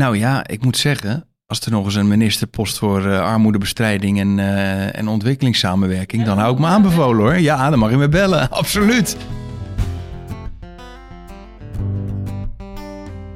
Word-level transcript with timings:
Nou 0.00 0.18
ja, 0.18 0.46
ik 0.46 0.64
moet 0.64 0.76
zeggen, 0.76 1.24
als 1.46 1.60
er 1.60 1.70
nog 1.70 1.84
eens 1.84 1.94
een 1.94 2.08
ministerpost 2.08 2.78
voor 2.78 3.06
uh, 3.06 3.20
armoedebestrijding 3.20 4.20
en, 4.20 4.38
uh, 4.38 4.98
en 4.98 5.08
ontwikkelingssamenwerking, 5.08 6.24
dan 6.24 6.38
hou 6.38 6.52
ik 6.52 6.58
me 6.58 6.66
aanbevolen 6.66 7.22
hoor. 7.22 7.38
Ja, 7.38 7.70
dan 7.70 7.78
mag 7.78 7.90
je 7.90 7.96
me 7.96 8.08
bellen, 8.08 8.50
absoluut. 8.60 9.16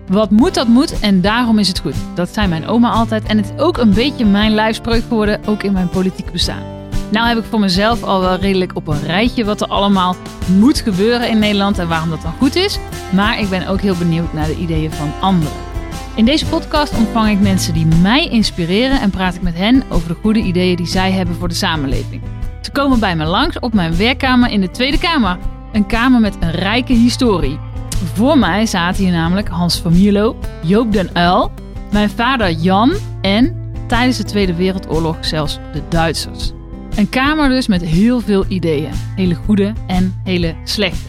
Wat 0.06 0.30
moet, 0.30 0.54
dat 0.54 0.68
moet 0.68 1.00
en 1.00 1.20
daarom 1.20 1.58
is 1.58 1.68
het 1.68 1.78
goed. 1.78 1.94
Dat 2.14 2.34
zei 2.34 2.48
mijn 2.48 2.66
oma 2.66 2.90
altijd 2.90 3.24
en 3.24 3.36
het 3.36 3.52
is 3.54 3.62
ook 3.62 3.78
een 3.78 3.94
beetje 3.94 4.24
mijn 4.24 4.52
lijfspreuk 4.52 5.02
geworden, 5.02 5.40
ook 5.46 5.62
in 5.62 5.72
mijn 5.72 5.88
politieke 5.88 6.30
bestaan. 6.30 6.62
Nou 7.10 7.28
heb 7.28 7.38
ik 7.38 7.44
voor 7.44 7.60
mezelf 7.60 8.02
al 8.02 8.20
wel 8.20 8.36
redelijk 8.36 8.76
op 8.76 8.88
een 8.88 9.02
rijtje 9.02 9.44
wat 9.44 9.60
er 9.60 9.68
allemaal 9.68 10.16
moet 10.58 10.80
gebeuren 10.80 11.30
in 11.30 11.38
Nederland 11.38 11.78
en 11.78 11.88
waarom 11.88 12.10
dat 12.10 12.22
dan 12.22 12.34
goed 12.38 12.56
is. 12.56 12.78
Maar 13.12 13.40
ik 13.40 13.48
ben 13.48 13.66
ook 13.66 13.80
heel 13.80 13.96
benieuwd 13.96 14.32
naar 14.32 14.46
de 14.46 14.56
ideeën 14.56 14.92
van 14.92 15.12
anderen. 15.20 15.73
In 16.16 16.24
deze 16.24 16.46
podcast 16.46 16.96
ontvang 16.96 17.30
ik 17.30 17.40
mensen 17.40 17.74
die 17.74 17.86
mij 17.86 18.28
inspireren 18.28 19.00
en 19.00 19.10
praat 19.10 19.34
ik 19.34 19.42
met 19.42 19.54
hen 19.54 19.82
over 19.88 20.08
de 20.08 20.16
goede 20.20 20.40
ideeën 20.40 20.76
die 20.76 20.86
zij 20.86 21.12
hebben 21.12 21.34
voor 21.34 21.48
de 21.48 21.54
samenleving. 21.54 22.22
Ze 22.60 22.70
komen 22.72 23.00
bij 23.00 23.16
me 23.16 23.24
langs 23.24 23.58
op 23.58 23.72
mijn 23.72 23.96
werkkamer 23.96 24.50
in 24.50 24.60
de 24.60 24.70
Tweede 24.70 24.98
Kamer. 24.98 25.38
Een 25.72 25.86
kamer 25.86 26.20
met 26.20 26.36
een 26.40 26.50
rijke 26.50 26.92
historie. 26.92 27.58
Voor 28.14 28.38
mij 28.38 28.66
zaten 28.66 29.02
hier 29.02 29.12
namelijk 29.12 29.48
Hans 29.48 29.78
van 29.80 29.92
Mierlo, 29.92 30.36
Joop 30.62 30.92
den 30.92 31.10
Uil, 31.12 31.52
mijn 31.92 32.10
vader 32.10 32.50
Jan 32.50 32.92
en 33.20 33.72
tijdens 33.86 34.16
de 34.16 34.24
Tweede 34.24 34.54
Wereldoorlog 34.54 35.16
zelfs 35.20 35.58
de 35.72 35.82
Duitsers. 35.88 36.52
Een 36.96 37.08
kamer 37.08 37.48
dus 37.48 37.66
met 37.66 37.82
heel 37.82 38.20
veel 38.20 38.44
ideeën, 38.48 38.92
hele 39.16 39.34
goede 39.34 39.72
en 39.86 40.20
hele 40.24 40.54
slechte. 40.64 41.08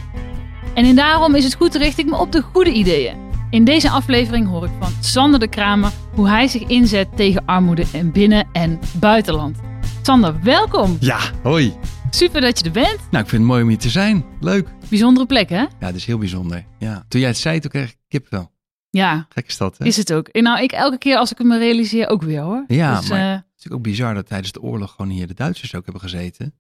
En 0.74 0.86
in 0.86 0.96
daarom 0.96 1.36
is 1.36 1.44
het 1.44 1.56
goed 1.56 1.76
richt 1.76 1.98
ik 1.98 2.06
me 2.06 2.18
op 2.18 2.32
de 2.32 2.42
goede 2.42 2.72
ideeën. 2.72 3.25
In 3.50 3.64
deze 3.64 3.90
aflevering 3.90 4.48
hoor 4.48 4.66
ik 4.66 4.72
van 4.80 4.92
Sander 5.00 5.40
de 5.40 5.48
Kramer 5.48 5.92
hoe 6.14 6.28
hij 6.28 6.48
zich 6.48 6.62
inzet 6.62 7.08
tegen 7.16 7.46
armoede 7.46 7.86
in 7.92 8.12
binnen- 8.12 8.48
en 8.52 8.80
buitenland. 9.00 9.58
Sander, 10.02 10.42
welkom. 10.44 10.98
Ja, 11.00 11.20
hoi. 11.44 11.74
Super 12.10 12.42
dat 12.42 12.60
je 12.60 12.66
er 12.66 12.72
bent. 12.72 12.98
Nou, 13.12 13.24
ik 13.24 13.30
vind 13.30 13.32
het 13.32 13.42
mooi 13.42 13.62
om 13.62 13.68
hier 13.68 13.78
te 13.78 13.90
zijn. 13.90 14.26
Leuk. 14.40 14.68
Bijzondere 14.90 15.26
plek, 15.26 15.50
hè? 15.50 15.60
Ja, 15.62 15.70
het 15.80 15.96
is 15.96 16.06
heel 16.06 16.18
bijzonder. 16.18 16.66
Ja. 16.80 17.06
Toen 17.08 17.20
jij 17.20 17.30
het 17.30 17.38
zei, 17.38 17.60
toen 17.60 17.72
kreeg 17.72 17.90
ik 17.90 17.98
kipvel. 18.08 18.52
Ja. 18.90 19.26
Gek 19.30 19.48
is 19.48 19.58
dat, 19.58 19.78
hè? 19.78 19.86
Is 19.86 19.98
het 19.98 20.14
ook. 20.14 20.28
En 20.28 20.44
nou, 20.44 20.62
ik 20.64 20.72
elke 20.72 20.98
keer 20.98 21.18
als 21.18 21.32
ik 21.32 21.38
het 21.38 21.48
me 21.48 21.58
realiseer 21.58 22.10
ook 22.10 22.22
weer, 22.22 22.42
hoor. 22.42 22.64
Ja, 22.68 23.00
Dus, 23.00 23.10
maar 23.10 23.20
eh, 23.20 23.26
het 23.32 23.38
is 23.40 23.64
natuurlijk 23.64 23.76
ook 23.76 23.84
bizar 23.84 24.14
dat 24.14 24.28
tijdens 24.28 24.52
de 24.52 24.62
oorlog 24.62 24.92
gewoon 24.92 25.12
hier 25.12 25.28
de 25.28 25.34
Duitsers 25.34 25.76
ook 25.76 25.84
hebben 25.84 26.02
gezeten. 26.02 26.54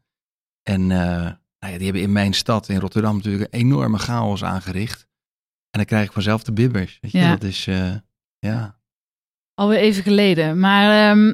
En 0.64 0.81
eh, 0.81 0.98
nou 1.59 1.74
ja, 1.74 1.76
die 1.78 1.84
hebben 1.84 2.02
in 2.02 2.12
mijn 2.12 2.34
stad, 2.34 2.70
in 2.70 2.80
Rotterdam, 2.80 3.16
natuurlijk 3.16 3.54
een 3.54 3.59
enorme 3.59 3.98
chaos 3.98 4.44
aangericht. 4.44 5.08
En 5.76 5.81
dan 5.81 5.90
krijg 5.90 6.06
ik 6.06 6.12
vanzelf 6.14 6.44
de 6.44 6.52
bibbers. 6.54 6.98
Weet 7.02 7.12
je? 7.12 7.18
Ja. 7.18 7.30
Dat 7.31 7.44
is, 7.44 7.68
eh, 7.68 7.92
ja. 8.40 8.76
alweer 9.54 9.78
even 9.80 10.04
geleden. 10.04 10.59
Maar 10.59 11.12
ehm, 11.12 11.34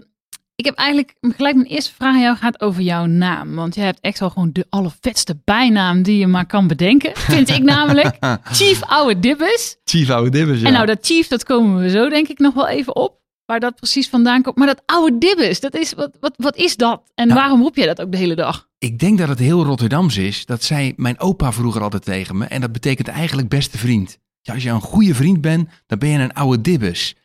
ik 0.56 0.66
heb 0.66 0.76
eigenlijk 0.76 1.14
gelijk 1.22 1.56
mijn 1.56 1.68
eerste 1.68 1.94
vraag 1.94 2.14
aan 2.14 2.22
jou 2.22 2.38
gaat 2.38 2.62
over 2.62 2.82
jouw 2.82 3.06
naam. 3.06 3.56
Want 3.56 3.76
jij 3.76 3.86
hebt 3.86 4.00
echt 4.00 4.20
wel 4.20 4.30
gewoon 4.30 4.50
de 4.52 4.66
allervetste 4.70 5.42
bijnaam 5.44 6.04
die 6.04 6.18
je 6.18 6.28
maar 6.28 6.46
kan 6.46 6.68
bedenken. 6.68 7.12
Vind 7.16 7.50
ik 7.50 7.64
namelijk. 7.64 8.18
Chief 8.44 8.84
Oude 8.84 9.20
Dibbes. 9.20 9.78
Chief 9.84 10.10
oude 10.10 10.30
dibbers, 10.30 10.60
ja. 10.60 10.68
En 10.68 10.74
nou, 10.74 10.86
dat 10.86 10.98
chief, 11.02 11.28
dat 11.28 11.44
komen 11.44 11.82
we 11.82 11.90
zo 11.90 12.10
denk 12.10 12.28
ik 12.28 12.40
nog 12.40 12.54
wel 12.54 12.68
even 12.68 12.96
op. 12.96 13.20
Waar 13.46 13.60
dat 13.60 13.76
precies 13.76 14.10
vandaan 14.10 14.42
komt. 14.42 14.56
Maar 14.56 14.68
dat 14.68 14.82
oude 14.86 15.18
dibbes, 15.18 15.60
dat 15.60 15.76
is, 15.76 15.94
wat, 15.94 16.12
wat, 16.20 16.34
wat 16.38 16.56
is 16.56 16.76
dat? 16.76 17.12
En 17.16 17.28
Nou. 17.28 17.40
waarom 17.40 17.62
roep 17.62 17.76
jij 17.76 17.86
dat 17.86 18.02
ook 18.02 18.12
de 18.12 18.18
hele 18.18 18.36
dag? 18.36 18.70
Ik 18.78 19.00
denk 19.00 19.18
dat 19.18 19.28
het 19.30 19.40
heel 19.40 19.64
Rotterdams 19.64 20.18
is. 20.18 20.46
Dat 20.46 20.64
zei 20.64 20.94
mijn 20.96 21.20
opa 21.20 21.52
vroeger 21.52 21.82
altijd 21.82 22.04
tegen 22.04 22.38
me. 22.38 22.46
En 22.46 22.62
dat 22.62 22.72
betekent 22.72 23.08
eigenlijk 23.08 23.50
beste 23.50 23.78
vriend. 23.78 24.20
Ja, 24.42 24.54
als 24.54 24.64
je 24.64 24.70
een 24.70 24.82
goede 24.82 25.16
vriend 25.16 25.42
bent, 25.42 25.70
dan 25.86 26.00
ben 26.00 26.10
je 26.10 26.18
een 26.18 26.34
oude 26.34 26.62
dibbes. 26.62 27.16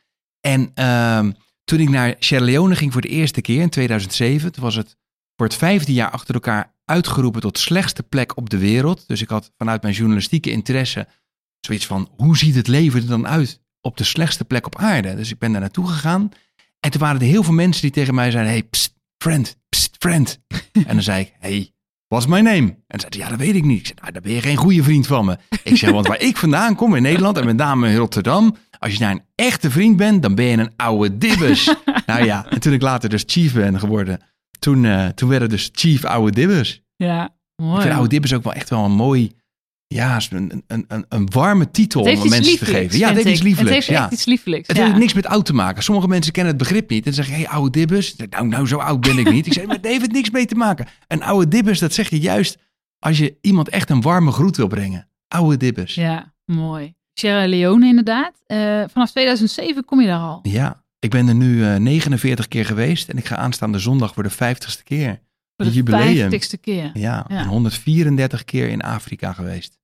En 0.40 0.70
ehm, 0.74 1.32
toen 1.64 1.80
ik 1.80 1.88
naar 1.88 2.14
Sierra 2.18 2.44
Leone 2.44 2.76
ging 2.76 2.92
voor 2.92 3.00
de 3.00 3.08
eerste 3.08 3.40
keer 3.40 3.60
in 3.60 3.70
2007, 3.70 4.52
toen 4.52 4.62
was 4.62 4.74
het 4.74 4.96
voor 5.36 5.46
het 5.46 5.56
vijfde 5.56 5.92
jaar 5.92 6.10
achter 6.10 6.34
elkaar 6.34 6.74
uitgeroepen 6.84 7.40
tot 7.40 7.58
slechtste 7.58 8.02
plek 8.02 8.36
op 8.36 8.50
de 8.50 8.58
wereld. 8.58 9.08
Dus 9.08 9.22
ik 9.22 9.28
had 9.28 9.52
vanuit 9.56 9.82
mijn 9.82 9.94
journalistieke 9.94 10.50
interesse 10.50 11.08
zoiets 11.60 11.86
van, 11.86 12.10
hoe 12.16 12.36
ziet 12.36 12.54
het 12.54 12.66
leven 12.66 13.00
er 13.00 13.06
dan 13.06 13.26
uit 13.26 13.60
op 13.80 13.96
de 13.96 14.04
slechtste 14.04 14.44
plek 14.44 14.66
op 14.66 14.76
aarde? 14.76 15.14
Dus 15.14 15.30
ik 15.30 15.38
ben 15.38 15.52
daar 15.52 15.60
naartoe 15.60 15.88
gegaan. 15.88 16.28
En 16.80 16.90
toen 16.90 17.00
waren 17.00 17.20
er 17.20 17.26
heel 17.26 17.42
veel 17.42 17.54
mensen 17.54 17.82
die 17.82 17.90
tegen 17.90 18.14
mij 18.14 18.30
zeiden, 18.30 18.52
hey, 18.52 18.68
friend, 19.18 19.56
friend. 19.98 20.40
en 20.72 20.94
dan 20.94 21.02
zei 21.02 21.20
ik, 21.20 21.32
hey, 21.38 21.72
what's 22.08 22.26
my 22.26 22.40
name? 22.40 22.76
En 22.86 23.00
zei 23.00 23.06
hij, 23.08 23.20
ja, 23.20 23.28
dat 23.28 23.38
weet 23.38 23.54
ik 23.54 23.64
niet. 23.64 23.78
Ik 23.78 23.86
zei, 23.86 23.98
nou, 24.00 24.12
dan 24.12 24.22
ben 24.22 24.32
je 24.32 24.40
geen 24.40 24.56
goede 24.56 24.82
vriend 24.82 25.06
van 25.06 25.24
me. 25.24 25.38
Ik 25.62 25.76
zeg, 25.76 25.90
want 25.90 26.06
waar 26.06 26.20
ik 26.20 26.36
vandaan 26.36 26.74
kom 26.74 26.94
in 26.94 27.02
Nederland 27.02 27.38
en 27.38 27.44
met 27.44 27.56
name 27.56 27.88
in 27.88 27.96
Rotterdam, 27.96 28.56
als 28.78 28.92
je 28.92 28.98
daar 28.98 29.10
een 29.10 29.24
echte 29.34 29.70
vriend 29.70 29.96
bent, 29.96 30.22
dan 30.22 30.34
ben 30.34 30.44
je 30.44 30.56
een 30.56 30.72
oude 30.76 31.18
dibbes. 31.18 31.74
nou 32.06 32.24
ja, 32.24 32.46
en 32.50 32.60
toen 32.60 32.72
ik 32.72 32.82
later 32.82 33.08
dus 33.08 33.24
chief 33.26 33.54
ben 33.54 33.78
geworden, 33.78 34.20
toen, 34.58 34.84
eh, 34.84 35.06
toen 35.06 35.28
werden 35.28 35.48
dus 35.48 35.70
chief 35.72 36.04
oude 36.04 36.32
dibbes. 36.32 36.82
Ja, 36.96 37.34
mooi. 37.56 37.74
Ik 37.76 37.82
vind 37.82 37.94
oude 37.94 38.08
dibbes 38.08 38.34
ook 38.34 38.42
wel 38.44 38.52
echt 38.52 38.70
wel 38.70 38.84
een 38.84 38.92
mooi, 38.92 39.32
ja, 39.86 40.20
een, 40.30 40.64
een, 40.66 40.84
een, 40.88 41.04
een 41.08 41.30
warme 41.30 41.70
titel 41.70 42.00
om 42.00 42.28
mensen 42.28 42.58
te 42.58 42.64
geven. 42.64 42.98
Ja, 42.98 43.12
heeft 43.12 43.26
iets 43.26 43.38
ik. 43.38 43.46
liefelijks. 43.46 43.58
Het 43.58 43.68
heeft 43.68 43.86
ja. 43.86 44.10
echt 44.10 44.26
iets. 44.26 44.44
Het 44.66 44.76
ja. 44.76 44.84
heeft 44.84 44.98
niks 44.98 45.12
met 45.12 45.26
oud 45.26 45.44
te 45.44 45.54
maken. 45.54 45.82
Sommige 45.82 46.08
mensen 46.08 46.32
kennen 46.32 46.52
het 46.52 46.62
begrip 46.62 46.90
niet. 46.90 47.06
En 47.06 47.14
zeggen, 47.14 47.34
hé, 47.34 47.40
hey, 47.40 47.48
oude 47.48 48.02
zeg, 48.02 48.28
Nou, 48.30 48.48
nou, 48.48 48.66
zo 48.66 48.78
oud 48.78 49.00
ben 49.00 49.18
ik 49.18 49.30
niet. 49.30 49.46
Ik 49.46 49.52
zeg, 49.52 49.66
maar 49.66 49.80
daar 49.80 49.90
heeft 49.90 50.02
het 50.02 50.12
niks 50.12 50.30
mee 50.30 50.46
te 50.46 50.54
maken. 50.54 50.86
Een 51.06 51.22
oude 51.22 51.48
dibbes, 51.48 51.78
dat 51.78 51.92
zeg 51.92 52.10
je 52.10 52.20
juist 52.20 52.58
als 52.98 53.18
je 53.18 53.36
iemand 53.40 53.68
echt 53.68 53.90
een 53.90 54.00
warme 54.00 54.32
groet 54.32 54.56
wil 54.56 54.66
brengen. 54.66 55.08
Oude 55.28 55.56
dibbes. 55.56 55.94
Ja. 55.94 56.02
Ja, 56.02 56.34
mooi. 56.44 56.94
Sierra 57.12 57.46
Leone 57.46 57.86
inderdaad. 57.86 58.32
Eh, 58.46 58.82
vanaf 58.88 59.10
2007 59.10 59.84
kom 59.84 60.00
je 60.00 60.06
daar 60.06 60.20
al. 60.20 60.40
ik 60.98 61.10
ben 61.10 61.28
er 61.28 61.34
nu 61.34 61.64
eh, 61.64 61.76
49 61.76 62.48
keer 62.48 62.64
geweest. 62.64 63.08
En 63.08 63.16
ik 63.16 63.26
ga 63.26 63.36
aanstaande 63.36 63.78
zondag 63.78 64.14
voor 64.14 64.22
de 64.22 64.32
50ste 64.32 64.82
keer. 64.84 65.20
Voor 65.56 65.66
de 65.66 65.72
jubileum. 65.72 66.14
vijftigste 66.16 66.56
keer. 66.56 66.90
Ja, 66.94 67.24
Ja. 67.28 67.38
en 67.38 67.46
134 67.46 68.44
keer 68.44 68.68
in 68.68 68.80
Afrika 68.82 69.32
geweest. 69.32 69.78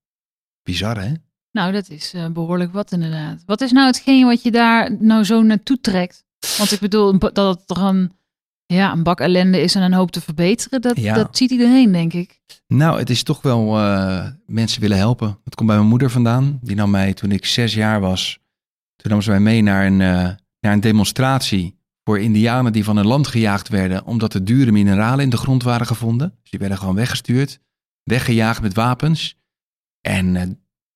Bizar, 0.62 1.00
hè? 1.03 1.12
Nou, 1.50 1.72
dat 1.72 1.88
is 1.91 2.12
eh, 2.15 2.27
behoorlijk 2.28 2.72
wat 2.72 2.93
inderdaad. 2.93 3.43
Wat 3.47 3.60
is 3.60 3.72
nou 3.72 3.87
hetgeen 3.87 4.27
wat 4.27 4.43
je 4.43 4.50
daar 4.50 4.97
nou 4.99 5.25
zo 5.25 5.43
naartoe 5.43 5.81
trekt? 5.81 6.25
Want 6.59 6.72
ik 6.72 6.81
bedoel, 6.81 7.19
dat 7.19 7.37
het 7.56 7.66
toch 7.66 7.78
een, 7.81 8.12
ja, 8.66 8.93
een 8.93 9.03
bak 9.03 9.21
ellende 9.21 9.61
is 9.61 9.75
en 9.75 9.82
een 9.82 9.93
hoop 9.93 10.11
te 10.11 10.21
verbeteren. 10.21 10.81
Dat, 10.81 10.97
Ja. 10.97 11.15
dat 11.15 11.37
ziet 11.37 11.50
iedereen, 11.50 11.93
denk 11.93 12.12
ik. 12.12 12.41
Nou, 12.66 12.99
het 12.99 13.11
is 13.11 13.22
toch 13.22 13.43
wel 13.43 13.78
eh, 13.78 14.27
mensen 14.47 14.81
willen 14.81 14.97
helpen. 14.97 15.38
Dat 15.44 15.55
komt 15.55 15.69
bij 15.69 15.77
mijn 15.78 15.88
moeder 15.88 16.11
vandaan. 16.11 16.59
Die 16.62 16.77
nam 16.77 16.91
mij 16.91 17.15
toen 17.15 17.31
ik 17.32 17.44
zes 17.47 17.75
jaar 17.75 18.00
was. 18.00 18.38
Toen 18.97 19.11
nam 19.11 19.22
ze 19.22 19.31
mij 19.31 19.41
mee 19.41 19.62
naar 19.62 19.87
een, 19.87 20.00
eh, 20.00 20.31
naar 20.61 20.72
een 20.72 20.81
demonstratie 20.81 21.78
voor 22.04 22.20
indianen 22.20 22.72
die 22.72 22.84
van 22.84 22.96
hun 22.96 23.06
land 23.06 23.26
gejaagd 23.26 23.68
werden. 23.68 24.04
omdat 24.04 24.34
er 24.34 24.44
dure 24.44 24.72
mineralen 24.72 25.24
in 25.24 25.30
de 25.30 25.36
grond 25.36 25.62
waren 25.62 25.86
gevonden. 25.86 26.38
Dus 26.40 26.50
die 26.50 26.58
werden 26.60 26.78
gewoon 26.78 26.94
weggestuurd, 26.94 27.60
weggejaagd 28.02 28.62
met 28.62 28.74
wapens. 28.74 29.36
En 30.00 30.36
eh, 30.36 30.42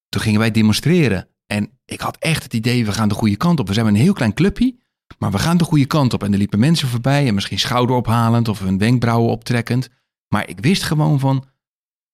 toen 0.09 0.21
gingen 0.21 0.41
wij 0.41 0.51
demonstreren. 0.51 1.29
En 1.47 1.71
ik 1.85 2.01
had 2.01 2.17
echt 2.17 2.43
het 2.43 2.55
idee, 2.55 2.85
we 2.85 2.93
gaan 2.93 3.09
de 3.09 3.15
goede 3.15 3.37
kant 3.37 3.61
op. 3.61 3.69
We 3.69 3.75
zijn 3.75 3.87
een 3.87 3.95
heel 3.95 4.13
klein 4.13 4.35
clubje, 4.35 4.77
maar 5.19 5.31
we 5.31 5.39
gaan 5.39 5.57
de 5.57 5.65
goede 5.65 5.87
kant 5.87 6.13
op. 6.13 6.23
En 6.23 6.33
er 6.33 6.39
liepen 6.39 6.59
mensen 6.59 6.89
voorbij 6.89 7.27
en 7.27 7.35
misschien 7.35 7.59
schouderophalend 7.59 8.49
of 8.49 8.59
hun 8.59 8.79
wenkbrauwen 8.79 9.31
optrekkend. 9.31 9.89
Maar 10.29 10.49
ik 10.49 10.61
wist 10.61 10.83
gewoon 10.83 11.21
van, 11.21 11.45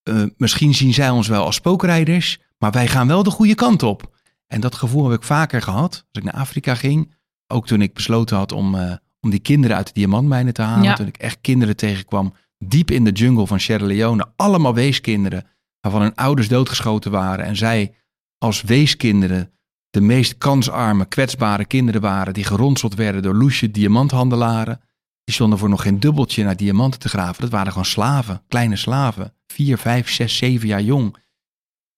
eh, 0.03 0.23
misschien 0.37 0.73
zien 0.73 0.93
zij 0.93 1.09
ons 1.09 1.27
wel 1.27 1.45
als 1.45 1.55
spookrijders, 1.55 2.39
maar 2.57 2.71
wij 2.71 2.87
gaan 2.87 3.07
wel 3.07 3.23
de 3.23 3.29
goede 3.29 3.55
kant 3.55 3.83
op. 3.83 4.11
En 4.47 4.61
dat 4.61 4.75
gevoel 4.75 5.09
heb 5.09 5.19
ik 5.19 5.25
vaker 5.25 5.61
gehad 5.61 5.91
als 5.91 6.03
ik 6.11 6.23
naar 6.23 6.41
Afrika 6.41 6.75
ging. 6.75 7.15
Ook 7.53 7.67
toen 7.67 7.81
ik 7.81 7.93
besloten 7.93 8.37
had 8.37 8.51
om, 8.51 8.75
eh, 8.75 8.95
om 9.21 9.29
die 9.29 9.39
kinderen 9.39 9.77
uit 9.77 9.87
de 9.87 9.93
diamantmijnen 9.93 10.53
te 10.53 10.61
halen. 10.61 10.83
Ja. 10.83 10.93
Toen 10.93 11.07
ik 11.07 11.17
echt 11.17 11.37
kinderen 11.41 11.75
tegenkwam, 11.75 12.33
diep 12.57 12.91
in 12.91 13.03
de 13.03 13.11
jungle 13.11 13.47
van 13.47 13.59
Sierra 13.59 13.85
Leone. 13.85 14.27
Allemaal 14.35 14.73
weeskinderen, 14.73 15.45
waarvan 15.79 16.01
hun 16.01 16.15
ouders 16.15 16.47
doodgeschoten 16.47 17.11
waren. 17.11 17.45
En 17.45 17.55
zij 17.55 17.95
als 18.37 18.61
weeskinderen 18.61 19.51
de 19.89 20.01
meest 20.01 20.37
kansarme, 20.37 21.05
kwetsbare 21.05 21.65
kinderen 21.65 22.01
waren. 22.01 22.33
Die 22.33 22.43
geronseld 22.43 22.95
werden 22.95 23.21
door 23.21 23.35
loesje 23.35 23.71
diamanthandelaren. 23.71 24.81
Die 25.23 25.33
stonden 25.33 25.59
voor 25.59 25.69
nog 25.69 25.81
geen 25.81 25.99
dubbeltje 25.99 26.43
naar 26.43 26.57
diamanten 26.57 26.99
te 26.99 27.09
graven. 27.09 27.41
Dat 27.41 27.49
waren 27.49 27.71
gewoon 27.71 27.85
slaven, 27.85 28.41
kleine 28.47 28.75
slaven. 28.75 29.33
Vier, 29.47 29.77
vijf, 29.77 30.09
zes, 30.09 30.37
zeven 30.37 30.67
jaar 30.67 30.81
jong. 30.81 31.17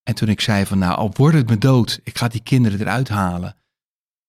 En 0.03 0.15
toen 0.15 0.29
ik 0.29 0.41
zei 0.41 0.65
van 0.65 0.77
nou, 0.77 0.97
al 0.97 1.11
wordt 1.13 1.35
het 1.35 1.49
me 1.49 1.57
dood, 1.57 1.99
ik 2.03 2.17
ga 2.17 2.27
die 2.27 2.43
kinderen 2.43 2.79
eruit 2.79 3.09
halen. 3.09 3.55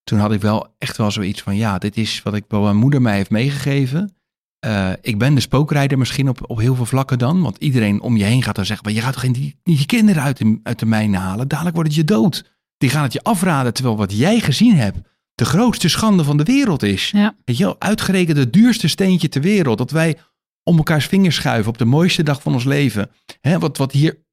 Toen 0.07 0.19
had 0.19 0.31
ik 0.31 0.41
wel 0.41 0.75
echt 0.77 0.97
wel 0.97 1.11
zoiets 1.11 1.41
van 1.41 1.55
ja, 1.55 1.77
dit 1.77 1.97
is 1.97 2.21
wat 2.23 2.33
ik 2.33 2.43
wat 2.47 2.61
mijn 2.61 2.75
moeder 2.75 3.01
mij 3.01 3.15
heeft 3.15 3.29
meegegeven. 3.29 4.15
Eh, 4.59 4.91
ik 5.01 5.17
ben 5.17 5.35
de 5.35 5.41
spookrijder 5.41 5.97
misschien 5.97 6.29
op, 6.29 6.49
op 6.49 6.59
heel 6.59 6.75
veel 6.75 6.85
vlakken 6.85 7.19
dan. 7.19 7.41
Want 7.41 7.57
iedereen 7.57 8.01
om 8.01 8.17
je 8.17 8.23
heen 8.23 8.43
gaat 8.43 8.55
dan 8.55 8.65
zeggen, 8.65 8.85
maar 8.85 8.95
je 8.95 9.01
gaat 9.01 9.13
toch 9.13 9.21
geen, 9.21 9.55
die, 9.63 9.85
kinderen 9.85 10.23
uit 10.23 10.37
de, 10.37 10.59
uit 10.63 10.79
de 10.79 10.85
mijn 10.85 11.15
halen? 11.15 11.47
Dadelijk 11.47 11.75
wordt 11.75 11.89
het 11.89 11.99
je 11.99 12.05
dood. 12.05 12.51
Die 12.77 12.89
gaan 12.89 13.03
het 13.03 13.13
je 13.13 13.23
afraden, 13.23 13.73
terwijl 13.73 13.97
wat 13.97 14.17
jij 14.17 14.39
gezien 14.39 14.75
hebt 14.75 14.97
de 15.35 15.45
grootste 15.45 15.89
schande 15.89 16.23
van 16.23 16.37
de 16.37 16.43
wereld 16.43 16.83
is. 16.83 17.09
Ja. 17.09 17.35
Weet 17.45 17.57
je 17.57 17.63
wel, 17.63 17.79
uitgerekend 17.79 18.37
het 18.37 18.53
duurste 18.53 18.87
steentje 18.87 19.29
ter 19.29 19.41
wereld. 19.41 19.77
Dat 19.77 19.91
wij 19.91 20.17
om 20.63 20.77
elkaars 20.77 21.05
vingers 21.05 21.35
schuiven 21.35 21.71
op 21.71 21.77
de 21.77 21.85
mooiste 21.85 22.23
dag 22.23 22.41
van 22.41 22.53
ons 22.53 22.63
leven. 22.63 23.09
Hè, 23.41 23.59
wat, 23.59 23.77
wat 23.77 23.91
hier 23.91 24.25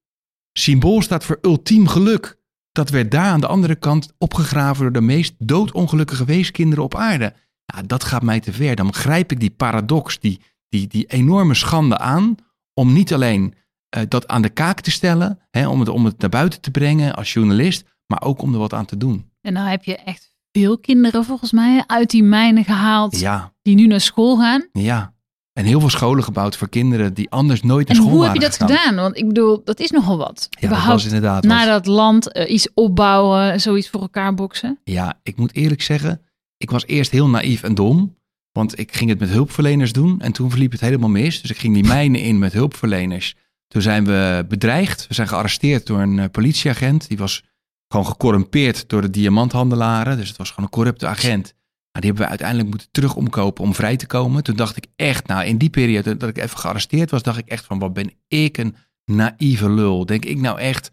symbool 0.52 1.02
staat 1.02 1.24
voor 1.24 1.38
ultiem 1.42 1.88
geluk. 1.88 2.42
Dat 2.74 2.90
werd 2.90 3.10
daar 3.10 3.30
aan 3.30 3.40
de 3.40 3.46
andere 3.46 3.74
kant 3.74 4.12
opgegraven 4.18 4.82
door 4.82 4.92
de 4.92 5.00
meest 5.00 5.34
doodongelukkige 5.38 6.24
weeskinderen 6.24 6.84
op 6.84 6.94
aarde. 6.94 7.34
Nou, 7.66 7.86
dat 7.86 8.04
gaat 8.04 8.22
mij 8.22 8.40
te 8.40 8.52
ver. 8.52 8.76
Dan 8.76 8.92
grijp 8.94 9.32
ik 9.32 9.40
die 9.40 9.50
paradox, 9.50 10.18
die, 10.20 10.40
die, 10.68 10.86
die 10.86 11.06
enorme 11.06 11.54
schande 11.54 11.98
aan, 11.98 12.34
om 12.74 12.92
niet 12.92 13.12
alleen 13.14 13.54
uh, 13.96 14.02
dat 14.08 14.28
aan 14.28 14.42
de 14.42 14.48
kaak 14.48 14.80
te 14.80 14.90
stellen, 14.90 15.38
hè, 15.50 15.68
om, 15.68 15.80
het, 15.80 15.88
om 15.88 16.04
het 16.04 16.18
naar 16.20 16.30
buiten 16.30 16.60
te 16.60 16.70
brengen 16.70 17.14
als 17.14 17.32
journalist, 17.32 17.84
maar 18.06 18.22
ook 18.22 18.42
om 18.42 18.52
er 18.52 18.58
wat 18.58 18.72
aan 18.72 18.84
te 18.86 18.96
doen. 18.96 19.30
En 19.40 19.54
dan 19.54 19.64
heb 19.64 19.84
je 19.84 19.96
echt 19.96 20.34
veel 20.52 20.78
kinderen 20.78 21.24
volgens 21.24 21.52
mij 21.52 21.84
uit 21.86 22.10
die 22.10 22.22
mijnen 22.22 22.64
gehaald, 22.64 23.18
Ja, 23.18 23.52
die 23.62 23.74
nu 23.74 23.86
naar 23.86 24.00
school 24.00 24.36
gaan. 24.36 24.68
ja. 24.72 25.13
En 25.54 25.64
heel 25.64 25.80
veel 25.80 25.88
scholen 25.90 26.24
gebouwd 26.24 26.56
voor 26.56 26.68
kinderen 26.68 27.14
die 27.14 27.30
anders 27.30 27.62
nooit 27.62 27.88
naar 27.88 27.96
En 27.96 28.02
school 28.02 28.14
hoe 28.16 28.24
heb 28.24 28.34
je 28.34 28.40
dat 28.40 28.52
gegaan. 28.52 28.68
gedaan? 28.68 28.94
Want 28.94 29.16
ik 29.16 29.26
bedoel, 29.26 29.62
dat 29.64 29.80
is 29.80 29.90
nogal 29.90 30.18
wat. 30.18 30.48
Ja, 30.50 30.68
dat 30.68 30.84
was 30.84 31.04
inderdaad. 31.04 31.44
naar 31.44 31.66
dat 31.66 31.86
land 31.86 32.32
eh, 32.32 32.52
iets 32.52 32.68
opbouwen, 32.74 33.60
zoiets 33.60 33.88
voor 33.88 34.00
elkaar 34.00 34.34
boksen. 34.34 34.78
Ja, 34.84 35.20
ik 35.22 35.36
moet 35.36 35.54
eerlijk 35.54 35.82
zeggen, 35.82 36.20
ik 36.56 36.70
was 36.70 36.86
eerst 36.86 37.10
heel 37.10 37.28
naïef 37.28 37.62
en 37.62 37.74
dom. 37.74 38.16
Want 38.52 38.78
ik 38.78 38.96
ging 38.96 39.10
het 39.10 39.18
met 39.18 39.28
hulpverleners 39.28 39.92
doen 39.92 40.20
en 40.20 40.32
toen 40.32 40.50
verliep 40.50 40.72
het 40.72 40.80
helemaal 40.80 41.08
mis. 41.08 41.40
Dus 41.40 41.50
ik 41.50 41.58
ging 41.58 41.74
die 41.74 41.84
mijnen 41.84 42.20
in 42.20 42.38
met 42.38 42.52
hulpverleners. 42.52 43.34
Toen 43.68 43.82
zijn 43.82 44.04
we 44.04 44.44
bedreigd. 44.48 45.06
We 45.08 45.14
zijn 45.14 45.28
gearresteerd 45.28 45.86
door 45.86 46.00
een 46.00 46.18
eh, 46.18 46.30
politieagent. 46.30 47.08
Die 47.08 47.18
was 47.18 47.42
gewoon 47.88 48.06
gecorrumpeerd 48.06 48.88
door 48.88 49.00
de 49.00 49.10
diamanthandelaren. 49.10 50.16
Dus 50.16 50.28
het 50.28 50.36
was 50.36 50.48
gewoon 50.48 50.64
een 50.64 50.70
corrupte 50.70 51.06
agent. 51.06 51.54
Nou, 51.94 52.06
die 52.06 52.14
hebben 52.14 52.22
we 52.22 52.28
uiteindelijk 52.28 52.68
moeten 52.68 52.88
terug 52.90 53.14
omkopen 53.16 53.64
om 53.64 53.74
vrij 53.74 53.96
te 53.96 54.06
komen. 54.06 54.42
Toen 54.42 54.56
dacht 54.56 54.76
ik 54.76 54.86
echt, 54.96 55.26
nou 55.26 55.44
in 55.44 55.58
die 55.58 55.70
periode 55.70 56.16
dat 56.16 56.28
ik 56.28 56.38
even 56.38 56.58
gearresteerd 56.58 57.10
was, 57.10 57.22
dacht 57.22 57.38
ik 57.38 57.48
echt 57.48 57.64
van 57.64 57.78
wat 57.78 57.92
ben 57.92 58.10
ik 58.28 58.58
een 58.58 58.76
naïeve 59.04 59.70
lul. 59.70 60.06
Denk 60.06 60.24
ik 60.24 60.38
nou 60.40 60.58
echt 60.58 60.90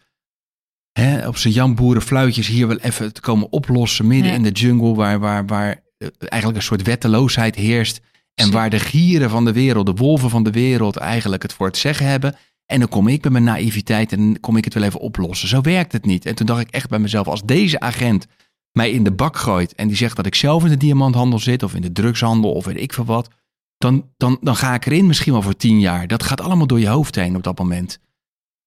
hè, 0.92 1.28
op 1.28 1.38
zijn 1.38 1.54
Jan 1.54 1.76
Boeren 1.76 2.02
fluitjes 2.02 2.48
hier 2.48 2.68
wel 2.68 2.78
even 2.78 3.14
te 3.14 3.22
komen 3.22 3.52
oplossen 3.52 4.08
midden 4.08 4.30
Ja. 4.30 4.36
in 4.38 4.44
de 4.44 4.50
jungle 4.52 4.94
waar, 4.96 5.20
waar, 5.20 5.46
waar 5.46 5.84
eh, 5.98 6.08
eigenlijk 6.20 6.56
een 6.62 6.66
soort 6.68 6.82
wetteloosheid 6.84 7.56
heerst. 7.56 8.02
En 8.34 8.52
waar 8.52 8.70
de 8.70 8.80
gieren 8.80 9.30
van 9.30 9.46
de 9.46 9.54
wereld, 9.54 9.86
de 9.86 9.94
wolven 9.94 10.30
van 10.30 10.44
de 10.44 10.52
wereld 10.52 10.98
eigenlijk 10.98 11.42
het 11.42 11.54
voor 11.54 11.68
het 11.68 11.78
zeggen 11.78 12.06
hebben. 12.08 12.36
En 12.66 12.80
dan 12.80 12.90
kom 12.90 13.08
ik 13.08 13.24
met 13.24 13.32
mijn 13.32 13.44
naïviteit 13.44 14.12
en 14.12 14.40
kom 14.40 14.58
ik 14.58 14.64
het 14.66 14.74
wel 14.74 14.84
even 14.84 15.00
oplossen. 15.00 15.48
Zo 15.48 15.62
werkt 15.62 15.92
het 15.92 16.06
niet. 16.06 16.26
En 16.26 16.36
toen 16.36 16.46
dacht 16.46 16.62
ik 16.62 16.70
echt 16.70 16.90
bij 16.90 17.00
mezelf, 17.00 17.28
als 17.28 17.42
deze 17.46 17.80
agent 17.80 18.26
mij 18.72 18.92
in 18.92 19.04
de 19.04 19.12
bak 19.12 19.38
gooit 19.38 19.76
en 19.76 19.88
die 19.88 19.98
zegt 19.98 20.16
dat 20.16 20.26
ik 20.26 20.36
zelf 20.36 20.64
in 20.64 20.70
de 20.70 20.78
diamanthandel 20.78 21.40
zit 21.40 21.64
of 21.64 21.76
in 21.76 21.82
de 21.82 21.92
drugshandel 21.92 22.52
of 22.52 22.66
weet 22.66 22.82
ik 22.82 22.94
veel 22.94 23.06
wat, 23.06 23.30
dan, 23.78 24.10
dan, 24.18 24.38
dan 24.42 24.56
ga 24.56 24.74
ik 24.74 24.86
erin 24.86 25.08
misschien 25.08 25.34
wel 25.34 25.42
voor 25.42 25.56
tien 25.56 25.80
jaar. 25.80 26.08
Dat 26.08 26.24
gaat 26.24 26.42
allemaal 26.42 26.68
door 26.68 26.80
je 26.80 26.88
hoofd 26.88 27.16
heen 27.16 27.36
op 27.36 27.44
dat 27.44 27.60
moment. 27.60 28.00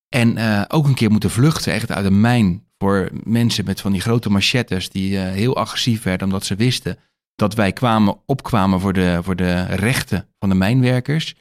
En 0.08 0.36
eh, 0.36 0.62
ook 0.68 0.86
een 0.86 0.94
keer 0.94 1.10
moeten 1.10 1.30
vluchten, 1.30 1.72
echt 1.72 1.90
uit 1.90 2.04
een 2.04 2.20
mijn 2.20 2.64
voor 2.78 3.10
mensen 3.24 3.64
met 3.64 3.80
van 3.80 3.92
die 3.92 4.00
grote 4.00 4.30
machettes 4.30 4.90
die 4.90 5.18
eh, 5.18 5.32
heel 5.32 5.56
agressief 5.56 6.02
werden 6.02 6.26
omdat 6.26 6.44
ze 6.44 6.54
wisten 6.54 6.98
dat 7.34 7.54
wij 7.54 7.72
kwamen, 7.72 8.16
opkwamen 8.26 8.80
voor 8.80 8.92
de, 8.92 9.18
voor 9.22 9.36
de 9.36 9.62
rechten 9.62 10.28
van 10.38 10.48
de 10.48 10.54
mijnwerkers. 10.54 11.34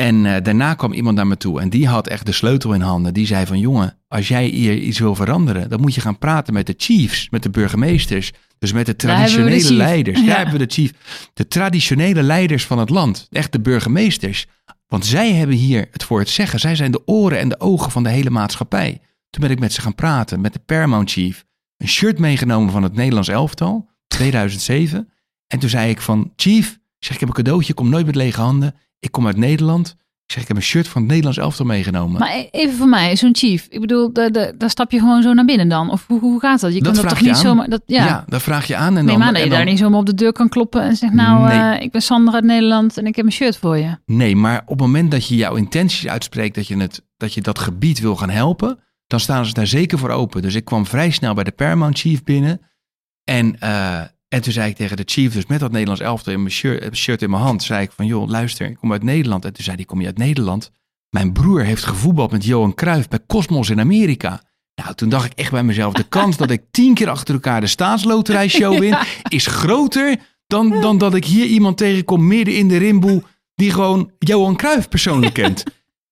En 0.00 0.26
eh, 0.26 0.42
daarna 0.42 0.74
kwam 0.74 0.92
iemand 0.92 1.16
naar 1.16 1.26
me 1.26 1.36
toe 1.36 1.60
en 1.60 1.70
die 1.70 1.88
had 1.88 2.06
echt 2.06 2.26
de 2.26 2.32
sleutel 2.32 2.72
in 2.72 2.80
handen. 2.80 3.14
Die 3.14 3.26
zei 3.26 3.46
van 3.46 3.58
jongen, 3.58 3.98
als 4.08 4.28
jij 4.28 4.44
hier 4.44 4.76
iets 4.76 4.98
wil 4.98 5.14
veranderen, 5.14 5.68
dan 5.68 5.80
moet 5.80 5.94
je 5.94 6.00
gaan 6.00 6.18
praten 6.18 6.54
met 6.54 6.66
de 6.66 6.74
chiefs, 6.76 7.30
met 7.30 7.42
de 7.42 7.50
burgemeesters. 7.50 8.32
Dus 8.58 8.72
met 8.72 8.86
de 8.86 8.96
traditionele 8.96 9.72
leiders. 9.72 10.20
Ja. 10.20 10.26
Daar 10.26 10.36
hebben 10.36 10.58
we 10.58 10.66
de 10.66 10.72
chief. 10.72 10.92
De 11.34 11.48
traditionele 11.48 12.22
leiders 12.22 12.66
van 12.66 12.78
het 12.78 12.90
land. 12.90 13.26
Echt 13.30 13.52
de 13.52 13.60
burgemeesters. 13.60 14.46
Want 14.86 15.06
zij 15.06 15.32
hebben 15.32 15.56
hier 15.56 15.88
het 15.90 16.04
voor 16.04 16.18
het 16.18 16.28
zeggen. 16.28 16.60
Zij 16.60 16.76
zijn 16.76 16.90
de 16.90 17.06
oren 17.06 17.38
en 17.38 17.48
de 17.48 17.60
ogen 17.60 17.90
van 17.90 18.02
de 18.02 18.10
hele 18.10 18.30
maatschappij. 18.30 19.00
Toen 19.30 19.42
ben 19.42 19.50
ik 19.50 19.60
met 19.60 19.72
ze 19.72 19.80
gaan 19.80 19.94
praten, 19.94 20.40
met 20.40 20.52
de 20.52 20.58
Paramount 20.66 21.10
Chief. 21.10 21.44
Een 21.76 21.88
shirt 21.88 22.18
meegenomen 22.18 22.72
van 22.72 22.82
het 22.82 22.94
Nederlands 22.94 23.28
elftal, 23.28 23.90
2007. 24.06 25.08
En 25.46 25.58
toen 25.58 25.70
zei 25.70 25.90
ik 25.90 26.00
van, 26.00 26.32
Chief, 26.36 26.78
zeg, 26.98 27.14
ik 27.14 27.20
heb 27.20 27.28
een 27.28 27.34
cadeautje, 27.34 27.74
kom 27.74 27.88
nooit 27.88 28.06
met 28.06 28.14
lege 28.14 28.40
handen. 28.40 28.74
Ik 29.00 29.12
kom 29.12 29.26
uit 29.26 29.36
Nederland. 29.36 29.96
Ik 30.24 30.34
zeg, 30.34 30.42
ik 30.42 30.48
heb 30.48 30.56
een 30.56 30.62
shirt 30.62 30.88
van 30.88 31.00
het 31.00 31.10
Nederlands 31.10 31.38
elftal 31.38 31.66
meegenomen. 31.66 32.18
Maar 32.20 32.34
e- 32.36 32.48
even 32.50 32.76
voor 32.76 32.88
mij, 32.88 33.16
zo'n 33.16 33.36
chief. 33.36 33.66
Ik 33.70 33.80
bedoel, 33.80 34.12
daar 34.12 34.70
stap 34.70 34.90
je 34.90 34.98
gewoon 34.98 35.22
zo 35.22 35.32
naar 35.32 35.44
binnen 35.44 35.68
dan? 35.68 35.90
Of 35.90 36.06
hoe, 36.06 36.20
hoe 36.20 36.40
gaat 36.40 36.60
dat? 36.60 36.74
Je 36.74 36.82
Dat 36.82 36.92
kan 36.92 37.02
dat 37.02 37.10
toch 37.12 37.20
niet 37.20 37.30
aan. 37.34 37.36
zomaar... 37.40 37.68
Dat, 37.68 37.82
ja. 37.86 38.04
ja. 38.04 38.24
daar 38.28 38.40
vraag 38.40 38.66
je 38.66 38.76
aan. 38.76 38.96
En 38.96 39.04
nee, 39.04 39.14
dan, 39.16 39.18
maar 39.24 39.32
dat 39.32 39.42
je 39.42 39.48
dan- 39.48 39.56
daar 39.58 39.66
niet 39.66 39.78
zomaar 39.78 39.98
op 40.00 40.06
de 40.06 40.14
deur 40.14 40.32
kan 40.32 40.48
kloppen 40.48 40.82
en 40.82 40.96
zegt... 40.96 41.12
Nou, 41.12 41.48
Nee. 41.48 41.76
eh, 41.76 41.82
ik 41.82 41.92
ben 41.92 42.02
Sander 42.02 42.34
uit 42.34 42.44
Nederland 42.44 42.98
en 42.98 43.06
ik 43.06 43.16
heb 43.16 43.24
een 43.26 43.32
shirt 43.32 43.56
voor 43.56 43.76
je. 43.78 43.96
Nee, 44.06 44.36
maar 44.36 44.60
op 44.62 44.68
het 44.68 44.80
moment 44.80 45.10
dat 45.10 45.28
je 45.28 45.36
jouw 45.36 45.54
intenties 45.54 46.08
uitspreekt 46.08 46.54
dat 46.54 46.66
je, 46.66 46.76
het, 46.76 47.02
dat 47.16 47.34
je 47.34 47.40
dat 47.40 47.58
gebied 47.58 48.00
wil 48.00 48.16
gaan 48.16 48.30
helpen, 48.30 48.78
dan 49.06 49.20
staan 49.20 49.46
ze 49.46 49.52
daar 49.52 49.66
zeker 49.66 49.98
voor 49.98 50.10
open. 50.10 50.42
Dus 50.42 50.54
ik 50.54 50.64
kwam 50.64 50.86
vrij 50.86 51.10
snel 51.10 51.34
bij 51.34 51.44
de 51.44 51.52
Paramount 51.52 51.98
Chief 51.98 52.24
binnen. 52.24 52.60
En, 53.24 53.60
eh, 53.60 54.00
en 54.28 54.42
toen 54.42 54.52
zei 54.52 54.70
ik 54.70 54.76
tegen 54.76 54.96
de 54.96 55.02
chief, 55.06 55.32
dus 55.32 55.46
met 55.46 55.60
dat 55.60 55.70
Nederlands 55.70 56.00
elftal 56.02 56.32
in 56.32 56.40
mijn 56.42 56.52
shirt, 56.52 56.82
eh, 56.82 56.92
shirt 56.92 57.22
in 57.22 57.30
mijn 57.30 57.42
hand, 57.42 57.62
zei 57.62 57.82
ik 57.82 57.92
van 57.92 58.06
joh, 58.06 58.28
luister, 58.28 58.66
ik 58.66 58.76
kom 58.76 58.92
uit 58.92 59.02
Nederland. 59.02 59.44
En 59.44 59.52
toen 59.52 59.64
zei 59.64 59.76
hij, 59.76 59.84
kom 59.84 60.00
je 60.00 60.06
uit 60.06 60.18
Nederland? 60.18 60.70
Mijn 61.10 61.32
broer 61.32 61.64
heeft 61.64 61.84
gevoetbald 61.84 62.30
met 62.30 62.44
Johan 62.44 62.74
Cruijff 62.74 63.08
bij 63.08 63.18
Cosmos 63.26 63.70
in 63.70 63.80
Amerika. 63.80 64.42
Nou, 64.74 64.94
toen 64.94 65.08
dacht 65.08 65.24
ik 65.24 65.38
echt 65.38 65.50
bij 65.50 65.62
mezelf, 65.62 65.92
de 65.92 66.08
kans 66.08 66.36
dat 66.36 66.50
ik 66.50 66.62
tien 66.70 66.94
keer 66.94 67.08
achter 67.08 67.34
elkaar 67.34 67.60
de 67.60 67.66
staatsloterijshow 67.66 68.78
win, 68.80 68.96
is 69.28 69.46
groter 69.46 70.16
dan, 70.46 70.80
dan 70.80 70.98
dat 70.98 71.14
ik 71.14 71.24
hier 71.24 71.46
iemand 71.46 71.76
tegenkom 71.76 72.26
midden 72.26 72.54
in 72.54 72.68
de 72.68 72.76
rimboe 72.76 73.22
die 73.54 73.70
gewoon 73.70 74.10
Johan 74.18 74.56
Cruijff 74.56 74.88
persoonlijk 74.88 75.34
kent. 75.42 75.64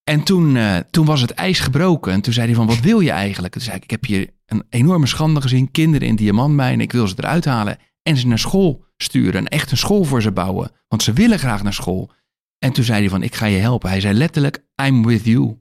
En 0.05 0.23
toen, 0.23 0.57
eh, 0.57 0.77
toen 0.91 1.07
was 1.07 1.21
het 1.21 1.31
ijs 1.31 1.59
gebroken. 1.59 2.13
En 2.13 2.21
toen 2.21 2.33
zei 2.33 2.47
hij 2.47 2.55
van, 2.55 2.67
wat 2.67 2.81
wil 2.81 3.01
je 3.01 3.11
eigenlijk? 3.11 3.53
Toen 3.53 3.63
zei 3.63 3.77
ik, 3.77 3.83
ik 3.83 3.91
heb 3.91 4.05
hier 4.05 4.31
een 4.47 4.65
enorme 4.71 5.07
schande 5.07 5.41
gezien. 5.41 5.71
Kinderen 5.71 6.09
in 6.09 6.17
diamantmijnen. 6.17 6.81
Ik 6.81 6.93
wil 6.93 7.09
ze 7.09 7.15
eruit 7.17 7.45
halen 7.45 7.79
en 8.07 8.17
ze 8.17 8.27
naar 8.27 8.39
school 8.39 8.85
sturen. 8.97 9.35
En 9.35 9.49
echt 9.49 9.71
een 9.71 9.77
school 9.77 10.05
voor 10.05 10.23
ze 10.23 10.33
bouwen. 10.33 10.71
Want 10.89 11.03
ze 11.03 11.13
willen 11.13 11.39
graag 11.39 11.63
naar 11.63 11.75
school. 11.75 12.11
En 12.59 12.73
toen 12.73 12.85
zei 12.85 13.01
hij 13.01 13.09
van, 13.09 13.23
ik 13.23 13.35
ga 13.35 13.47
je 13.47 13.59
helpen. 13.59 13.89
Hij 13.89 14.01
zei 14.01 14.15
letterlijk, 14.15 14.65
I'm 14.83 15.07
with 15.07 15.25
you. 15.25 15.59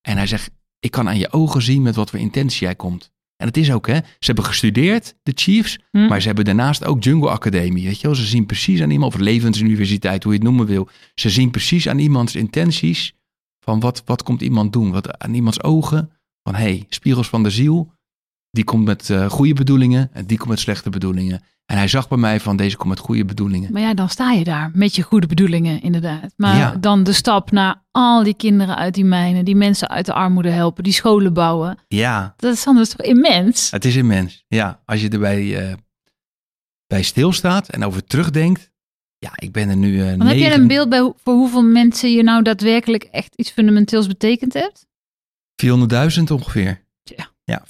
En 0.00 0.16
hij 0.16 0.26
zegt, 0.26 0.50
ik 0.78 0.90
kan 0.90 1.08
aan 1.08 1.18
je 1.18 1.32
ogen 1.32 1.62
zien 1.62 1.82
met 1.82 1.94
wat 1.94 2.10
voor 2.10 2.18
intentie 2.18 2.66
jij 2.66 2.74
komt. 2.74 3.12
En 3.36 3.46
het 3.46 3.56
is 3.56 3.72
ook, 3.72 3.86
hè. 3.86 3.94
Ze 3.94 4.26
hebben 4.26 4.44
gestudeerd, 4.44 5.14
de 5.22 5.32
Chiefs. 5.34 5.78
Hm. 5.90 6.06
Maar 6.06 6.20
ze 6.20 6.26
hebben 6.26 6.44
daarnaast 6.44 6.84
ook 6.84 7.02
Jungle 7.02 7.30
Academie. 7.30 7.84
Weet 7.84 8.00
je 8.00 8.06
wel? 8.06 8.16
Ze 8.16 8.26
zien 8.26 8.46
precies 8.46 8.82
aan 8.82 8.90
iemand, 8.90 9.14
of 9.14 9.20
levensuniversiteit, 9.20 10.22
hoe 10.22 10.32
je 10.32 10.38
het 10.38 10.48
noemen 10.48 10.66
wil. 10.66 10.88
Ze 11.14 11.30
zien 11.30 11.50
precies 11.50 11.88
aan 11.88 11.98
iemands 11.98 12.34
intenties 12.36 13.14
van 13.60 13.80
wat, 13.80 14.02
wat 14.04 14.22
komt 14.22 14.40
iemand 14.40 14.72
doen. 14.72 14.90
Wat, 14.90 15.18
aan 15.18 15.34
iemands 15.34 15.62
ogen 15.62 16.10
van 16.42 16.54
hé, 16.54 16.62
hey, 16.62 16.84
spiegels 16.88 17.28
van 17.28 17.42
de 17.42 17.50
ziel. 17.50 17.92
Die 18.50 18.64
komt 18.64 18.84
met 18.84 19.10
eh, 19.10 19.30
goede 19.30 19.54
bedoelingen 19.54 20.10
en 20.12 20.26
die 20.26 20.36
komt 20.36 20.48
met 20.48 20.60
slechte 20.60 20.90
bedoelingen. 20.90 21.42
En 21.68 21.76
hij 21.76 21.88
zag 21.88 22.08
bij 22.08 22.18
mij 22.18 22.40
van 22.40 22.56
deze 22.56 22.76
komt 22.76 22.88
met 22.88 22.98
goede 22.98 23.24
bedoelingen. 23.24 23.72
Maar 23.72 23.82
ja, 23.82 23.94
dan 23.94 24.08
sta 24.08 24.32
je 24.32 24.44
daar 24.44 24.70
met 24.74 24.94
je 24.96 25.02
goede 25.02 25.26
bedoelingen, 25.26 25.80
inderdaad. 25.82 26.32
Maar 26.36 26.56
Ja. 26.56 26.74
dan 26.80 27.02
de 27.02 27.12
stap 27.12 27.50
naar 27.50 27.82
al 27.90 28.22
die 28.22 28.34
kinderen 28.34 28.76
uit 28.76 28.94
die 28.94 29.04
mijnen, 29.04 29.44
die 29.44 29.56
mensen 29.56 29.88
uit 29.88 30.06
de 30.06 30.12
armoede 30.12 30.50
helpen, 30.50 30.84
die 30.84 30.92
scholen 30.92 31.32
bouwen. 31.32 31.78
Ja, 31.88 32.34
Dat 32.36 32.54
is 32.54 32.64
dan 32.64 32.76
dus 32.76 32.88
toch 32.88 33.06
immens? 33.06 33.70
het 33.70 33.84
is 33.84 33.96
immens. 33.96 34.44
Ja, 34.48 34.82
als 34.84 35.00
je 35.00 35.08
erbij 35.08 35.68
eh, 35.68 35.74
bij 36.86 37.02
stilstaat 37.02 37.68
en 37.68 37.84
over 37.84 38.04
terugdenkt. 38.04 38.70
Ja, 39.18 39.30
ik 39.34 39.52
ben 39.52 39.68
er 39.68 39.76
nu. 39.76 39.98
Want 40.04 40.08
heb 40.22 40.36
jij 40.36 40.36
negen- 40.48 40.60
een 40.60 40.66
beeld 40.66 40.88
bij 40.88 41.12
voor 41.24 41.34
hoeveel 41.34 41.62
mensen 41.62 42.12
je 42.12 42.22
nou 42.22 42.42
daadwerkelijk 42.42 43.02
echt 43.02 43.34
iets 43.34 43.50
fundamenteels 43.50 44.06
betekend 44.06 44.52
hebt? 44.52 44.86
400.000 45.56 46.30
ongeveer. 46.30 46.86
Ja, 47.48 47.62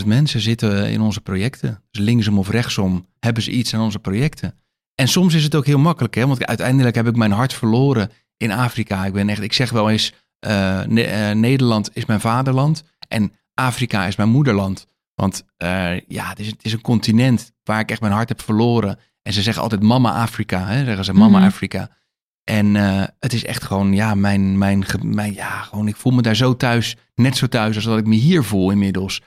400.000 0.00 0.06
mensen 0.06 0.40
zitten 0.40 0.90
in 0.90 1.00
onze 1.00 1.20
projecten. 1.20 1.82
Dus 1.90 2.04
linksom 2.04 2.38
of 2.38 2.48
rechtsom 2.50 3.06
hebben 3.20 3.42
ze 3.42 3.50
iets 3.50 3.74
aan 3.74 3.80
onze 3.80 3.98
projecten. 3.98 4.54
En 4.94 5.08
soms 5.08 5.34
is 5.34 5.44
het 5.44 5.54
ook 5.54 5.66
heel 5.66 5.78
makkelijk, 5.78 6.14
hè? 6.14 6.26
want 6.26 6.46
uiteindelijk 6.46 6.94
heb 6.94 7.06
ik 7.06 7.16
mijn 7.16 7.32
hart 7.32 7.52
verloren 7.54 8.10
in 8.36 8.50
Afrika. 8.52 9.04
Ik 9.06 9.12
ben 9.12 9.28
echt, 9.28 9.42
ik 9.42 9.52
zeg 9.52 9.70
wel 9.70 9.90
eens, 9.90 10.12
eh, 10.38 10.82
Ne- 10.82 11.02
eh, 11.02 11.34
Nederland 11.34 11.90
is 11.92 12.04
mijn 12.06 12.20
vaderland 12.20 12.82
en 13.08 13.32
Afrika 13.54 14.06
is 14.06 14.16
mijn 14.16 14.28
moederland. 14.28 14.86
Want 15.14 15.44
eh, 15.56 16.00
ja, 16.00 16.28
het 16.28 16.38
is, 16.38 16.46
het 16.46 16.64
is 16.64 16.72
een 16.72 16.80
continent 16.80 17.52
waar 17.64 17.80
ik 17.80 17.90
echt 17.90 18.00
mijn 18.00 18.12
hart 18.12 18.28
heb 18.28 18.42
verloren. 18.42 18.98
En 19.22 19.32
ze 19.32 19.42
zeggen 19.42 19.62
altijd 19.62 19.82
mama 19.82 20.12
Afrika, 20.12 20.66
hè? 20.66 20.84
zeggen 20.84 21.04
ze 21.04 21.12
mama 21.12 21.38
Mhm. 21.38 21.46
Afrika. 21.46 21.90
En 22.44 22.76
eh, 22.76 23.02
het 23.18 23.32
is 23.32 23.44
echt 23.44 23.62
gewoon, 23.62 23.94
ja, 23.94 24.14
mijn, 24.14 24.58
mijn, 24.58 24.84
mijn, 25.02 25.34
ja, 25.34 25.62
gewoon, 25.62 25.88
ik 25.88 25.96
voel 25.96 26.12
me 26.12 26.22
daar 26.22 26.36
zo 26.36 26.56
thuis, 26.56 26.96
net 27.14 27.36
zo 27.36 27.46
thuis 27.46 27.74
als 27.74 27.84
dat 27.84 27.98
ik 27.98 28.06
me 28.06 28.14
hier 28.14 28.44
voel 28.44 28.70
inmiddels. 28.70 29.20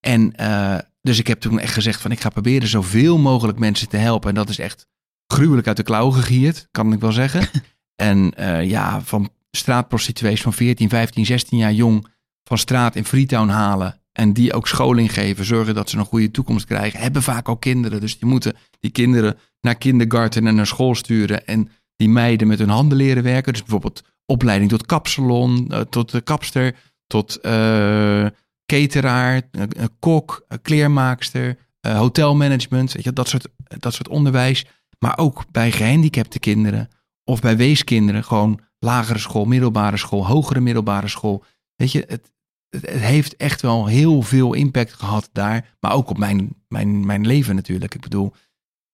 En 0.00 0.36
eh, 0.36 0.78
dus 1.00 1.18
ik 1.18 1.26
heb 1.26 1.40
toen 1.40 1.58
echt 1.58 1.72
gezegd 1.72 2.00
van, 2.00 2.10
ik 2.10 2.20
ga 2.20 2.28
proberen 2.28 2.68
zoveel 2.68 3.18
mogelijk 3.18 3.58
mensen 3.58 3.88
te 3.88 3.96
helpen. 3.96 4.28
En 4.28 4.34
dat 4.34 4.48
is 4.48 4.58
echt 4.58 4.86
gruwelijk 5.26 5.66
uit 5.66 5.76
de 5.76 5.82
klauwen 5.82 6.14
gegierd, 6.14 6.68
kan 6.70 6.92
ik 6.92 7.00
wel 7.00 7.12
zeggen. 7.12 7.48
en 7.96 8.34
eh, 8.34 8.68
ja, 8.68 9.00
van 9.00 9.30
straatprostituees 9.50 10.42
van 10.42 10.52
14, 10.52 10.88
15, 10.88 11.26
16 11.26 11.58
jaar 11.58 11.72
jong 11.72 12.06
van 12.44 12.58
straat 12.58 12.96
in 12.96 13.04
Freetown 13.04 13.48
halen. 13.48 14.00
En 14.12 14.32
die 14.32 14.52
ook 14.52 14.68
scholing 14.68 15.12
geven, 15.12 15.44
zorgen 15.44 15.74
dat 15.74 15.90
ze 15.90 15.98
een 15.98 16.04
goede 16.04 16.30
toekomst 16.30 16.66
krijgen. 16.66 17.00
Hebben 17.00 17.22
vaak 17.22 17.48
al 17.48 17.56
kinderen, 17.56 18.00
dus 18.00 18.18
die 18.18 18.28
moeten 18.28 18.56
die 18.80 18.90
kinderen 18.90 19.38
naar 19.60 19.74
kindergarten 19.74 20.46
en 20.46 20.54
naar 20.54 20.66
school 20.66 20.94
sturen. 20.94 21.46
En 21.46 21.68
die 22.02 22.10
meiden 22.10 22.46
met 22.46 22.58
hun 22.58 22.68
handen 22.68 22.98
leren 22.98 23.22
werken. 23.22 23.52
Dus 23.52 23.62
bijvoorbeeld 23.62 24.02
opleiding 24.26 24.70
tot 24.70 24.86
kapsalon, 24.86 25.66
eh, 25.68 25.80
tot 25.80 26.10
de 26.10 26.20
kapster, 26.20 26.74
tot, 27.06 27.40
eh, 27.40 28.26
cateraar, 28.66 29.42
een 29.50 29.90
kok, 29.98 30.46
kleermaakster, 30.62 31.58
eh, 31.80 31.98
hotelmanagement, 31.98 32.92
weet 32.92 33.04
je, 33.04 33.12
dat 33.12 33.28
soort, 33.28 33.48
dat 33.78 33.94
soort 33.94 34.08
onderwijs. 34.08 34.66
Maar 34.98 35.18
ook 35.18 35.44
bij 35.50 35.72
gehandicapte 35.72 36.38
kinderen 36.38 36.88
of 37.24 37.40
bij 37.40 37.56
weeskinderen, 37.56 38.24
gewoon 38.24 38.60
lagere 38.78 39.18
school, 39.18 39.44
middelbare 39.44 39.96
school, 39.96 40.26
hogere 40.26 40.60
middelbare 40.60 41.08
school. 41.08 41.44
Weet 41.76 41.92
je, 41.92 42.04
het, 42.08 42.32
het, 42.68 42.90
het 42.90 43.00
heeft 43.00 43.36
echt 43.36 43.60
wel 43.60 43.86
heel 43.86 44.22
veel 44.22 44.52
impact 44.52 44.92
gehad 44.92 45.28
daar, 45.32 45.76
maar 45.80 45.92
ook 45.92 46.10
op 46.10 46.18
mijn, 46.18 46.54
mijn, 46.68 47.06
mijn 47.06 47.26
leven 47.26 47.54
natuurlijk. 47.54 47.94
Ik 47.94 48.00
bedoel, 48.00 48.32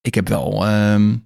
ik 0.00 0.14
heb 0.14 0.28
wel 0.28 0.66
ehm, 0.66 1.16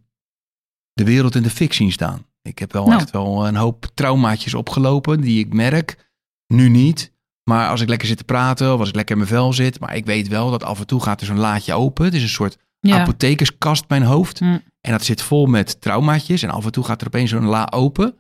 de 0.92 1.04
wereld 1.04 1.34
in 1.34 1.42
de 1.42 1.50
fik 1.50 1.72
zien 1.72 1.92
staan. 1.92 2.26
Ik 2.42 2.58
heb 2.58 2.72
wel 2.72 2.87
Nou. 2.87 3.00
echt 3.00 3.11
wel 3.11 3.46
een 3.46 3.56
hoop 3.56 3.87
traumaatjes 3.94 4.54
opgelopen 4.54 5.20
die 5.20 5.38
ik 5.44 5.52
merk. 5.52 6.11
Nu 6.46 6.68
niet. 6.68 7.12
Maar 7.44 7.68
als 7.68 7.80
ik 7.80 7.88
lekker 7.88 8.08
zit 8.08 8.16
te 8.16 8.25
praten 8.25 8.72
of 8.72 8.78
als 8.80 8.88
ik 8.88 8.94
lekker 8.94 9.14
in 9.16 9.20
mijn 9.22 9.34
vel 9.34 9.52
zit. 9.52 9.80
Maar 9.80 9.96
ik 9.96 10.04
weet 10.06 10.28
wel 10.28 10.50
dat 10.50 10.64
af 10.64 10.80
en 10.80 10.87
toe 10.87 11.02
gaat 11.02 11.20
er 11.20 11.26
zo'n 11.26 11.38
laadje 11.38 11.75
open. 11.75 12.04
Het 12.04 12.14
is 12.14 12.22
een 12.22 12.28
soort 12.28 12.58
Ja. 12.80 13.00
apothekerskast 13.00 13.84
mijn 13.88 14.02
hoofd. 14.02 14.38
Hm. 14.38 14.58
En 14.80 14.90
dat 14.90 15.04
zit 15.04 15.22
vol 15.22 15.46
met 15.46 15.80
traumaatjes. 15.80 16.42
En 16.42 16.50
af 16.50 16.64
en 16.64 16.72
toe 16.72 16.84
gaat 16.84 17.00
er 17.00 17.06
opeens 17.06 17.30
zo'n 17.30 17.44
la 17.46 17.68
open. 17.70 18.14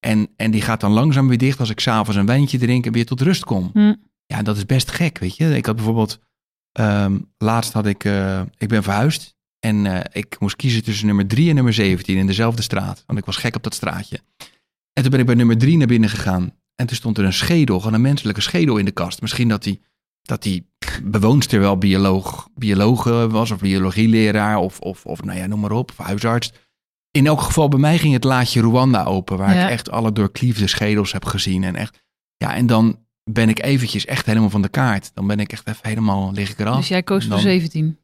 En, 0.00 0.28
en 0.36 0.50
die 0.50 0.62
gaat 0.62 0.80
dan 0.80 0.92
langzaam 0.92 1.28
weer 1.28 1.38
dicht 1.38 1.60
als 1.60 1.70
ik 1.70 1.80
s'avonds 1.80 2.16
een 2.16 2.26
wijntje 2.26 2.58
drink 2.58 2.86
en 2.86 2.92
weer 2.92 3.06
tot 3.06 3.20
rust 3.20 3.44
kom. 3.44 3.70
Hm. 3.72 3.94
Ja, 4.26 4.42
dat 4.42 4.56
is 4.56 4.66
best 4.66 4.90
gek, 4.90 5.18
weet 5.18 5.36
je. 5.36 5.56
Ik 5.56 5.66
had 5.66 5.76
bijvoorbeeld, 5.76 6.18
ehm, 6.72 7.18
laatst 7.38 7.72
had 7.72 7.86
ik, 7.86 8.04
eh, 8.04 8.40
ik 8.58 8.68
ben 8.68 8.82
verhuisd. 8.82 9.33
En 9.64 9.86
eh, 9.86 10.00
ik 10.22 10.36
moest 10.40 10.56
kiezen 10.56 10.84
tussen 10.84 11.06
nummer 11.06 11.26
3 11.26 11.48
en 11.48 11.54
nummer 11.54 11.72
17 11.72 12.16
in 12.16 12.26
dezelfde 12.26 12.62
straat. 12.62 13.02
Want 13.06 13.18
ik 13.18 13.24
was 13.24 13.36
gek 13.36 13.56
op 13.56 13.62
dat 13.62 13.74
straatje. 13.74 14.20
En 14.92 15.02
toen 15.02 15.10
ben 15.10 15.20
ik 15.20 15.26
bij 15.26 15.34
nummer 15.34 15.58
3 15.58 15.76
naar 15.76 15.86
binnen 15.86 16.08
gegaan. 16.10 16.52
En 16.74 16.86
toen 16.86 16.96
stond 16.96 17.18
er 17.18 17.24
een 17.24 17.32
schedel, 17.32 17.78
gewoon 17.78 17.94
een 17.94 18.00
menselijke 18.00 18.40
schedel 18.40 18.76
in 18.76 18.84
de 18.84 18.90
kast. 18.90 19.20
Misschien 19.20 19.48
dat 19.48 19.62
die, 19.62 19.82
dat 20.22 20.42
die 20.42 20.66
bewoonster 21.02 21.60
wel 21.60 21.78
bioloog, 21.78 22.48
bioloog 22.54 23.04
was, 23.28 23.50
of 23.50 23.58
biologieleraar, 23.60 24.56
of, 24.56 24.78
of, 24.80 25.06
of 25.06 25.22
nou 25.22 25.38
ja, 25.38 25.46
noem 25.46 25.60
maar 25.60 25.70
op, 25.72 25.90
of 25.90 26.06
huisarts. 26.06 26.52
In 27.10 27.26
elk 27.26 27.40
geval, 27.40 27.68
bij 27.68 27.78
mij 27.78 27.98
ging 27.98 28.12
het 28.12 28.24
laadje 28.24 28.60
Rwanda 28.60 29.04
open, 29.04 29.38
waar 29.38 29.54
Ja. 29.54 29.64
ik 29.64 29.70
echt 29.70 29.90
alle 29.90 30.12
doorkliefde 30.12 30.66
schedels 30.66 31.12
heb 31.12 31.24
gezien. 31.24 31.64
En 31.64 31.76
echt, 31.76 32.02
ja, 32.36 32.54
en 32.54 32.66
dan 32.66 32.98
ben 33.30 33.48
ik 33.48 33.62
eventjes 33.62 34.04
echt 34.04 34.26
helemaal 34.26 34.50
van 34.50 34.62
de 34.62 34.68
kaart. 34.68 35.10
Dan 35.14 35.26
ben 35.26 35.38
ik 35.40 35.52
echt 35.52 35.68
even 35.68 35.88
helemaal, 35.88 36.32
lig 36.32 36.50
ik 36.50 36.58
eraf. 36.58 36.76
Dus 36.76 36.88
jij 36.88 37.02
koos 37.02 37.22
voor 37.24 37.32
Dan- 37.32 37.40
17. 37.40 37.98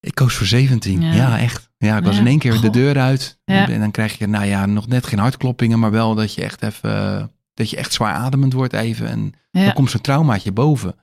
Ik 0.00 0.14
koos 0.14 0.34
voor 0.34 0.46
17. 0.46 1.00
Ja. 1.00 1.12
Ja, 1.14 1.38
echt. 1.38 1.70
Ja, 1.78 1.96
ik 1.96 2.04
was 2.04 2.14
Ja. 2.14 2.20
in 2.20 2.26
één 2.26 2.38
keer 2.38 2.60
de 2.60 2.70
deur 2.70 2.98
uit. 2.98 3.38
Ja. 3.44 3.68
En 3.68 3.80
dan 3.80 3.90
krijg 3.90 4.18
je, 4.18 4.26
nou 4.26 4.44
ja, 4.44 4.66
nog 4.66 4.86
net 4.88 5.06
geen 5.06 5.18
hartkloppingen, 5.18 5.78
maar 5.78 5.90
wel 5.90 6.14
dat 6.14 6.34
je 6.34 6.42
echt 6.42 6.62
even, 6.62 7.30
dat 7.54 7.70
je 7.70 7.76
echt 7.76 7.92
zwaar 7.92 8.14
ademend 8.14 8.52
wordt 8.52 8.72
even. 8.72 9.08
En 9.08 9.32
dan 9.50 9.72
komt 9.72 9.90
zo'n 9.90 10.00
traumaatje 10.00 10.52
boven. 10.52 10.94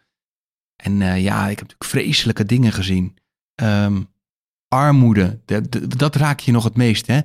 En 0.83 1.01
eh, 1.01 1.23
ja, 1.23 1.41
ik 1.41 1.59
heb 1.59 1.67
natuurlijk 1.67 1.83
vreselijke 1.83 2.45
dingen 2.45 2.71
gezien. 2.71 3.17
Ehm, 3.55 4.01
armoede, 4.67 5.39
dat, 5.97 6.15
raak 6.15 6.39
je 6.39 6.51
nog 6.51 6.63
het 6.63 6.75
meest, 6.75 7.07
hè. 7.07 7.19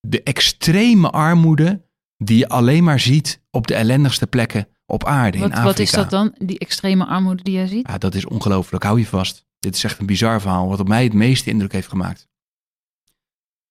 De 0.00 0.22
extreme 0.22 1.10
armoede 1.10 1.82
die 2.16 2.38
je 2.38 2.48
alleen 2.48 2.84
maar 2.84 3.00
ziet 3.00 3.42
op 3.50 3.66
de 3.66 3.74
ellendigste 3.74 4.26
plekken 4.26 4.68
op 4.86 5.04
aarde 5.04 5.36
in 5.36 5.42
Wat, 5.42 5.50
Afrika. 5.50 5.68
wat 5.70 5.78
is 5.78 5.90
dat 5.90 6.10
dan, 6.10 6.34
die 6.38 6.58
extreme 6.58 7.04
armoede 7.06 7.42
die 7.42 7.54
jij 7.54 7.66
ziet? 7.66 7.88
Ja, 7.88 7.98
dat 7.98 8.14
is 8.14 8.24
ongelooflijk. 8.26 8.84
Hou 8.84 8.98
je 8.98 9.06
vast. 9.06 9.44
Dit 9.64 9.74
is 9.76 9.84
echt 9.84 9.98
een 9.98 10.06
bizar 10.06 10.40
verhaal, 10.40 10.68
wat 10.68 10.80
op 10.80 10.88
mij 10.88 11.04
het 11.04 11.12
meeste 11.12 11.50
indruk 11.50 11.72
heeft 11.72 11.88
gemaakt. 11.88 12.28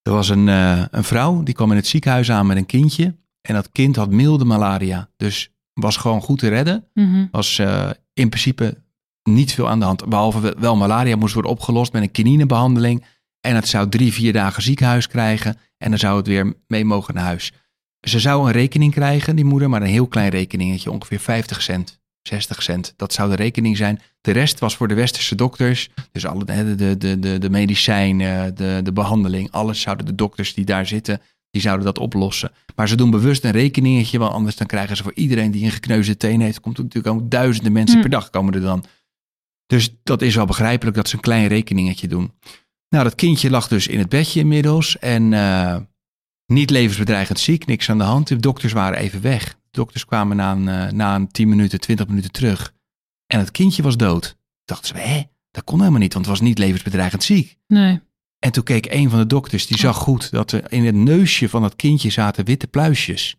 Er 0.02 0.12
was 0.12 0.30
een, 0.30 0.50
eh, 0.50 0.84
een 0.92 1.04
vrouw, 1.04 1.44
die 1.44 1.54
kwam 1.54 1.70
in 1.70 1.76
het 1.76 1.88
ziekenhuis 1.88 2.32
aan 2.32 2.46
met 2.46 2.58
een 2.58 2.66
kindje. 2.66 3.16
En 3.42 3.54
dat 3.54 3.72
kind 3.72 3.96
had 3.96 4.10
milde 4.12 4.46
malaria. 4.46 5.10
Dus 5.18 5.52
was 5.74 5.98
gewoon 5.98 6.22
goed 6.22 6.40
te 6.40 6.48
redden. 6.48 6.88
Mhm. 6.94 7.26
Was 7.32 7.60
eh, 7.60 7.90
in 8.14 8.30
principe 8.30 8.84
niet 9.24 9.54
veel 9.54 9.70
aan 9.70 9.80
de 9.80 9.86
hand. 9.86 10.10
Behalve 10.10 10.40
wel- 10.40 10.54
wel 10.60 10.76
malaria 10.76 11.16
moest 11.16 11.34
worden 11.34 11.52
opgelost 11.52 11.94
met 11.94 12.02
een 12.02 12.12
kininebehandeling. 12.12 13.06
En 13.42 13.56
het 13.56 13.68
zou 13.68 13.90
drie, 13.90 14.14
vier 14.14 14.34
dagen 14.34 14.64
ziekenhuis 14.64 15.08
krijgen. 15.08 15.58
En 15.78 15.90
dan 15.90 16.00
zou 16.00 16.18
het 16.18 16.28
weer 16.28 16.54
mee 16.68 16.86
mogen 16.86 17.14
naar 17.14 17.24
huis. 17.24 17.52
Ze 18.08 18.20
zou 18.20 18.46
een 18.46 18.52
rekening 18.52 18.92
krijgen, 18.92 19.36
die 19.36 19.46
moeder, 19.46 19.70
maar 19.70 19.82
een 19.82 19.88
heel 19.88 20.08
klein 20.08 20.30
rekeningetje. 20.30 20.92
Ongeveer 20.92 21.20
50 21.20 21.62
cent, 21.62 22.02
60 22.24 22.64
cent. 22.64 22.94
Dat 22.96 23.14
zou 23.14 23.30
de 23.30 23.36
rekening 23.36 23.78
zijn. 23.78 24.02
De 24.22 24.32
rest 24.32 24.60
was 24.60 24.76
voor 24.76 24.88
de 24.88 24.94
westerse 24.94 25.36
dokters. 25.36 25.90
Dus 26.12 26.26
alle, 26.26 26.46
de, 26.46 26.76
de, 26.76 26.98
de, 26.98 27.20
de, 27.20 27.38
de 27.38 27.50
medicijnen, 27.50 28.56
de, 28.56 28.80
de 28.84 28.94
behandeling. 28.94 29.52
Alles 29.52 29.82
zouden 29.82 30.06
de 30.06 30.16
dokters 30.16 30.54
die 30.54 30.66
daar 30.66 30.88
zitten, 30.88 31.22
die 31.52 31.62
zouden 31.62 31.86
dat 31.86 32.00
oplossen. 32.00 32.52
Maar 32.76 32.88
ze 32.88 32.96
doen 32.96 33.12
bewust 33.12 33.44
een 33.44 33.52
rekeningetje, 33.52 34.20
want 34.20 34.34
anders 34.34 34.56
dan 34.56 34.68
krijgen 34.68 34.98
ze 34.98 35.04
voor 35.04 35.14
iedereen 35.16 35.52
die 35.52 35.66
een 35.66 35.72
gekneusde 35.72 36.18
teen 36.18 36.42
heeft, 36.42 36.60
komt 36.60 36.78
er 36.78 36.84
natuurlijk 36.84 37.16
ook 37.16 37.30
duizenden 37.30 37.72
mensen 37.72 37.96
Hm. 37.96 38.02
per 38.02 38.10
dag 38.10 38.30
komen 38.30 38.54
er 38.54 38.62
dan. 38.62 38.84
Dus 39.66 39.96
dat 40.04 40.22
is 40.22 40.36
wel 40.36 40.46
begrijpelijk 40.46 40.96
dat 40.96 41.10
ze 41.10 41.16
een 41.16 41.22
klein 41.22 41.48
rekeningetje 41.48 42.08
doen. 42.08 42.32
Nou, 42.90 43.04
dat 43.04 43.16
kindje 43.16 43.50
lag 43.50 43.68
dus 43.68 43.88
in 43.88 44.00
het 44.00 44.10
bedje 44.10 44.40
inmiddels 44.40 45.00
en 45.00 45.34
eh, 45.34 45.78
niet 46.46 46.70
levensbedreigend 46.70 47.40
ziek, 47.40 47.66
niks 47.66 47.90
aan 47.90 47.98
de 47.98 48.04
hand. 48.04 48.28
De 48.28 48.36
dokters 48.36 48.74
waren 48.74 48.98
even 48.98 49.22
weg. 49.22 49.56
Dokters 49.74 50.06
kwamen 50.06 50.38
na 50.38 50.52
een, 50.52 50.68
eh, 50.68 50.92
na 50.92 51.16
een 51.16 51.28
10 51.28 51.50
minuten, 51.50 51.80
20 51.80 52.08
minuten 52.08 52.32
terug 52.32 52.74
en 53.28 53.40
het 53.40 53.52
kindje 53.52 53.84
was 53.84 53.98
dood. 53.98 54.38
Dachten 54.66 54.88
ze, 54.88 55.02
hè, 55.04 55.22
dat 55.52 55.64
kon 55.64 55.80
helemaal 55.80 56.00
niet, 56.00 56.14
want 56.14 56.26
het 56.26 56.38
was 56.38 56.48
niet 56.48 56.58
levensbedreigend 56.58 57.24
ziek. 57.24 57.58
Nee. 57.68 58.02
En 58.40 58.52
toen 58.52 58.64
keek 58.64 58.86
een 58.94 59.10
van 59.10 59.20
de 59.20 59.26
dokters, 59.28 59.68
die 59.68 59.78
zag 59.78 59.98
goed 59.98 60.32
dat 60.32 60.52
er 60.52 60.72
in 60.72 60.86
het 60.86 60.96
neusje 60.96 61.50
van 61.50 61.62
dat 61.62 61.76
kindje 61.76 62.10
zaten 62.10 62.46
witte 62.46 62.68
pluisjes. 62.68 63.36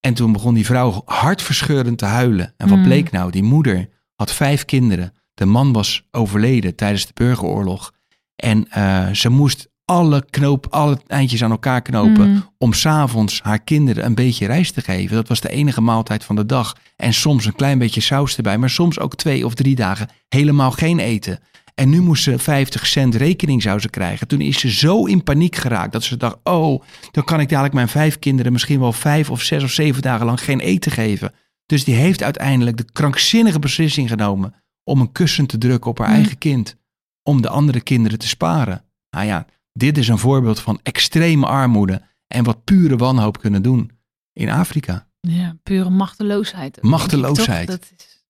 En 0.00 0.14
toen 0.14 0.32
begon 0.32 0.54
die 0.54 0.64
vrouw 0.64 1.02
hartverscheurend 1.04 1.98
te 1.98 2.04
huilen. 2.04 2.54
En 2.56 2.68
wat 2.68 2.78
Mm. 2.78 2.84
bleek 2.84 3.10
nou? 3.10 3.30
Die 3.30 3.42
moeder 3.42 3.88
had 4.14 4.32
vijf 4.32 4.64
kinderen. 4.64 5.12
De 5.34 5.44
man 5.44 5.72
was 5.72 6.06
overleden 6.10 6.74
tijdens 6.74 7.06
de 7.06 7.12
burgeroorlog. 7.14 7.92
En 8.36 8.68
eh, 8.70 9.10
ze 9.10 9.28
moest 9.28 9.68
alle, 9.84 10.24
knoop, 10.30 10.66
alle 10.70 10.98
eindjes 11.06 11.44
aan 11.44 11.50
elkaar 11.50 11.82
knopen 11.82 12.30
Mhm. 12.30 12.40
om 12.58 12.72
s'avonds 12.72 13.40
haar 13.42 13.62
kinderen 13.62 14.04
een 14.04 14.14
beetje 14.14 14.46
rijst 14.46 14.74
te 14.74 14.80
geven. 14.80 15.16
Dat 15.16 15.28
was 15.28 15.40
de 15.40 15.50
enige 15.50 15.80
maaltijd 15.80 16.24
van 16.24 16.36
de 16.36 16.46
dag. 16.46 16.76
En 16.96 17.14
soms 17.14 17.44
een 17.44 17.54
klein 17.54 17.78
beetje 17.78 18.00
saus 18.00 18.36
erbij, 18.36 18.58
maar 18.58 18.70
soms 18.70 18.98
ook 18.98 19.14
twee 19.14 19.46
of 19.46 19.54
drie 19.54 19.74
dagen 19.74 20.08
helemaal 20.28 20.70
geen 20.70 20.98
eten. 20.98 21.38
En 21.74 21.88
nu 21.90 22.00
moest 22.00 22.22
ze 22.22 22.38
50 22.38 22.86
cent 22.86 23.14
rekening 23.14 23.62
zou 23.62 23.80
ze 23.80 23.88
krijgen. 23.88 24.26
Toen 24.28 24.40
is 24.40 24.60
ze 24.60 24.70
zo 24.70 25.04
in 25.04 25.22
paniek 25.22 25.56
geraakt 25.56 25.92
dat 25.92 26.02
ze 26.04 26.16
dacht: 26.16 26.36
oh, 26.44 26.82
dan 27.10 27.24
kan 27.24 27.40
ik 27.40 27.48
dadelijk 27.48 27.74
mijn 27.74 27.88
vijf 27.88 28.18
kinderen 28.18 28.52
misschien 28.52 28.80
wel 28.80 28.92
vijf 28.92 29.30
of 29.30 29.42
zes 29.42 29.62
of 29.62 29.70
zeven 29.70 30.02
dagen 30.02 30.26
lang 30.26 30.40
geen 30.40 30.60
eten 30.60 30.92
geven. 30.92 31.32
Dus 31.66 31.84
die 31.84 31.94
heeft 31.94 32.22
uiteindelijk 32.22 32.76
de 32.76 32.86
krankzinnige 32.92 33.58
beslissing 33.58 34.08
genomen 34.08 34.54
om 34.84 35.00
een 35.00 35.12
kussen 35.12 35.46
te 35.46 35.58
drukken 35.58 35.90
op 35.90 35.98
haar 35.98 36.06
Hmm. 36.06 36.16
eigen 36.16 36.38
kind. 36.38 36.76
Om 37.22 37.42
de 37.42 37.48
andere 37.48 37.80
kinderen 37.80 38.18
te 38.18 38.28
sparen. 38.28 38.84
Nou 39.10 39.26
ja, 39.26 39.46
dit 39.74 39.98
is 39.98 40.08
een 40.08 40.18
voorbeeld 40.18 40.60
van 40.60 40.80
extreme 40.82 41.46
armoede 41.46 42.02
en 42.26 42.44
wat 42.44 42.64
pure 42.64 42.96
wanhoop 42.96 43.38
kunnen 43.38 43.62
doen 43.62 43.90
in 44.32 44.50
Afrika. 44.50 45.08
Ja, 45.20 45.56
pure 45.62 45.90
machteloosheid. 45.90 46.82
Machteloosheid. 46.82 47.66
Dat 47.66 47.90
is... 47.96 48.24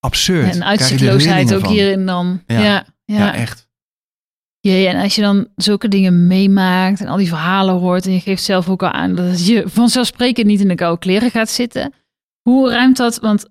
Absurd. 0.00 0.54
En 0.54 0.64
uitzichtloosheid 0.64 1.54
ook 1.54 1.60
van. 1.60 1.72
hierin 1.72 2.06
dan. 2.06 2.42
Ja. 2.46 2.60
Ja, 2.60 2.62
ja. 2.62 2.84
Ja, 3.04 3.18
ja. 3.18 3.34
echt. 3.34 3.68
en 4.60 4.96
als 4.96 5.14
je 5.14 5.20
dan 5.20 5.48
zulke 5.56 5.88
dingen 5.88 6.26
meemaakt 6.26 7.00
en 7.00 7.06
al 7.06 7.16
die 7.16 7.28
verhalen 7.28 7.74
hoort 7.74 8.06
en 8.06 8.12
je 8.12 8.20
geeft 8.20 8.42
zelf 8.42 8.68
ook 8.68 8.82
al 8.82 8.90
aan 8.90 9.14
dat 9.14 9.46
je 9.46 9.62
vanzelfsprekend 9.66 10.46
niet 10.46 10.60
in 10.60 10.68
de 10.68 10.74
koude 10.74 10.98
kleren 10.98 11.30
gaat 11.30 11.50
zitten. 11.50 11.92
Hoe 12.42 12.70
ruimt 12.70 12.96
dat? 12.96 13.18
Want 13.18 13.48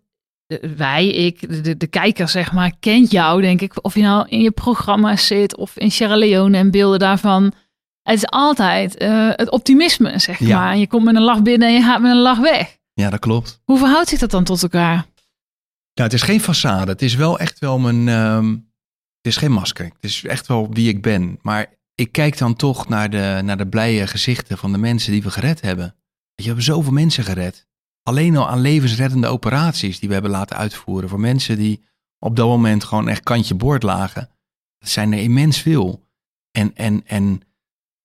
wij, 0.76 1.08
ik, 1.08 1.64
de, 1.64 1.78
de, 1.78 1.88
kijker 1.88 2.28
zeg 2.30 2.52
maar, 2.54 2.74
kent 2.80 3.12
jou 3.12 3.42
denk 3.42 3.62
ik. 3.62 3.84
Of 3.84 3.96
je 3.96 4.02
nou 4.02 4.28
in 4.30 4.42
je 4.42 4.52
programma's 4.52 5.28
zit 5.28 5.56
of 5.58 5.78
in 5.78 5.92
Sierra 5.92 6.16
Leone 6.16 6.58
en 6.58 6.72
beelden 6.72 7.00
daarvan. 7.00 7.44
Het 8.02 8.16
is 8.18 8.26
altijd 8.28 8.98
eh, 8.98 9.30
het 9.32 9.50
optimisme 9.52 10.20
zeg 10.20 10.40
Ja. 10.40 10.60
maar. 10.60 10.78
Je 10.78 10.88
komt 10.88 11.04
met 11.04 11.16
een 11.16 11.22
lach 11.22 11.42
binnen 11.42 11.68
en 11.68 11.74
je 11.74 11.82
gaat 11.82 12.02
met 12.02 12.12
een 12.12 12.22
lach 12.22 12.40
weg. 12.40 12.78
Ja, 12.94 13.10
dat 13.10 13.20
klopt. 13.20 13.62
Hoe 13.64 13.78
verhoudt 13.78 14.10
zich 14.10 14.20
dat 14.20 14.32
dan 14.32 14.44
tot 14.44 14.64
elkaar? 14.64 14.96
Nou, 15.94 16.10
het 16.10 16.14
is 16.14 16.22
geen 16.22 16.42
façade. 16.42 16.88
Het 16.90 17.02
is 17.02 17.16
wel 17.16 17.40
echt 17.40 17.60
wel 17.60 17.80
mijn. 17.80 18.08
ehm, 18.08 18.50
het 19.22 19.36
is 19.36 19.38
geen 19.38 19.52
masker. 19.52 19.86
Het 19.86 19.96
is 20.04 20.24
echt 20.24 20.48
wel 20.48 20.68
wie 20.72 20.88
ik 20.90 21.02
ben. 21.02 21.40
Maar 21.42 21.66
ik 21.96 22.12
kijk 22.12 22.38
dan 22.38 22.56
toch 22.56 22.88
naar 22.88 23.10
de, 23.10 23.40
naar 23.44 23.58
de 23.58 23.68
blije 23.68 24.08
gezichten 24.08 24.58
van 24.58 24.72
de 24.72 24.78
mensen 24.78 25.12
die 25.12 25.24
we 25.24 25.32
gered 25.32 25.62
hebben. 25.62 25.96
Je, 26.36 26.46
hebben 26.46 26.64
zoveel 26.64 26.92
mensen 26.92 27.24
gered. 27.24 27.68
Alleen 28.08 28.38
al 28.38 28.50
aan 28.50 28.60
levensreddende 28.60 29.28
operaties 29.28 30.00
die 30.00 30.08
we 30.08 30.14
hebben 30.14 30.32
laten 30.32 30.58
uitvoeren. 30.58 31.10
Voor 31.10 31.20
mensen 31.20 31.58
die 31.58 31.84
op 32.20 32.36
dat 32.36 32.48
moment 32.48 32.84
gewoon 32.84 33.08
echt 33.08 33.24
kantje 33.24 33.56
boord 33.56 33.84
lagen. 33.84 34.30
Zijn 34.80 35.14
er 35.14 35.20
immens 35.20 35.62
veel. 35.62 36.08
En, 36.52 36.76
en, 36.76 37.02
en 37.06 37.42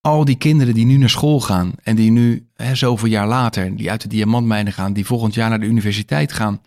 al 0.01 0.25
die 0.25 0.37
kinderen 0.37 0.75
die 0.75 0.85
nu 0.85 0.97
naar 0.97 1.11
school 1.11 1.41
gaan. 1.41 1.73
En 1.83 1.97
die 1.97 2.11
nu, 2.11 2.49
hè, 2.55 2.75
zoveel 2.75 3.09
jaar 3.09 3.27
later, 3.27 3.77
die 3.77 3.91
uit 3.91 4.01
de 4.01 4.09
diamantmijnen 4.09 4.73
gaan. 4.73 4.93
Die 4.93 5.07
volgend 5.07 5.35
jaar 5.35 5.49
naar 5.49 5.61
de 5.61 5.67
universiteit 5.67 6.33
gaan. 6.33 6.63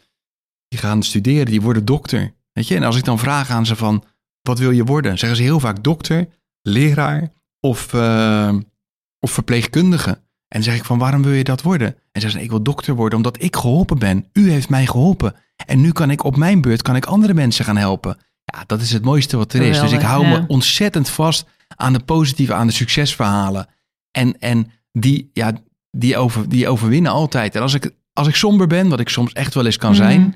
Die 0.67 0.79
gaan 0.79 1.03
studeren, 1.03 1.45
die 1.45 1.61
worden 1.61 1.85
dokter. 1.85 2.33
Weet 2.51 2.67
je, 2.67 2.75
en 2.75 2.83
als 2.83 2.97
ik 2.97 3.03
dan 3.03 3.19
vraag 3.19 3.49
aan 3.49 3.65
ze 3.65 3.75
van, 3.75 4.03
wat 4.41 4.59
wil 4.59 4.71
je 4.71 4.83
worden? 4.83 5.17
Zeggen 5.17 5.37
ze 5.37 5.43
heel 5.43 5.59
vaak 5.59 5.83
dokter, 5.83 6.27
leraar 6.61 7.31
of, 7.59 7.93
eh, 7.93 8.55
of 9.19 9.31
verpleegkundige. 9.31 10.23
Dan 10.47 10.63
zeg 10.63 10.75
ik 10.75 10.83
van, 10.85 10.97
waarom 10.97 11.23
wil 11.23 11.31
je 11.33 11.43
dat 11.43 11.61
worden? 11.61 11.95
En 12.11 12.21
ze 12.21 12.29
zei, 12.29 12.43
ik 12.43 12.49
wil 12.49 12.63
dokter 12.63 12.95
worden 12.95 13.17
omdat 13.17 13.41
ik 13.43 13.55
geholpen 13.55 13.99
ben. 13.99 14.25
U 14.33 14.49
heeft 14.51 14.69
mij 14.69 14.85
geholpen. 14.85 15.33
En 15.65 15.81
nu 15.81 15.91
kan 15.91 16.11
ik 16.11 16.23
op 16.23 16.35
mijn 16.37 16.61
beurt 16.61 16.81
kan 16.81 16.95
ik 16.95 17.05
andere 17.05 17.33
mensen 17.33 17.65
gaan 17.65 17.77
helpen. 17.77 18.17
Ja, 18.43 18.63
dat 18.65 18.81
is 18.81 18.91
het 18.91 19.03
mooiste 19.03 19.37
wat 19.37 19.53
er 19.53 19.61
is. 19.61 19.79
Dus 19.79 19.91
ik 19.91 20.01
hou 20.01 20.25
ja. 20.25 20.29
me 20.39 20.47
ontzettend 20.47 21.09
vast 21.09 21.45
aan 21.75 21.93
de 21.93 21.99
positieve, 21.99 22.53
aan 22.53 22.67
de 22.67 22.73
succesverhalen. 22.73 23.67
En, 24.11 24.39
en 24.39 24.71
die, 24.91 25.29
ja, 25.33 25.51
die, 25.91 26.17
over, 26.17 26.49
die 26.49 26.67
overwinnen 26.67 27.11
altijd. 27.11 27.55
En 27.55 27.61
als 27.61 27.73
ik, 27.73 27.91
als 28.13 28.27
ik 28.27 28.35
somber 28.35 28.67
ben, 28.67 28.89
wat 28.89 28.99
ik 28.99 29.09
soms 29.09 29.33
echt 29.33 29.53
wel 29.53 29.65
eens 29.65 29.77
kan 29.77 29.91
Mhm. 29.91 30.01
zijn, 30.01 30.35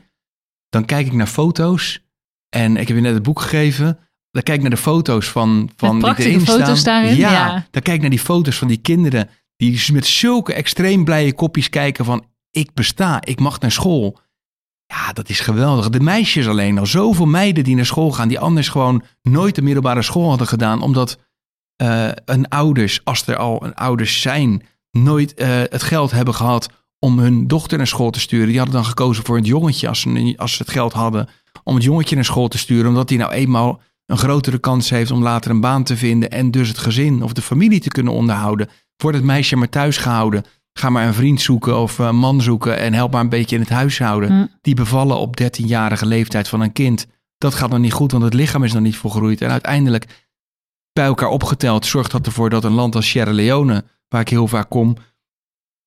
dan 0.69 0.85
kijk 0.85 1.05
ik 1.05 1.13
naar 1.13 1.27
foto's. 1.27 2.01
En 2.49 2.77
ik 2.77 2.87
heb 2.87 2.97
je 2.97 3.03
net 3.03 3.13
het 3.13 3.23
boek 3.23 3.41
gegeven. 3.41 3.97
Dan 4.31 4.43
kijk 4.43 4.57
ik 4.57 4.61
naar 4.61 4.71
de 4.75 4.77
foto's 4.81 5.27
van, 5.29 5.69
van 5.75 5.99
die 5.99 6.13
erin 6.17 6.41
foto's 6.41 6.79
staan. 6.79 7.01
daarin, 7.01 7.17
Ja, 7.17 7.31
ja. 7.31 7.65
dan 7.71 7.81
kijk 7.81 7.95
ik 7.95 8.01
naar 8.01 8.09
die 8.09 8.19
foto's 8.19 8.57
van 8.57 8.67
die 8.67 8.77
kinderen 8.77 9.29
die 9.59 9.93
met 9.93 10.05
zulke 10.05 10.53
extreem 10.53 11.03
blije 11.03 11.33
kopjes 11.33 11.69
kijken 11.69 12.05
van 12.05 12.25
ik 12.51 12.73
besta, 12.73 13.21
ik 13.23 13.39
mag 13.39 13.59
naar 13.59 13.71
school. 13.71 14.19
Ja, 14.85 15.13
dat 15.13 15.29
is 15.29 15.39
geweldig. 15.39 15.89
De 15.89 15.99
meisjes 15.99 16.47
alleen 16.47 16.77
al, 16.77 16.85
zoveel 16.85 17.25
meiden 17.25 17.63
die 17.63 17.75
naar 17.75 17.85
school 17.85 18.11
gaan, 18.11 18.27
die 18.27 18.39
anders 18.39 18.69
gewoon 18.69 19.03
nooit 19.21 19.55
de 19.55 19.61
middelbare 19.61 20.01
school 20.01 20.29
hadden 20.29 20.47
gedaan, 20.47 20.81
omdat 20.81 21.17
eh 21.75 22.09
hun 22.25 22.47
ouders, 22.47 23.01
als 23.03 23.27
er 23.27 23.37
al 23.37 23.65
een 23.65 23.75
ouders 23.75 24.21
zijn, 24.21 24.63
nooit 24.91 25.33
eh, 25.33 25.47
het 25.49 25.83
geld 25.83 26.11
hebben 26.11 26.33
gehad 26.33 26.69
om 26.99 27.19
hun 27.19 27.47
dochter 27.47 27.77
naar 27.77 27.87
school 27.87 28.09
te 28.09 28.19
sturen. 28.19 28.47
Die 28.47 28.57
hadden 28.57 28.75
dan 28.75 28.85
gekozen 28.85 29.25
voor 29.25 29.35
het 29.35 29.47
jongetje 29.47 29.87
als 29.87 29.99
ze, 29.99 30.33
als 30.37 30.53
ze 30.53 30.63
het 30.63 30.71
geld 30.71 30.93
hadden 30.93 31.29
om 31.63 31.75
het 31.75 31.83
jongetje 31.83 32.15
naar 32.15 32.25
school 32.25 32.47
te 32.47 32.57
sturen, 32.57 32.89
omdat 32.89 33.09
hij 33.09 33.17
nou 33.17 33.31
eenmaal 33.31 33.81
een 34.05 34.17
grotere 34.17 34.59
kans 34.59 34.89
heeft 34.89 35.11
om 35.11 35.23
later 35.23 35.51
een 35.51 35.61
baan 35.61 35.83
te 35.83 35.97
vinden 35.97 36.29
en 36.29 36.51
dus 36.51 36.67
het 36.67 36.77
gezin 36.77 37.23
of 37.23 37.33
de 37.33 37.41
familie 37.41 37.79
te 37.79 37.89
kunnen 37.89 38.13
onderhouden. 38.13 38.69
Wordt 39.03 39.17
het 39.17 39.25
meisje 39.25 39.55
maar 39.55 39.69
thuis 39.69 39.97
gehouden, 39.97 40.45
ga 40.73 40.89
maar 40.89 41.07
een 41.07 41.13
vriend 41.13 41.41
zoeken 41.41 41.79
of 41.79 41.97
een 41.97 42.15
man 42.15 42.41
zoeken 42.41 42.77
en 42.77 42.93
help 42.93 43.11
maar 43.11 43.21
een 43.21 43.29
beetje 43.29 43.55
in 43.55 43.61
het 43.61 43.71
huishouden. 43.71 44.29
Hm. 44.29 44.45
Die 44.61 44.75
bevallen 44.75 45.17
op 45.17 45.41
13-jarige 45.41 46.05
leeftijd 46.05 46.47
van 46.47 46.61
een 46.61 46.71
kind. 46.71 47.07
Dat 47.37 47.53
gaat 47.53 47.69
nog 47.69 47.79
niet 47.79 47.93
goed, 47.93 48.11
want 48.11 48.23
het 48.23 48.33
lichaam 48.33 48.63
is 48.63 48.73
nog 48.73 48.83
niet 48.83 48.95
volgroeid. 48.95 49.41
En 49.41 49.49
uiteindelijk, 49.49 50.27
bij 50.93 51.05
elkaar 51.05 51.29
opgeteld, 51.29 51.85
zorgt 51.85 52.11
dat 52.11 52.25
ervoor 52.25 52.49
dat 52.49 52.63
een 52.63 52.71
land 52.71 52.95
als 52.95 53.09
Sierra 53.09 53.31
Leone, 53.31 53.83
waar 54.07 54.21
ik 54.21 54.29
heel 54.29 54.47
vaak 54.47 54.69
kom, 54.69 54.97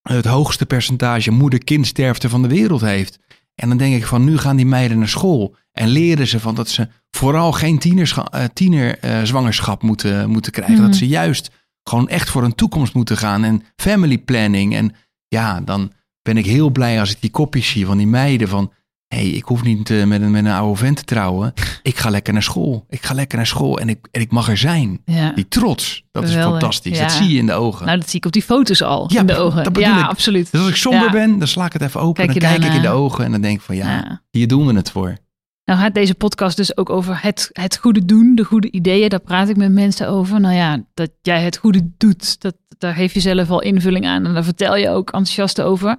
het 0.02 0.24
hoogste 0.24 0.66
percentage 0.66 1.30
moeder-kindsterfte 1.30 2.28
van 2.28 2.42
de 2.42 2.48
wereld 2.48 2.80
heeft. 2.80 3.18
En 3.54 3.68
dan 3.68 3.78
denk 3.78 3.94
ik 3.94 4.06
van, 4.06 4.24
nu 4.24 4.38
gaan 4.38 4.56
die 4.56 4.66
meiden 4.66 4.98
naar 4.98 5.08
school 5.08 5.56
en 5.72 5.88
leren 5.88 6.26
ze 6.26 6.40
van 6.40 6.54
dat 6.54 6.68
ze 6.68 6.88
vooral 7.10 7.52
geen 7.52 7.78
tienerzwangerschap 7.78 8.54
tiener, 8.54 8.98
eh, 8.98 9.22
zwangerschap 9.22 9.82
moeten, 9.82 10.30
moeten 10.30 10.52
krijgen. 10.52 10.82
Dat 10.82 10.96
ze 10.96 11.06
juist 11.06 11.50
gewoon 11.84 12.08
echt 12.08 12.30
voor 12.30 12.44
een 12.44 12.54
toekomst 12.54 12.94
moeten 12.94 13.16
gaan 13.16 13.44
en 13.44 13.62
family 13.76 14.18
planning. 14.18 14.74
En 14.74 14.94
ja, 15.28 15.60
dan 15.60 15.92
ben 16.22 16.36
ik 16.36 16.46
heel 16.46 16.70
blij 16.70 17.00
als 17.00 17.10
ik 17.10 17.20
die 17.20 17.30
kopjes 17.30 17.68
zie 17.68 17.86
van 17.86 17.96
die 17.98 18.06
meiden 18.06 18.48
van... 18.48 18.72
hé, 19.08 19.18
hey, 19.18 19.28
ik 19.28 19.44
hoef 19.44 19.62
niet 19.62 19.90
eh, 19.90 20.04
met, 20.04 20.22
een, 20.22 20.30
met 20.30 20.44
een 20.44 20.52
oude 20.52 20.78
vent 20.78 20.96
te 20.96 21.04
trouwen. 21.04 21.52
Ik 21.82 21.96
ga 21.96 22.10
lekker 22.10 22.32
naar 22.32 22.42
school. 22.42 22.84
Ik 22.88 23.02
ga 23.02 23.14
lekker 23.14 23.36
naar 23.36 23.46
school 23.46 23.78
en 23.78 23.88
ik, 23.88 24.08
en 24.10 24.20
ik 24.20 24.30
mag 24.30 24.48
er 24.48 24.56
zijn. 24.56 25.00
Ja. 25.04 25.32
Die 25.32 25.48
trots, 25.48 26.04
dat 26.10 26.24
is 26.24 26.34
fantastisch. 26.34 26.96
ja. 26.98 27.02
Dat 27.02 27.12
zie 27.12 27.28
je 27.28 27.38
in 27.38 27.46
de 27.46 27.52
ogen. 27.52 27.86
Nou, 27.86 27.98
dat 27.98 28.08
zie 28.10 28.18
ik 28.18 28.26
op 28.26 28.32
die 28.32 28.42
foto's 28.42 28.82
al 28.82 29.10
Ja, 29.12 29.20
in 29.20 29.26
de 29.26 29.36
ogen. 29.36 29.64
dat 29.64 29.78
ja, 29.78 29.98
ik. 30.00 30.08
absoluut. 30.08 30.50
dus 30.52 30.60
als 30.60 30.70
ik 30.70 30.76
somber 30.76 31.10
ben, 31.10 31.38
dan 31.38 31.48
sla 31.48 31.64
ik 31.66 31.72
het 31.72 31.82
even 31.82 32.00
open. 32.00 32.24
Kijk 32.24 32.36
en 32.36 32.40
dan 32.50 32.50
kijk 32.58 32.64
ik 32.70 32.76
in 32.76 32.82
de 32.82 32.88
ogen 32.88 33.24
en 33.24 33.30
dan 33.30 33.40
denk 33.40 33.56
ik 33.56 33.62
van 33.62 33.76
Ja. 33.76 34.22
hier 34.30 34.48
doen 34.48 34.66
we 34.66 34.74
het 34.74 34.90
voor. 34.90 35.16
Nou 35.64 35.80
gaat 35.80 35.94
deze 35.94 36.14
podcast 36.14 36.56
dus 36.56 36.76
ook 36.76 36.90
over 36.90 37.22
het, 37.22 37.50
het 37.52 37.76
goede 37.76 38.04
doen, 38.04 38.34
de 38.34 38.44
goede 38.44 38.70
ideeën. 38.70 39.08
Daar 39.08 39.20
praat 39.20 39.48
ik 39.48 39.56
met 39.56 39.72
mensen 39.72 40.08
over. 40.08 40.40
Nou 40.40 40.54
ja, 40.54 40.84
dat 40.94 41.10
jij 41.22 41.42
het 41.42 41.56
goede 41.56 41.90
doet, 41.96 42.40
dat, 42.40 42.56
daar 42.78 42.94
geef 42.94 43.14
je 43.14 43.20
zelf 43.20 43.50
al 43.50 43.62
invulling 43.62 44.06
aan. 44.06 44.26
En 44.26 44.34
daar 44.34 44.44
vertel 44.44 44.76
je 44.76 44.88
ook 44.88 45.06
enthousiast 45.06 45.60
over. 45.60 45.96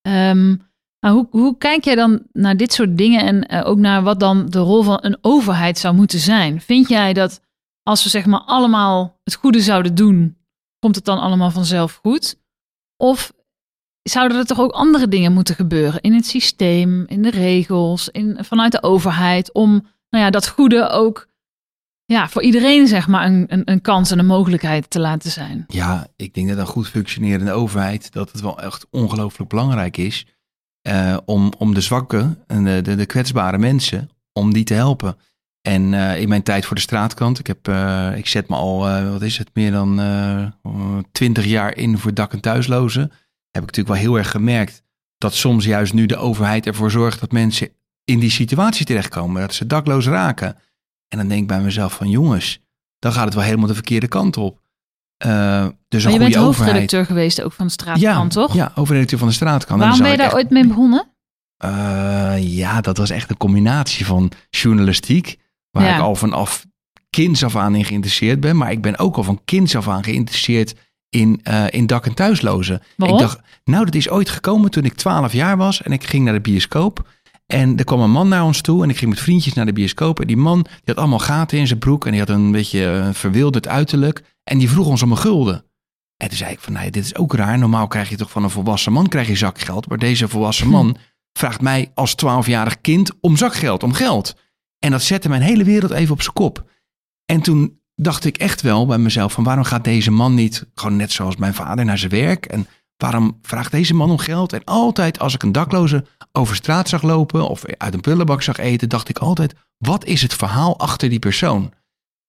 Ehm, 0.00 0.56
maar 1.00 1.12
hoe, 1.12 1.26
hoe 1.30 1.58
kijk 1.58 1.84
jij 1.84 1.94
dan 1.94 2.22
naar 2.32 2.56
dit 2.56 2.72
soort 2.72 2.98
dingen 2.98 3.26
en 3.26 3.46
eh, 3.46 3.66
ook 3.66 3.78
naar 3.78 4.02
wat 4.02 4.20
dan 4.20 4.46
de 4.46 4.58
rol 4.58 4.82
van 4.82 4.98
een 5.00 5.18
overheid 5.20 5.78
zou 5.78 5.94
moeten 5.94 6.18
zijn? 6.18 6.60
Vind 6.60 6.88
jij 6.88 7.12
dat 7.12 7.40
als 7.82 8.02
we 8.02 8.08
zeg 8.08 8.26
maar 8.26 8.40
allemaal 8.40 9.20
het 9.24 9.34
goede 9.34 9.60
zouden 9.60 9.94
doen, 9.94 10.36
komt 10.78 10.94
het 10.94 11.04
dan 11.04 11.18
allemaal 11.18 11.50
vanzelf 11.50 12.00
goed? 12.02 12.38
Of 12.96 13.32
zouden 14.08 14.38
er 14.38 14.44
toch 14.44 14.60
ook 14.60 14.72
andere 14.72 15.08
dingen 15.08 15.32
moeten 15.32 15.54
gebeuren 15.54 16.00
in 16.00 16.14
het 16.14 16.26
systeem, 16.26 17.04
in 17.06 17.22
de 17.22 17.30
regels, 17.30 18.08
in, 18.08 18.38
vanuit 18.40 18.72
de 18.72 18.82
overheid, 18.82 19.52
om 19.52 19.70
nou 20.10 20.24
ja, 20.24 20.30
dat 20.30 20.48
goede 20.48 20.88
ook 20.88 21.28
ja, 22.04 22.28
voor 22.28 22.42
iedereen 22.42 22.86
zeg 22.86 23.08
maar 23.08 23.26
een, 23.26 23.44
een, 23.48 23.62
een 23.64 23.80
kans 23.80 24.10
en 24.10 24.18
een 24.18 24.26
mogelijkheid 24.26 24.90
te 24.90 25.00
laten 25.00 25.30
zijn? 25.30 25.64
Ja, 25.66 26.06
ik 26.16 26.34
denk 26.34 26.48
dat 26.48 26.58
een 26.58 26.66
goed 26.66 26.88
functionerende 26.88 27.52
overheid, 27.52 28.12
dat 28.12 28.32
het 28.32 28.40
wel 28.40 28.60
echt 28.60 28.86
ongelooflijk 28.90 29.50
belangrijk 29.50 29.96
is 29.96 30.26
eh, 30.82 31.16
om, 31.24 31.52
om 31.58 31.74
de 31.74 31.80
zwakke 31.80 32.36
en 32.46 32.64
de, 32.64 32.96
de, 32.96 33.06
kwetsbare 33.06 33.58
mensen, 33.58 34.10
om 34.32 34.52
die 34.52 34.64
te 34.64 34.74
helpen. 34.74 35.16
En 35.62 35.94
eh, 35.94 36.20
in 36.20 36.28
mijn 36.28 36.42
tijd 36.42 36.66
voor 36.66 36.76
de 36.76 36.82
straatkant, 36.82 37.38
ik, 37.38 37.46
heb, 37.46 37.68
eh, 37.68 38.16
ik 38.16 38.26
zet 38.26 38.48
me 38.48 38.56
al, 38.56 38.78
wat 39.10 39.22
is 39.22 39.38
het, 39.38 39.50
meer 39.54 39.70
dan 39.72 40.00
twintig 41.12 41.44
jaar 41.44 41.76
in 41.76 41.98
voor 41.98 42.14
dak- 42.14 42.32
en 42.32 42.40
thuislozen. 42.40 43.12
Heb 43.50 43.62
ik 43.62 43.68
natuurlijk 43.76 43.88
wel 43.88 44.04
heel 44.04 44.18
erg 44.18 44.30
gemerkt 44.30 44.82
dat 45.18 45.34
soms 45.34 45.64
juist 45.64 45.92
nu 45.92 46.06
de 46.06 46.16
overheid 46.16 46.66
ervoor 46.66 46.90
zorgt 46.90 47.20
dat 47.20 47.32
mensen 47.32 47.68
in 48.04 48.18
die 48.18 48.30
situatie 48.30 48.86
terechtkomen, 48.86 49.40
dat 49.40 49.54
ze 49.54 49.66
dakloos 49.66 50.06
raken. 50.06 50.56
En 51.08 51.18
dan 51.18 51.28
denk 51.28 51.40
ik 51.40 51.46
bij 51.46 51.60
mezelf 51.60 51.92
van 51.92 52.10
jongens, 52.10 52.60
dan 52.98 53.12
gaat 53.12 53.24
het 53.24 53.34
wel 53.34 53.42
helemaal 53.42 53.66
de 53.66 53.74
verkeerde 53.74 54.08
kant 54.08 54.36
op. 54.36 54.60
Eh, 55.16 55.66
dus 55.88 56.04
Maar 56.04 56.12
een 56.12 56.18
je 56.18 56.24
bent 56.24 56.34
hoofdredacteur 56.34 57.06
geweest 57.06 57.42
ook 57.42 57.52
van 57.52 57.66
de 57.66 57.72
straatkant, 57.72 58.32
toch? 58.32 58.54
Ja, 58.54 58.70
hoofdredacteur 58.74 59.18
van 59.18 59.28
de 59.28 59.34
straatkant. 59.34 59.80
Waarom 59.80 59.98
ben 60.00 60.10
je 60.10 60.16
daar 60.16 60.34
ooit 60.34 60.50
mee 60.50 60.66
begonnen? 60.66 61.06
Eh, 61.56 62.34
ja, 62.38 62.80
dat 62.80 62.96
was 62.96 63.10
echt 63.10 63.30
een 63.30 63.36
combinatie 63.36 64.06
van 64.06 64.30
journalistiek, 64.50 65.38
waar 65.70 65.84
Ja. 65.84 65.94
ik 65.96 66.02
al 66.02 66.14
vanaf 66.14 66.66
kinds 67.10 67.44
af 67.44 67.56
aan 67.56 67.74
in 67.74 67.84
geïnteresseerd 67.84 68.40
ben. 68.40 68.56
Maar 68.56 68.70
ik 68.70 68.82
ben 68.82 68.98
ook 68.98 69.16
al 69.16 69.22
van 69.22 69.40
kinds 69.44 69.76
af 69.76 69.88
aan 69.88 70.04
geïnteresseerd 70.04 70.74
in, 71.08 71.40
eh, 71.42 71.64
in 71.70 71.86
dak- 71.86 72.06
en 72.06 72.14
thuislozen. 72.14 72.82
Waarom? 72.96 73.18
Ik 73.18 73.22
dacht, 73.22 73.40
nou, 73.64 73.84
dat 73.84 73.94
is 73.94 74.08
ooit 74.08 74.28
gekomen 74.28 74.70
toen 74.70 74.84
ik 74.84 74.94
12 74.94 75.32
jaar 75.32 75.56
was 75.56 75.82
en 75.82 75.92
ik 75.92 76.04
ging 76.04 76.24
naar 76.24 76.34
de 76.34 76.40
bioscoop. 76.40 77.08
En 77.46 77.76
er 77.78 77.84
kwam 77.84 78.00
een 78.00 78.10
man 78.10 78.28
naar 78.28 78.44
ons 78.44 78.60
toe 78.60 78.82
en 78.82 78.90
ik 78.90 78.96
ging 78.96 79.10
met 79.10 79.20
vriendjes 79.20 79.54
naar 79.54 79.66
de 79.66 79.72
bioscoop. 79.72 80.20
En 80.20 80.26
die 80.26 80.36
man 80.36 80.62
die 80.62 80.72
had 80.84 80.96
allemaal 80.96 81.18
gaten 81.18 81.58
in 81.58 81.66
zijn 81.66 81.78
broek 81.78 82.04
en 82.04 82.10
die 82.10 82.20
had 82.20 82.28
een 82.28 82.52
beetje 82.52 82.90
eh, 82.90 83.08
verwilderd 83.12 83.68
uiterlijk. 83.68 84.22
En 84.44 84.58
die 84.58 84.70
vroeg 84.70 84.86
ons 84.86 85.02
om 85.02 85.10
een 85.10 85.18
gulden. 85.18 85.64
En 86.16 86.28
toen 86.28 86.36
zei 86.36 86.52
ik 86.52 86.60
van, 86.60 86.72
nee, 86.72 86.90
dit 86.90 87.04
is 87.04 87.16
ook 87.16 87.34
raar. 87.34 87.58
Normaal 87.58 87.86
krijg 87.86 88.08
je 88.08 88.16
toch 88.16 88.30
van 88.30 88.44
een 88.44 88.50
volwassen 88.50 88.92
man 88.92 89.08
krijg 89.08 89.28
je 89.28 89.36
zakgeld. 89.36 89.88
Maar 89.88 89.98
deze 89.98 90.28
volwassen 90.28 90.68
man 90.68 90.96
vraagt 91.32 91.60
mij 91.60 91.90
als 91.94 92.14
12-jarig 92.26 92.80
kind 92.80 93.12
om 93.20 93.36
zakgeld, 93.36 93.82
om 93.82 93.92
geld. 93.92 94.36
En 94.78 94.90
dat 94.90 95.02
zette 95.02 95.28
mijn 95.28 95.42
hele 95.42 95.64
wereld 95.64 95.90
even 95.90 96.12
op 96.12 96.22
zijn 96.22 96.34
kop. 96.34 96.70
En 97.24 97.40
toen 97.40 97.77
dacht 98.00 98.24
ik 98.24 98.36
echt 98.36 98.62
wel 98.62 98.86
bij 98.86 98.98
mezelf 98.98 99.32
van 99.32 99.44
waarom 99.44 99.64
gaat 99.64 99.84
deze 99.84 100.10
man 100.10 100.34
niet 100.34 100.66
gewoon 100.74 100.96
net 100.96 101.12
zoals 101.12 101.36
mijn 101.36 101.54
vader 101.54 101.84
naar 101.84 101.98
zijn 101.98 102.10
werk? 102.10 102.46
En 102.46 102.66
waarom 102.96 103.38
vraagt 103.42 103.72
deze 103.72 103.94
man 103.94 104.10
om 104.10 104.18
geld? 104.18 104.52
En 104.52 104.64
altijd 104.64 105.18
als 105.18 105.34
ik 105.34 105.42
een 105.42 105.52
dakloze 105.52 106.04
over 106.32 106.56
straat 106.56 106.88
zag 106.88 107.02
lopen 107.02 107.48
of 107.48 107.64
uit 107.64 107.94
een 107.94 108.00
prullenbak 108.00 108.42
zag 108.42 108.58
eten, 108.58 108.88
dacht 108.88 109.08
ik 109.08 109.18
altijd, 109.18 109.54
wat 109.78 110.04
is 110.04 110.22
het 110.22 110.34
verhaal 110.34 110.78
achter 110.78 111.08
die 111.08 111.18
persoon? 111.18 111.72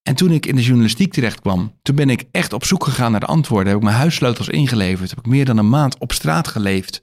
En 0.03 0.15
toen 0.15 0.31
ik 0.31 0.45
in 0.45 0.55
de 0.55 0.63
journalistiek 0.63 1.13
terecht 1.13 1.41
kwam, 1.41 1.73
toen 1.81 1.95
ben 1.95 2.09
ik 2.09 2.25
echt 2.31 2.53
op 2.53 2.65
zoek 2.65 2.83
gegaan 2.83 3.11
naar 3.11 3.19
de 3.19 3.25
antwoorden. 3.25 3.67
Heb 3.67 3.77
ik 3.77 3.83
mijn 3.83 3.95
huissleutels 3.95 4.49
ingeleverd. 4.49 5.09
Heb 5.09 5.19
ik 5.19 5.25
meer 5.25 5.45
dan 5.45 5.57
een 5.57 5.69
maand 5.69 5.97
op 5.97 6.11
straat 6.11 6.47
geleefd. 6.47 7.01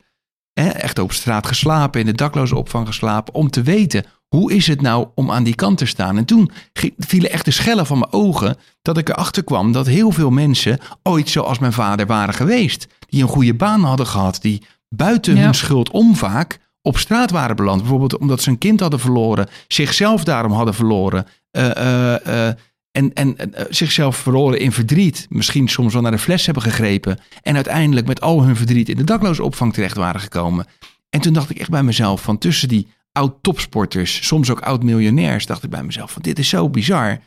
Echt 0.52 0.98
op 0.98 1.12
straat 1.12 1.46
geslapen, 1.46 2.00
in 2.00 2.06
de 2.06 2.12
daklozenopvang 2.12 2.86
geslapen. 2.86 3.34
Om 3.34 3.50
te 3.50 3.62
weten, 3.62 4.04
hoe 4.28 4.52
is 4.52 4.66
het 4.66 4.80
nou 4.80 5.06
om 5.14 5.30
aan 5.30 5.44
die 5.44 5.54
kant 5.54 5.78
te 5.78 5.86
staan? 5.86 6.16
En 6.16 6.24
toen 6.24 6.50
vielen 6.98 7.30
echt 7.30 7.44
de 7.44 7.50
schellen 7.50 7.86
van 7.86 7.98
mijn 7.98 8.12
ogen. 8.12 8.56
Dat 8.82 8.98
ik 8.98 9.08
erachter 9.08 9.44
kwam 9.44 9.72
dat 9.72 9.86
heel 9.86 10.10
veel 10.10 10.30
mensen 10.30 10.78
ooit 11.02 11.28
zoals 11.28 11.58
mijn 11.58 11.72
vader 11.72 12.06
waren 12.06 12.34
geweest. 12.34 12.86
Die 13.08 13.22
een 13.22 13.28
goede 13.28 13.54
baan 13.54 13.82
hadden 13.84 14.06
gehad. 14.06 14.38
Die 14.42 14.62
buiten 14.88 15.36
Ja. 15.36 15.42
hun 15.42 15.54
schuld 15.54 15.90
om 15.90 16.16
vaak 16.16 16.58
op 16.82 16.98
straat 16.98 17.30
waren 17.30 17.56
beland. 17.56 17.80
Bijvoorbeeld 17.80 18.18
omdat 18.18 18.40
ze 18.42 18.50
een 18.50 18.58
kind 18.58 18.80
hadden 18.80 19.00
verloren. 19.00 19.48
Zichzelf 19.68 20.24
daarom 20.24 20.52
hadden 20.52 20.74
verloren. 20.74 21.26
eh, 21.50 21.76
eh, 21.76 22.48
eh, 22.48 22.54
en, 22.90 23.14
en 23.14 23.36
zichzelf 23.68 24.16
verloren 24.16 24.60
in 24.60 24.72
verdriet. 24.72 25.26
Misschien 25.28 25.68
soms 25.68 25.92
wel 25.92 26.02
naar 26.02 26.10
de 26.10 26.18
fles 26.18 26.44
hebben 26.44 26.62
gegrepen. 26.62 27.18
En 27.42 27.54
uiteindelijk 27.54 28.06
met 28.06 28.20
al 28.20 28.42
hun 28.42 28.56
verdriet 28.56 28.88
in 28.88 28.96
de 28.96 29.04
daklozenopvang 29.04 29.72
terecht 29.74 29.96
waren 29.96 30.20
gekomen. 30.20 30.66
En 31.10 31.20
toen 31.20 31.32
dacht 31.32 31.50
ik 31.50 31.58
echt 31.58 31.70
bij 31.70 31.82
mezelf 31.82 32.20
van 32.22 32.38
tussen 32.38 32.68
die 32.68 32.88
oud-topsporters, 33.16 34.26
soms 34.26 34.50
ook 34.50 34.60
oud-miljonairs, 34.60 35.46
dacht 35.46 35.62
ik 35.64 35.70
bij 35.70 35.82
mezelf 35.82 36.10
van 36.12 36.22
dit 36.22 36.38
is 36.38 36.48
zo 36.48 36.68
bizar. 36.70 37.18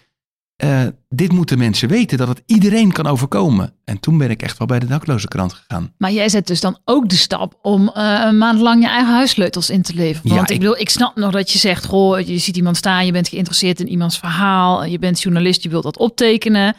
Eh, 0.55 0.81
dit 1.09 1.31
moeten 1.31 1.57
mensen 1.57 1.89
weten, 1.89 2.17
dat 2.17 2.27
het 2.27 2.41
iedereen 2.45 2.91
kan 2.91 3.07
overkomen. 3.07 3.73
En 3.85 3.99
toen 3.99 4.17
ben 4.17 4.29
ik 4.29 4.41
echt 4.41 4.57
wel 4.57 4.67
bij 4.67 4.79
de 4.79 4.85
daklozenkrant 4.85 5.53
gegaan. 5.53 5.93
Maar 5.97 6.11
jij 6.11 6.29
zet 6.29 6.47
dus 6.47 6.61
dan 6.61 6.77
ook 6.85 7.09
de 7.09 7.15
stap 7.15 7.59
om 7.61 7.89
eh, 7.89 8.21
een 8.25 8.37
maand 8.37 8.59
lang 8.59 8.81
je 8.83 8.89
eigen 8.89 9.13
huissleutels 9.13 9.69
in 9.69 9.81
te 9.81 9.93
leveren. 9.93 10.29
Ja, 10.29 10.35
Want 10.35 10.49
ik, 10.49 10.55
ik- 10.55 10.61
bedoel, 10.61 10.77
ik 10.79 10.89
snap 10.89 11.15
nog 11.15 11.31
dat 11.31 11.51
je 11.51 11.59
zegt, 11.59 11.85
goh, 11.85 12.19
je 12.19 12.37
ziet 12.37 12.57
iemand 12.57 12.77
staan, 12.77 13.05
je 13.05 13.11
bent 13.11 13.27
geïnteresseerd 13.27 13.79
in 13.79 13.87
iemands 13.89 14.17
verhaal, 14.19 14.85
je 14.85 14.99
bent 14.99 15.21
journalist, 15.21 15.63
je 15.63 15.69
wilt 15.69 15.83
dat 15.83 15.97
optekenen. 15.97 16.75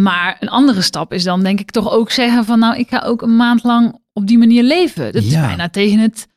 Maar 0.00 0.36
een 0.40 0.48
andere 0.48 0.82
stap 0.82 1.12
is 1.12 1.24
dan 1.24 1.42
denk 1.42 1.60
ik 1.60 1.70
toch 1.70 1.90
ook 1.90 2.10
zeggen 2.10 2.44
van 2.44 2.58
nou, 2.58 2.76
ik 2.78 2.88
ga 2.88 2.98
ook 3.00 3.22
een 3.22 3.36
maand 3.36 3.62
lang 3.64 3.98
op 4.12 4.26
die 4.26 4.38
manier 4.38 4.62
leven. 4.62 5.12
Dat 5.12 5.22
is 5.22 5.30
Ja. 5.32 5.46
bijna 5.46 5.68
tegen 5.68 5.98
het 5.98 6.28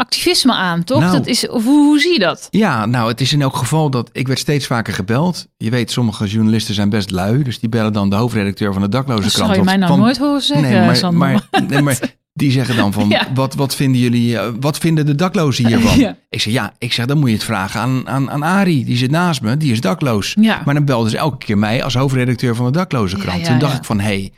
activisme 0.00 0.52
aan, 0.52 0.84
toch? 0.84 1.00
Nou. 1.00 1.12
dat 1.12 1.26
is, 1.26 1.48
of 1.48 1.64
hoe, 1.64 1.84
hoe 1.86 1.98
zie 2.00 2.12
je 2.12 2.18
dat? 2.18 2.48
Ja, 2.50 2.86
nou, 2.86 3.08
het 3.08 3.20
is 3.20 3.32
in 3.32 3.42
elk 3.42 3.56
geval 3.56 3.90
dat 3.90 4.10
ik 4.12 4.26
werd 4.26 4.38
steeds 4.38 4.66
vaker 4.66 4.94
gebeld. 4.94 5.46
Je 5.56 5.70
weet, 5.70 5.90
sommige 5.90 6.26
journalisten 6.26 6.74
zijn 6.74 6.88
best 6.88 7.10
lui, 7.10 7.42
dus 7.42 7.58
die 7.60 7.68
bellen 7.68 7.92
dan 7.92 8.10
de 8.10 8.16
hoofdredacteur 8.16 8.72
van 8.72 8.82
de 8.82 8.88
dakloze 8.88 9.22
Dat 9.22 9.32
krant. 9.32 9.46
zou 9.48 9.58
je 9.58 9.64
mij 9.64 9.76
nou 9.76 9.90
Van- 9.90 10.00
nooit 10.00 10.18
horen 10.18 10.40
zeggen, 10.42 10.70
nee, 10.70 10.86
maar, 10.86 10.96
Sander. 10.96 11.18
maar, 11.18 11.62
nee, 11.68 11.82
maar 11.82 11.98
die 12.32 12.50
zeggen 12.50 12.76
dan 12.76 12.92
van, 12.92 13.08
Ja. 13.08 13.26
wat, 13.34 13.54
wat 13.54 13.74
vinden 13.74 14.00
jullie, 14.00 14.38
eh, 14.38 14.48
wat 14.60 14.78
vinden 14.78 15.06
de 15.06 15.14
daklozen 15.14 15.66
hiervan? 15.66 15.98
Ja. 16.06 16.16
Ik 16.28 16.40
zeg, 16.40 16.52
ja, 16.52 16.72
ik 16.78 16.92
zeg, 16.92 17.06
dan 17.06 17.18
moet 17.18 17.28
je 17.28 17.34
het 17.34 17.44
vragen 17.44 17.80
aan, 17.80 18.08
aan, 18.08 18.30
aan 18.30 18.42
Arie, 18.42 18.84
die 18.84 18.96
zit 18.96 19.10
naast 19.10 19.42
me, 19.42 19.56
die 19.56 19.72
is 19.72 19.80
dakloos. 19.80 20.36
Ja. 20.40 20.62
Maar 20.64 20.74
dan 20.74 20.84
belden 20.84 21.10
ze 21.10 21.16
elke 21.16 21.36
keer 21.44 21.58
mij 21.58 21.84
als 21.84 21.94
hoofdredacteur 21.94 22.54
van 22.54 22.64
de 22.66 22.72
dakloze 22.72 23.16
krant. 23.16 23.44
Toen 23.44 23.58
dacht 23.58 23.76
ik 23.76 23.84
van, 23.84 24.00
hé, 24.00 24.06
hey, 24.06 24.32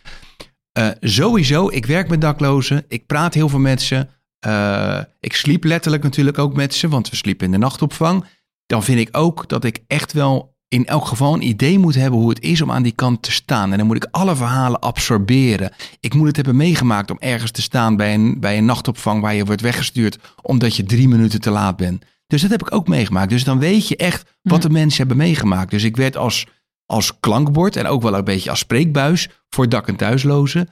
eh, 0.73 0.89
sowieso, 1.01 1.69
ik 1.69 1.87
werk 1.87 2.09
met 2.09 2.21
daklozen, 2.21 2.85
ik 2.89 3.07
praat 3.07 3.35
heel 3.35 3.49
veel 3.49 3.59
met 3.59 3.83
ze. 3.83 4.07
Eh, 4.49 5.01
ik 5.21 5.35
sliep 5.35 5.65
letterlijk 5.65 6.03
natuurlijk 6.03 6.39
ook 6.39 6.55
met 6.55 6.75
ze, 6.75 6.89
want 6.89 7.11
we 7.11 7.17
sliepen 7.17 7.47
in 7.47 7.53
de 7.53 7.59
nachtopvang. 7.59 8.25
Dan 8.67 8.83
vind 8.83 8.99
ik 8.99 9.09
ook 9.17 9.49
dat 9.49 9.65
ik 9.65 9.79
echt 9.87 10.13
wel 10.13 10.57
in 10.69 10.87
elk 10.87 11.07
geval 11.07 11.35
een 11.35 11.47
idee 11.47 11.79
moet 11.79 11.95
hebben 11.95 12.21
hoe 12.21 12.29
het 12.29 12.41
is 12.41 12.61
om 12.61 12.71
aan 12.71 12.83
die 12.83 12.93
kant 12.93 13.23
te 13.23 13.33
staan. 13.33 13.73
En 13.73 13.79
dan 13.79 13.87
moet 13.87 13.97
ik 13.97 14.09
alle 14.11 14.37
verhalen 14.37 14.81
absorberen. 14.81 15.73
Ik 16.01 16.15
moet 16.15 16.27
het 16.27 16.37
hebben 16.37 16.57
meegemaakt 16.57 17.11
om 17.11 17.17
ergens 17.19 17.51
te 17.51 17.63
staan 17.63 17.97
bij 17.97 18.15
een, 18.15 18.41
bij 18.41 18.59
een 18.59 18.65
nachtopvang 18.65 19.21
waar 19.21 19.35
je 19.35 19.45
wordt 19.45 19.61
weggestuurd 19.61 20.19
omdat 20.43 20.77
je 20.77 20.85
drie 20.85 21.09
minuten 21.09 21.41
te 21.41 21.51
laat 21.51 21.77
bent. 21.77 22.05
Dus 22.27 22.43
dat 22.43 22.51
heb 22.51 22.61
ik 22.61 22.75
ook 22.75 22.89
meegemaakt. 22.89 23.31
Dus 23.31 23.45
dan 23.45 23.59
weet 23.59 23.89
je 23.89 23.97
echt 23.97 24.37
wat 24.43 24.63
de 24.63 24.71
mensen 24.71 24.99
hebben 24.99 25.17
meegemaakt. 25.17 25.71
Dus 25.71 25.85
ik 25.85 25.97
werd 25.97 26.17
als, 26.17 26.47
als 26.87 27.21
klankbord 27.21 27.77
en 27.77 27.87
ook 27.87 28.03
wel 28.03 28.15
een 28.15 28.25
beetje 28.25 28.51
als 28.51 28.59
spreekbuis 28.59 29.29
voor 29.49 29.69
dak- 29.69 29.89
en 29.89 29.97
thuislozen. 29.97 30.69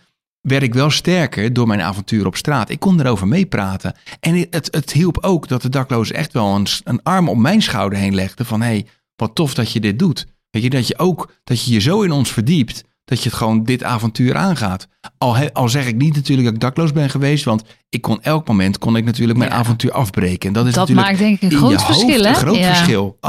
Werd 0.47 0.63
ik 0.63 0.75
wel 0.75 0.91
sterker 0.91 1.53
door 1.53 1.67
mijn 1.67 1.81
avontuur 1.81 2.27
op 2.27 2.37
straat. 2.37 2.71
Ik 2.71 2.81
kon 2.81 3.01
erover 3.01 3.29
meepraten. 3.29 3.95
En 4.21 4.47
het, 4.51 4.69
het 4.71 4.93
hielp 4.93 5.19
ook 5.21 5.49
dat 5.49 5.63
de 5.63 5.69
daklozen 5.69 6.17
echt 6.17 6.33
wel 6.33 6.55
een, 6.55 6.67
een 6.85 7.03
arm 7.03 7.29
om 7.29 7.41
mijn 7.41 7.63
schouder 7.63 7.99
heen 7.99 8.15
legden. 8.15 8.47
Van 8.47 8.61
hé, 8.61 8.67
hey, 8.67 8.87
wat 9.17 9.35
tof 9.35 9.55
dat 9.55 9.73
je 9.73 9.81
dit 9.81 9.99
doet. 9.99 10.27
Weet 10.51 10.63
je, 10.63 10.71
dat 10.71 10.89
je 10.89 10.99
ook, 10.99 11.33
dat 11.45 11.65
je 11.65 11.73
je 11.73 11.81
zo 11.81 12.03
in 12.03 12.13
ons 12.13 12.33
verdiept. 12.33 12.85
Dat 13.05 13.23
je 13.23 13.29
het 13.29 13.39
gewoon 13.39 13.65
dit 13.65 13.83
avontuur 13.85 14.37
aangaat. 14.37 14.89
Al, 15.19 15.37
he- 15.37 15.53
al 15.53 15.69
zeg 15.69 15.87
ik 15.87 15.97
niet 15.97 16.15
natuurlijk 16.15 16.47
dat 16.47 16.55
ik 16.57 16.61
dakloos 16.61 16.93
ben 16.93 17.11
geweest. 17.11 17.45
Want 17.45 17.63
ik 17.89 18.01
kon 18.03 18.23
elk 18.23 18.49
moment 18.49 18.79
kon 18.79 18.97
ik 18.97 19.05
natuurlijk 19.05 19.39
mijn 19.39 19.51
Ja. 19.51 19.57
avontuur 19.57 19.93
afbreken. 19.93 20.49
En 20.49 20.55
dat 20.55 20.67
is 20.67 20.75
Dat 20.75 20.81
natuurlijk 20.89 21.09
maakt 21.09 21.19
denk 21.29 21.41
ik 21.41 21.53
een 21.53 21.59
groot 21.59 21.85
verschil, 21.85 22.09
hoofd 22.09 22.23
hè? 22.25 22.29
Een 22.29 22.35
groot 22.35 22.57
Ja. 22.57 22.75
verschil, 22.75 23.17
Ja. 23.21 23.29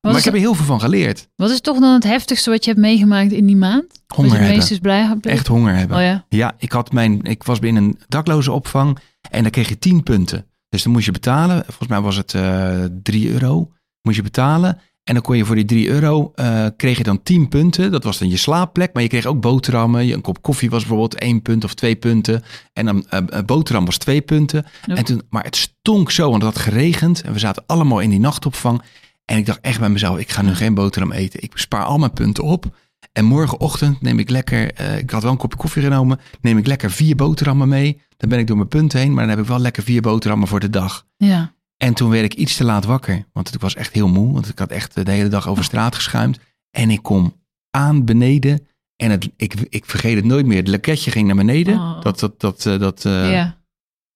Wat 0.00 0.10
maar 0.12 0.18
ik 0.20 0.24
heb 0.24 0.34
er 0.34 0.40
heel 0.40 0.54
veel 0.54 0.64
van 0.64 0.80
geleerd. 0.80 1.28
Wat 1.36 1.50
is 1.50 1.60
toch 1.60 1.78
dan 1.78 1.94
het 1.94 2.04
heftigste 2.04 2.50
wat 2.50 2.64
je 2.64 2.70
hebt 2.70 2.82
meegemaakt 2.82 3.32
in 3.32 3.46
die 3.46 3.56
maand? 3.56 3.84
Honger 4.14 4.30
je 4.32 4.36
hebben. 4.38 4.56
meest 4.56 4.70
is 4.70 4.78
blij? 4.78 5.16
Echt 5.20 5.46
honger 5.46 5.74
hebben. 5.74 5.96
Oh 5.96 6.02
ja. 6.02 6.24
Ja, 6.28 6.54
ik, 6.58 6.72
had 6.72 6.92
mijn, 6.92 7.22
ik 7.22 7.42
was 7.42 7.58
binnen 7.58 7.82
een 7.84 7.98
dakloze 8.08 8.52
opvang 8.52 8.98
en 9.30 9.42
dan 9.42 9.50
kreeg 9.50 9.68
je 9.68 9.78
10 9.78 10.02
punten. 10.02 10.46
Dus 10.68 10.82
dan 10.82 10.92
moest 10.92 11.04
je 11.04 11.12
betalen. 11.12 11.62
Volgens 11.64 11.88
mij 11.88 12.00
was 12.00 12.16
het 12.16 12.34
eh 12.34 12.84
3 13.02 13.30
euro. 13.30 13.70
Moest 14.02 14.16
je 14.16 14.22
betalen. 14.22 14.80
En 15.04 15.14
dan 15.14 15.22
kon 15.22 15.36
je 15.36 15.44
voor 15.44 15.54
die 15.54 15.64
3 15.64 15.88
euro, 15.88 16.32
eh, 16.34 16.66
kreeg 16.76 16.96
je 16.96 17.02
dan 17.02 17.22
10 17.22 17.48
punten. 17.48 17.90
Dat 17.90 18.04
was 18.04 18.18
dan 18.18 18.28
je 18.30 18.36
slaapplek. 18.36 18.92
Maar 18.92 19.02
je 19.02 19.08
kreeg 19.08 19.26
ook 19.26 19.40
boterhammen. 19.40 20.06
Je- 20.06 20.14
Een 20.14 20.20
kop 20.20 20.42
koffie 20.42 20.70
was 20.70 20.80
bijvoorbeeld 20.80 21.22
1 21.22 21.42
punt 21.42 21.64
of 21.64 21.74
2 21.74 21.96
punten. 21.96 22.42
En 22.72 22.86
dan 22.86 23.06
eh, 23.08 23.20
een 23.26 23.46
boterham 23.46 23.84
was 23.84 23.98
2 23.98 24.20
punten. 24.20 24.64
En 24.86 25.04
toen, 25.04 25.22
maar 25.30 25.44
het 25.44 25.56
stonk 25.56 26.10
zo, 26.10 26.30
want 26.30 26.42
het 26.42 26.54
had 26.54 26.62
geregend. 26.62 27.20
En 27.22 27.32
we 27.32 27.38
zaten 27.38 27.62
allemaal 27.66 28.00
in 28.00 28.10
die 28.10 28.20
nachtopvang. 28.20 28.82
En 29.28 29.36
ik 29.38 29.46
dacht 29.46 29.60
echt 29.60 29.78
bij 29.80 29.88
mezelf, 29.88 30.18
ik 30.18 30.30
ga 30.30 30.42
nu 30.42 30.54
geen 30.54 30.74
boterham 30.74 31.12
eten. 31.12 31.42
Ik 31.42 31.52
spaar 31.54 31.84
al 31.84 31.98
mijn 31.98 32.12
punten 32.12 32.44
op. 32.44 32.76
En 33.12 33.24
morgenochtend 33.24 34.00
neem 34.00 34.18
ik 34.18 34.30
lekker, 34.30 34.72
eh, 34.74 34.98
ik 34.98 35.10
had 35.10 35.22
wel 35.22 35.30
een 35.32 35.36
kopje 35.38 35.58
koffie 35.58 35.82
genomen, 35.82 36.20
neem 36.40 36.58
ik 36.58 36.66
lekker 36.66 36.90
vier 36.90 37.16
boterhammen 37.16 37.68
mee. 37.68 38.00
Dan 38.16 38.28
ben 38.28 38.38
ik 38.38 38.46
door 38.46 38.56
mijn 38.56 38.68
punten 38.68 38.98
heen, 38.98 39.14
maar 39.14 39.26
dan 39.26 39.30
heb 39.36 39.42
ik 39.44 39.48
wel 39.50 39.58
lekker 39.58 39.82
vier 39.82 40.00
boterhammen 40.02 40.48
voor 40.48 40.60
de 40.60 40.70
dag. 40.70 41.06
Ja. 41.16 41.52
En 41.76 41.94
toen 41.94 42.10
werd 42.10 42.24
ik 42.24 42.34
iets 42.34 42.56
te 42.56 42.64
laat 42.64 42.84
wakker, 42.84 43.24
want 43.32 43.54
ik 43.54 43.60
was 43.60 43.74
echt 43.74 43.92
heel 43.92 44.08
moe, 44.08 44.32
want 44.32 44.48
ik 44.48 44.58
had 44.58 44.70
echt 44.70 44.94
de 45.06 45.10
hele 45.10 45.28
dag 45.28 45.48
over 45.48 45.64
straat 45.64 45.94
geschuimd. 45.94 46.38
En 46.70 46.90
ik 46.90 47.02
kom 47.02 47.34
aan 47.70 48.04
beneden 48.04 48.66
en 48.96 49.10
het, 49.10 49.28
ik, 49.36 49.54
ik 49.68 49.84
vergeet 49.86 50.16
het 50.16 50.24
nooit 50.24 50.46
meer. 50.46 50.58
Het 50.58 50.68
leketje 50.68 51.10
ging 51.10 51.26
naar 51.26 51.36
beneden, 51.36 51.74
Oh. 51.74 52.00
dat, 52.02 52.18
dat, 52.18 52.40
dat, 52.40 52.66
eh, 52.66 52.78
dat, 52.78 53.04
eh, 53.04 53.46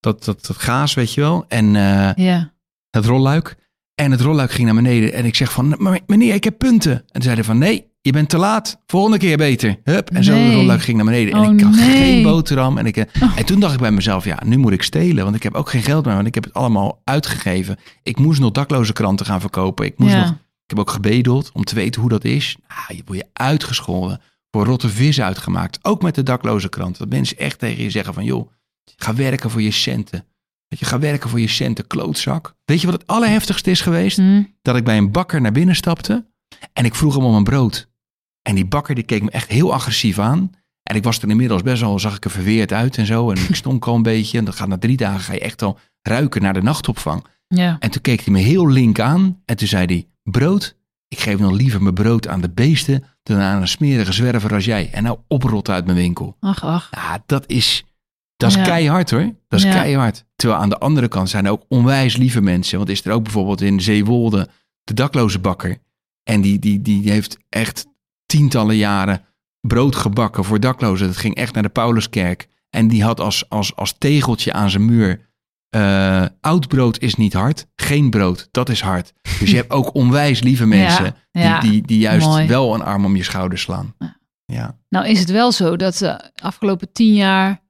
dat, 0.00 0.24
dat, 0.24 0.46
dat 0.46 0.56
gaas, 0.56 0.94
weet 0.94 1.14
je 1.14 1.20
wel. 1.20 1.44
En 1.48 1.72
Ja. 2.16 2.52
het 2.90 3.04
rolluik. 3.06 3.56
En 4.02 4.10
het 4.10 4.20
rolluik 4.20 4.50
ging 4.52 4.66
naar 4.66 4.82
beneden. 4.82 5.12
En 5.12 5.24
ik 5.24 5.34
zeg 5.34 5.52
van, 5.52 5.74
"Maar 5.78 6.00
meneer, 6.06 6.34
ik 6.34 6.44
heb 6.44 6.58
punten. 6.58 6.92
En 6.92 7.04
toen 7.12 7.22
zeiden 7.22 7.44
van, 7.44 7.58
nee, 7.58 7.86
je 8.00 8.12
bent 8.12 8.28
te 8.28 8.38
laat. 8.38 8.80
Volgende 8.86 9.18
keer 9.18 9.36
beter. 9.36 9.80
Hup. 9.84 10.10
En 10.10 10.24
zo 10.24 10.32
de 10.32 10.38
Nee. 10.38 10.54
rolluik 10.54 10.82
ging 10.82 10.96
naar 10.96 11.06
beneden. 11.06 11.34
En 11.34 11.40
Oh, 11.40 11.52
ik 11.52 11.60
had 11.60 11.74
nee. 11.74 11.84
geen 11.96 12.22
boterham. 12.22 12.78
En, 12.78 12.86
ik, 12.86 12.96
eh, 12.96 13.22
Oh. 13.22 13.32
en 13.38 13.44
toen 13.44 13.60
dacht 13.60 13.74
ik 13.74 13.80
bij 13.80 13.90
mezelf, 13.90 14.24
ja, 14.24 14.38
nu 14.44 14.56
moet 14.56 14.72
ik 14.72 14.82
stelen. 14.82 15.24
Want 15.24 15.36
ik 15.36 15.42
heb 15.42 15.54
ook 15.54 15.68
geen 15.70 15.82
geld 15.82 16.04
meer. 16.04 16.14
Want 16.14 16.26
ik 16.26 16.34
heb 16.34 16.44
het 16.44 16.54
allemaal 16.54 17.00
uitgegeven. 17.04 17.76
Ik 18.02 18.18
moest 18.18 18.40
nog 18.40 18.50
dakloze 18.50 18.92
kranten 18.92 19.26
gaan 19.26 19.40
verkopen. 19.40 19.84
Ik, 19.86 19.98
moest 19.98 20.12
Ja. 20.12 20.20
nog, 20.20 20.30
ik 20.30 20.36
heb 20.66 20.78
ook 20.78 20.90
gebedeld 20.90 21.50
om 21.52 21.64
te 21.64 21.74
weten 21.74 22.00
hoe 22.00 22.10
dat 22.10 22.24
is. 22.24 22.56
Ah, 22.66 22.96
je 22.96 23.02
wordt 23.06 23.20
je 23.22 23.28
uitgescholden. 23.32 24.20
Voor 24.50 24.64
rotte 24.64 24.88
vis 24.88 25.20
uitgemaakt. 25.20 25.78
Ook 25.82 26.02
met 26.02 26.14
de 26.14 26.22
dakloze 26.22 26.68
krant. 26.68 26.98
Dat 26.98 27.08
mensen 27.08 27.36
echt 27.38 27.58
tegen 27.58 27.82
je 27.82 27.90
zeggen 27.90 28.14
van, 28.14 28.24
joh, 28.24 28.50
ga 28.96 29.14
werken 29.14 29.50
voor 29.50 29.62
je 29.62 29.70
centen. 29.70 30.24
Dat 30.72 30.80
je 30.80 30.86
gaat 30.86 31.00
werken 31.00 31.30
voor 31.30 31.40
je 31.40 31.48
centen, 31.48 31.86
klootzak. 31.86 32.54
Weet 32.64 32.80
je 32.80 32.86
wat 32.86 33.00
het 33.00 33.06
allerheftigste 33.06 33.70
is 33.70 33.80
geweest? 33.80 34.16
Hm. 34.16 34.42
Dat 34.62 34.76
ik 34.76 34.84
bij 34.84 34.96
een 34.96 35.10
bakker 35.10 35.40
naar 35.40 35.52
binnen 35.52 35.74
stapte 35.74 36.26
en 36.72 36.84
ik 36.84 36.94
vroeg 36.94 37.14
hem 37.14 37.24
om 37.24 37.34
een 37.34 37.44
brood. 37.44 37.88
En 38.42 38.54
die 38.54 38.66
bakker 38.66 38.94
die 38.94 39.04
keek 39.04 39.22
me 39.22 39.30
echt 39.30 39.48
heel 39.48 39.72
agressief 39.72 40.18
aan. 40.18 40.50
En 40.82 40.96
ik 40.96 41.04
was 41.04 41.22
er 41.22 41.28
inmiddels 41.28 41.62
best 41.62 41.80
wel, 41.80 41.98
zag 41.98 42.16
ik 42.16 42.24
er 42.24 42.30
verweerd 42.30 42.72
uit 42.72 42.96
en 42.96 43.06
zo. 43.06 43.30
En 43.30 43.36
ik 43.36 43.54
stonk 43.62 43.86
al 43.86 43.94
een 43.94 44.02
beetje. 44.02 44.38
En 44.38 44.44
dat 44.44 44.54
gaat 44.54 44.68
na 44.68 44.78
drie 44.78 44.96
dagen 44.96 45.20
ga 45.20 45.32
je 45.32 45.40
echt 45.40 45.62
al 45.62 45.78
ruiken 46.02 46.42
naar 46.42 46.52
de 46.52 46.62
nachtopvang. 46.62 47.24
Ja. 47.48 47.76
En 47.78 47.90
toen 47.90 48.02
keek 48.02 48.20
hij 48.20 48.32
me 48.32 48.40
heel 48.40 48.68
link 48.68 49.00
aan. 49.00 49.42
En 49.44 49.56
toen 49.56 49.68
zei 49.68 49.84
hij, 49.86 50.06
brood? 50.22 50.76
Ik 51.08 51.18
geef 51.18 51.38
nog 51.38 51.52
liever 51.52 51.82
mijn 51.82 51.94
brood 51.94 52.28
aan 52.28 52.40
de 52.40 52.50
beesten 52.50 53.04
dan 53.22 53.38
aan 53.38 53.60
een 53.60 53.68
smerige 53.68 54.12
zwerver 54.12 54.54
als 54.54 54.64
jij. 54.64 54.90
En 54.92 55.02
nou 55.02 55.18
oprot 55.28 55.68
uit 55.68 55.84
mijn 55.84 55.96
winkel. 55.96 56.36
Ach, 56.40 56.64
ach. 56.64 56.88
Ja, 56.90 57.22
dat 57.26 57.44
is, 57.46 57.84
dat 58.42 58.50
is 58.50 58.56
Ja. 58.56 58.62
keihard 58.64 59.10
hoor. 59.10 59.34
Dat 59.48 59.58
is 59.58 59.64
Ja. 59.66 59.72
keihard. 59.72 60.24
Terwijl 60.36 60.60
aan 60.60 60.68
de 60.68 60.78
andere 60.78 61.08
kant 61.08 61.30
zijn 61.30 61.44
er 61.44 61.50
ook 61.52 61.64
onwijs 61.68 62.16
lieve 62.16 62.40
mensen. 62.40 62.76
Want 62.78 62.88
is 62.90 63.04
er 63.04 63.12
ook 63.12 63.22
bijvoorbeeld 63.22 63.60
in 63.60 63.80
Zeewolde 63.80 64.48
de 64.82 64.94
dakloze 64.94 65.38
bakker. 65.38 65.78
En 66.22 66.40
die, 66.40 66.58
die, 66.58 66.82
die 66.82 67.10
heeft 67.10 67.36
echt 67.48 67.86
tientallen 68.26 68.76
jaren 68.76 69.20
brood 69.60 69.96
gebakken 69.96 70.44
voor 70.44 70.60
daklozen. 70.60 71.06
Dat 71.06 71.16
ging 71.16 71.34
echt 71.34 71.54
naar 71.54 71.62
de 71.62 71.68
Pauluskerk. 71.68 72.48
En 72.70 72.88
die 72.88 73.02
had 73.04 73.20
als, 73.20 73.48
als, 73.48 73.76
als 73.76 73.94
tegeltje 73.98 74.52
aan 74.52 74.70
zijn 74.70 74.84
muur... 74.84 75.30
eh, 75.70 76.24
oud 76.40 76.68
brood 76.68 76.98
is 77.00 77.14
niet 77.14 77.32
hard, 77.32 77.66
geen 77.76 78.10
brood, 78.10 78.48
dat 78.50 78.68
is 78.68 78.80
hard. 78.80 79.12
Dus 79.40 79.50
je 79.50 79.56
hebt 79.56 79.70
ook 79.70 79.94
onwijs 80.02 80.40
lieve 80.40 80.66
mensen 80.66 81.14
ja. 81.30 81.60
die, 81.60 81.70
die, 81.70 81.82
die 81.86 81.98
juist 81.98 82.26
Mooi. 82.26 82.46
wel 82.46 82.74
een 82.74 82.82
arm 82.82 83.04
om 83.04 83.16
je 83.16 83.22
schouder 83.22 83.58
slaan. 83.58 83.94
Ja. 83.98 84.20
Ja, 84.44 84.78
Nou 84.88 85.06
is 85.06 85.18
het 85.18 85.30
wel 85.30 85.52
zo 85.52 85.76
dat 85.76 85.96
de 85.96 86.30
afgelopen 86.42 86.92
tien 86.92 87.14
jaar 87.14 87.61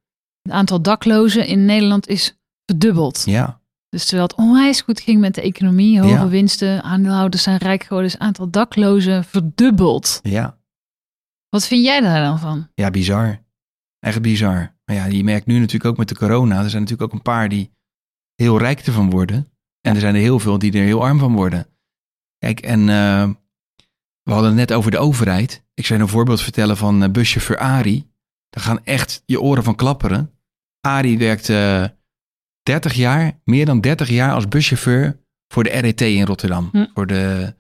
het 0.43 0.53
aantal 0.53 0.83
daklozen 0.83 1.47
in 1.47 1.65
Nederland 1.65 2.09
is 2.09 2.39
verdubbeld. 2.67 3.23
ja. 3.27 3.61
Dus 3.89 4.05
terwijl 4.07 4.29
het 4.29 4.37
onwijs 4.37 4.81
goed 4.81 5.01
ging 5.01 5.21
met 5.21 5.35
de 5.35 5.43
economie, 5.43 6.01
hoge 6.01 6.13
Ja. 6.13 6.29
winsten, 6.29 6.83
aandeelhouders 6.83 7.43
zijn 7.43 7.57
rijk 7.57 7.83
geworden, 7.83 8.07
is 8.07 8.13
het 8.13 8.23
aantal 8.23 8.51
daklozen 8.51 9.25
verdubbeld. 9.25 10.21
ja. 10.23 10.61
Wat 11.49 11.67
vind 11.67 11.85
jij 11.85 12.01
daar 12.01 12.23
dan 12.23 12.39
van? 12.39 12.69
Ja, 12.75 12.91
bizar. 12.91 13.43
Echt 13.99 14.23
bizar. 14.23 14.75
Maar 14.85 14.97
ja, 14.97 15.05
je 15.05 15.25
merkt 15.25 15.47
nu 15.47 15.59
natuurlijk 15.59 15.85
ook 15.85 15.97
met 15.97 16.09
de 16.09 16.15
corona. 16.17 16.63
Er 16.63 16.71
zijn 16.71 16.83
natuurlijk 16.83 17.11
ook 17.13 17.19
een 17.19 17.23
paar 17.25 17.49
die 17.49 17.71
heel 18.35 18.59
rijk 18.59 18.81
ervan 18.81 19.11
worden. 19.11 19.53
En 19.81 19.95
er 19.95 20.01
zijn 20.01 20.15
er 20.15 20.21
heel 20.21 20.39
veel 20.39 20.59
die 20.59 20.73
er 20.73 20.85
heel 20.85 21.03
arm 21.05 21.19
van 21.19 21.33
worden. 21.33 21.67
Kijk, 22.39 22.61
en 22.61 22.81
eh, 22.81 23.29
we 24.23 24.33
hadden 24.33 24.49
het 24.49 24.59
net 24.59 24.73
over 24.73 24.91
de 24.91 24.99
overheid. 24.99 25.65
Ik 25.75 25.87
zou 25.87 26.01
een 26.01 26.09
voorbeeld 26.09 26.41
vertellen 26.41 26.77
van 26.77 27.03
eh, 27.03 27.11
buschauffeur 27.11 27.59
Ari. 27.59 28.11
Daar 28.53 28.65
gaan 28.65 28.85
echt 28.85 29.23
je 29.27 29.41
oren 29.41 29.63
van 29.63 29.75
klapperen. 29.75 30.31
Ari 30.81 31.19
werkt 31.19 31.49
eh 31.49 31.85
30 32.63 32.95
jaar, 32.95 33.41
meer 33.45 33.67
dan 33.67 33.81
30 33.81 34.09
jaar 34.09 34.33
als 34.33 34.49
buschauffeur 34.49 35.21
voor 35.49 35.65
de 35.65 35.71
RET 35.71 36.01
in 36.01 36.25
Rotterdam. 36.25 36.69
Hm. 36.73 36.87
Voor, 36.95 37.07
de, 37.07 37.55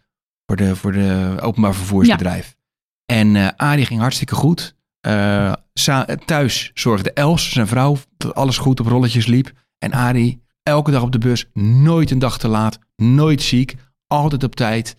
voor, 0.47 0.57
de, 0.57 0.77
voor 0.77 0.93
de 0.93 1.37
openbaar 1.41 1.75
vervoersbedrijf. 1.75 2.57
En 3.07 3.37
eh 3.37 3.49
Arie 3.57 3.87
ging 3.87 4.01
hartstikke 4.01 4.35
goed. 4.35 4.77
Eh, 5.01 5.53
thuis 6.25 6.71
zorgde 6.75 7.13
Els, 7.13 7.51
zijn 7.51 7.67
vrouw, 7.67 7.97
dat 8.17 8.35
alles 8.35 8.59
goed 8.59 8.81
op 8.81 8.87
rolletjes 8.87 9.27
liep. 9.27 9.53
En 9.79 9.93
Arie, 9.93 10.43
elke 10.63 10.91
dag 10.91 11.03
op 11.03 11.13
de 11.13 11.19
bus, 11.19 11.47
nooit 11.55 12.11
een 12.11 12.19
dag 12.19 12.39
te 12.39 12.49
laat, 12.49 12.79
nooit 12.97 13.43
ziek, 13.43 13.75
altijd 14.07 14.43
op 14.43 14.55
tijd, 14.55 14.97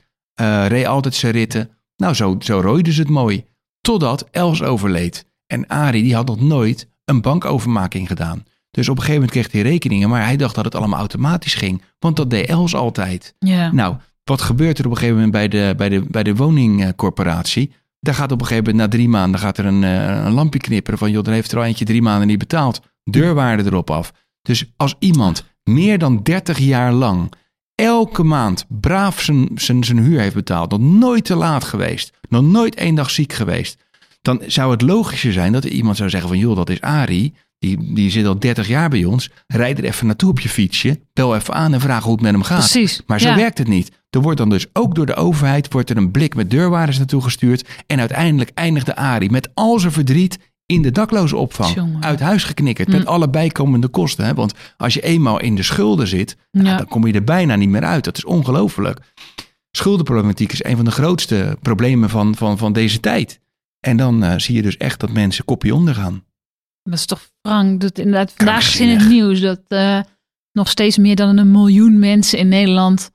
reed 0.67 0.86
altijd 0.86 1.15
zijn 1.15 1.34
ritten. 1.34 1.69
Nou, 1.95 2.13
zo, 2.13 2.36
zo 2.39 2.60
rooiden 2.60 2.93
ze 2.93 3.01
het 3.01 3.10
mooi. 3.10 3.45
Totdat 3.82 4.27
Els 4.32 4.62
overleed. 4.62 5.25
En 5.47 5.67
Arie, 5.67 6.03
die 6.03 6.15
had 6.15 6.27
nog 6.27 6.41
nooit 6.41 6.88
een 7.06 7.21
bankovermaking 7.21 8.08
gedaan. 8.08 8.43
Dus 8.71 8.89
op 8.89 8.97
een 8.97 9.03
gegeven 9.03 9.21
moment 9.21 9.32
kreeg 9.32 9.51
hij 9.51 9.71
rekeningen, 9.71 10.10
maar 10.10 10.25
hij 10.25 10.38
dacht 10.38 10.56
dat 10.56 10.65
het 10.65 10.75
allemaal 10.75 10.99
automatisch 10.99 11.53
ging. 11.53 11.82
Want 11.99 12.15
dat 12.15 12.29
deed 12.29 12.47
Els 12.47 12.75
altijd. 12.75 13.36
Ja. 13.39 13.71
Nou, 13.71 13.95
wat 14.23 14.41
gebeurt 14.41 14.79
er 14.79 14.86
op 14.86 14.91
een 14.91 14.97
gegeven 14.97 15.15
moment 15.15 15.34
bij 15.34 15.47
de, 15.47 15.73
bij 15.77 15.89
de, 15.89 16.06
bij 16.10 16.23
de 16.23 16.36
woningcorporatie? 16.36 17.71
Daar 17.99 18.13
gaat 18.13 18.32
op 18.32 18.41
een 18.41 18.47
gegeven 18.47 18.69
moment 18.69 18.84
na 18.84 18.97
drie 18.97 19.10
maanden 19.10 19.39
gaat 19.39 19.58
er 19.58 19.65
een, 19.65 19.84
eh, 19.84 20.25
een 20.25 20.32
lampje 20.32 20.60
knipperen 20.60 20.99
van 20.99 21.12
joh, 21.12 21.23
dan 21.23 21.34
heeft 21.34 21.51
er 21.51 21.58
al 21.58 21.63
eentje 21.63 21.86
drie 21.86 22.01
maanden 22.01 22.27
niet 22.27 22.38
betaald. 22.38 22.82
Deurwaarde 23.03 23.63
erop 23.63 23.91
af. 23.91 24.13
Dus 24.41 24.71
als 24.77 24.95
iemand 24.99 25.43
meer 25.63 25.97
dan 25.97 26.23
30 26.23 26.58
jaar 26.58 26.93
lang 26.93 27.32
elke 27.75 28.23
maand 28.23 28.65
braaf 28.67 29.21
zijn, 29.21 29.49
zijn, 29.56 29.84
zijn 29.84 29.99
huur 29.99 30.19
heeft 30.19 30.36
betaald, 30.36 30.71
nog 30.71 30.79
nooit 30.79 31.25
te 31.25 31.36
laat 31.36 31.63
geweest, 31.63 32.17
nog 32.29 32.43
nooit 32.43 32.75
één 32.75 32.95
dag 32.95 33.10
ziek 33.10 33.34
geweest, 33.34 33.83
dan 34.23 34.41
zou 34.47 34.71
het 34.71 34.81
logischer 34.81 35.33
zijn 35.33 35.51
dat 35.51 35.63
er 35.63 35.69
iemand 35.71 35.97
zou 35.97 36.09
zeggen 36.09 36.29
van 36.29 36.38
joh, 36.38 36.55
dat 36.55 36.69
is 36.69 36.81
Arie, 36.81 37.33
die, 37.59 37.93
die 37.93 38.09
zit 38.09 38.25
al 38.25 38.39
30 38.39 38.67
jaar 38.67 38.89
bij 38.89 39.03
ons, 39.05 39.29
rijd 39.47 39.77
er 39.77 39.83
even 39.83 40.05
naartoe 40.07 40.29
op 40.29 40.39
je 40.39 40.49
fietsje, 40.49 40.99
bel 41.13 41.36
even 41.36 41.53
aan 41.53 41.73
en 41.73 41.81
vraag 41.81 42.03
hoe 42.03 42.12
het 42.13 42.21
met 42.21 42.31
hem 42.31 42.43
gaat. 42.43 42.57
Precies. 42.57 43.01
Maar 43.07 43.19
zo 43.19 43.27
ja. 43.29 43.36
werkt 43.36 43.57
het 43.57 43.67
niet. 43.67 43.91
Er 44.09 44.21
wordt 44.21 44.38
dan 44.38 44.49
dus 44.49 44.65
ook 44.73 44.95
door 44.95 45.05
de 45.05 45.15
overheid 45.15 45.73
wordt 45.73 45.89
er 45.89 45.97
een 45.97 46.12
blik 46.12 46.36
met 46.36 46.49
deurwaarders 46.49 46.97
naartoe 46.97 47.21
gestuurd. 47.21 47.67
En 47.88 47.99
uiteindelijk 47.99 48.51
eindigde 48.53 48.95
Arie 48.95 49.31
met 49.31 49.49
al 49.53 49.79
zijn 49.79 49.91
verdriet 49.91 50.39
in 50.65 50.81
de 50.81 50.91
dakloze 50.91 51.36
opvang. 51.38 51.73
Jongen. 51.73 52.03
Uit 52.03 52.19
huis 52.19 52.43
geknikkerd 52.43 52.88
met 52.88 53.01
Mm. 53.01 53.07
alle 53.07 53.29
bijkomende 53.29 53.88
kosten. 53.88 54.25
Hè? 54.25 54.33
Want 54.33 54.53
als 54.77 54.93
je 54.93 55.01
eenmaal 55.01 55.39
in 55.39 55.55
de 55.55 55.63
schulden 55.63 56.07
zit, 56.07 56.36
nou, 56.51 56.67
Ja. 56.67 56.77
dan 56.77 56.88
kom 56.88 57.07
je 57.07 57.13
er 57.13 57.23
bijna 57.23 57.55
niet 57.55 57.69
meer 57.69 57.83
uit. 57.83 58.03
Dat 58.03 58.17
is 58.17 58.25
ongelooflijk. 58.25 58.99
Schuldenproblematiek 59.71 60.51
is 60.51 60.63
een 60.63 60.75
van 60.75 60.86
de 60.86 60.91
grootste 60.91 61.57
problemen 61.62 62.09
van, 62.09 62.36
van, 62.36 62.57
van 62.57 62.73
deze 62.73 62.99
tijd. 62.99 63.39
En 63.84 63.98
dan 63.98 64.24
eh, 64.24 64.34
zie 64.38 64.56
je 64.56 64.62
dus 64.62 64.78
echt 64.78 65.00
dat 65.00 65.12
mensen 65.12 65.46
kopje 65.46 65.76
ondergaan. 65.76 66.24
Dat 66.84 66.93
is 66.93 67.06
toch 67.06 67.30
frank. 67.41 67.82
Dat 67.82 67.98
inderdaad, 67.98 68.34
vandaag 68.36 68.67
is 68.67 68.80
in 68.80 68.89
het 68.89 69.08
nieuws 69.10 69.41
dat 69.41 69.60
eh, 69.67 70.00
nog 70.52 70.69
steeds 70.69 70.98
meer 70.98 71.15
dan 71.15 71.38
een 71.38 71.52
miljoen 71.52 72.00
mensen 72.00 72.39
in 72.39 72.48
Nederland 72.48 73.12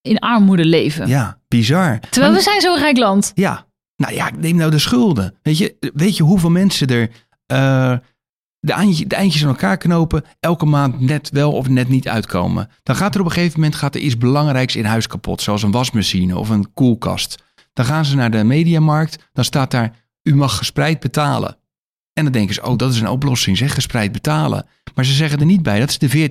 in 0.00 0.18
armoede 0.18 0.64
leven. 0.64 1.08
Ja, 1.08 1.38
bizar. 1.48 2.00
Terwijl 2.00 2.32
Maar- 2.32 2.40
we 2.40 2.44
zijn 2.44 2.60
zo'n 2.60 2.78
rijk 2.78 2.96
land. 2.96 3.32
Ja, 3.34 3.66
nou 3.96 4.14
ja, 4.14 4.30
neem 4.38 4.56
nou 4.56 4.70
de 4.70 4.78
schulden. 4.78 5.34
Weet 5.42 5.58
je, 5.58 5.76
weet 5.94 6.16
je 6.16 6.22
hoeveel 6.22 6.50
mensen 6.50 6.88
er 6.88 7.10
eh, 7.46 7.96
de, 8.58 8.72
eindje- 8.72 9.06
de 9.06 9.14
eindjes 9.14 9.42
aan 9.42 9.48
elkaar 9.48 9.76
knopen, 9.76 10.24
elke 10.40 10.66
maand 10.66 11.00
net 11.00 11.30
wel 11.30 11.52
of 11.52 11.68
net 11.68 11.88
niet 11.88 12.08
uitkomen? 12.08 12.68
Dan 12.82 12.96
gaat 12.96 13.14
er 13.14 13.20
op 13.20 13.26
een 13.26 13.32
gegeven 13.32 13.60
moment 13.60 13.78
gaat 13.78 13.94
er 13.94 14.00
iets 14.00 14.16
belangrijks 14.18 14.76
in 14.76 14.84
huis 14.84 15.06
kapot, 15.06 15.42
zoals 15.42 15.62
een 15.62 15.70
wasmachine 15.70 16.38
of 16.38 16.48
een 16.48 16.72
koelkast. 16.72 17.42
Dan 17.72 17.84
gaan 17.84 18.04
ze 18.04 18.16
naar 18.16 18.30
de 18.30 18.44
mediamarkt, 18.44 19.28
dan 19.32 19.44
staat 19.44 19.70
daar, 19.70 19.92
u 20.22 20.34
mag 20.34 20.56
gespreid 20.56 21.00
betalen. 21.00 21.56
En 22.12 22.24
dan 22.24 22.32
denken 22.32 22.54
ze, 22.54 22.62
oh, 22.66 22.76
dat 22.76 22.92
is 22.92 23.00
een 23.00 23.08
oplossing, 23.08 23.56
zeg 23.56 23.74
gespreid 23.74 24.12
betalen. 24.12 24.66
Maar 24.94 25.04
ze 25.04 25.12
zeggen 25.12 25.38
er 25.38 25.46
niet 25.46 25.62
bij, 25.62 25.78
dat 25.78 25.88
is 25.88 25.98
de 25.98 26.28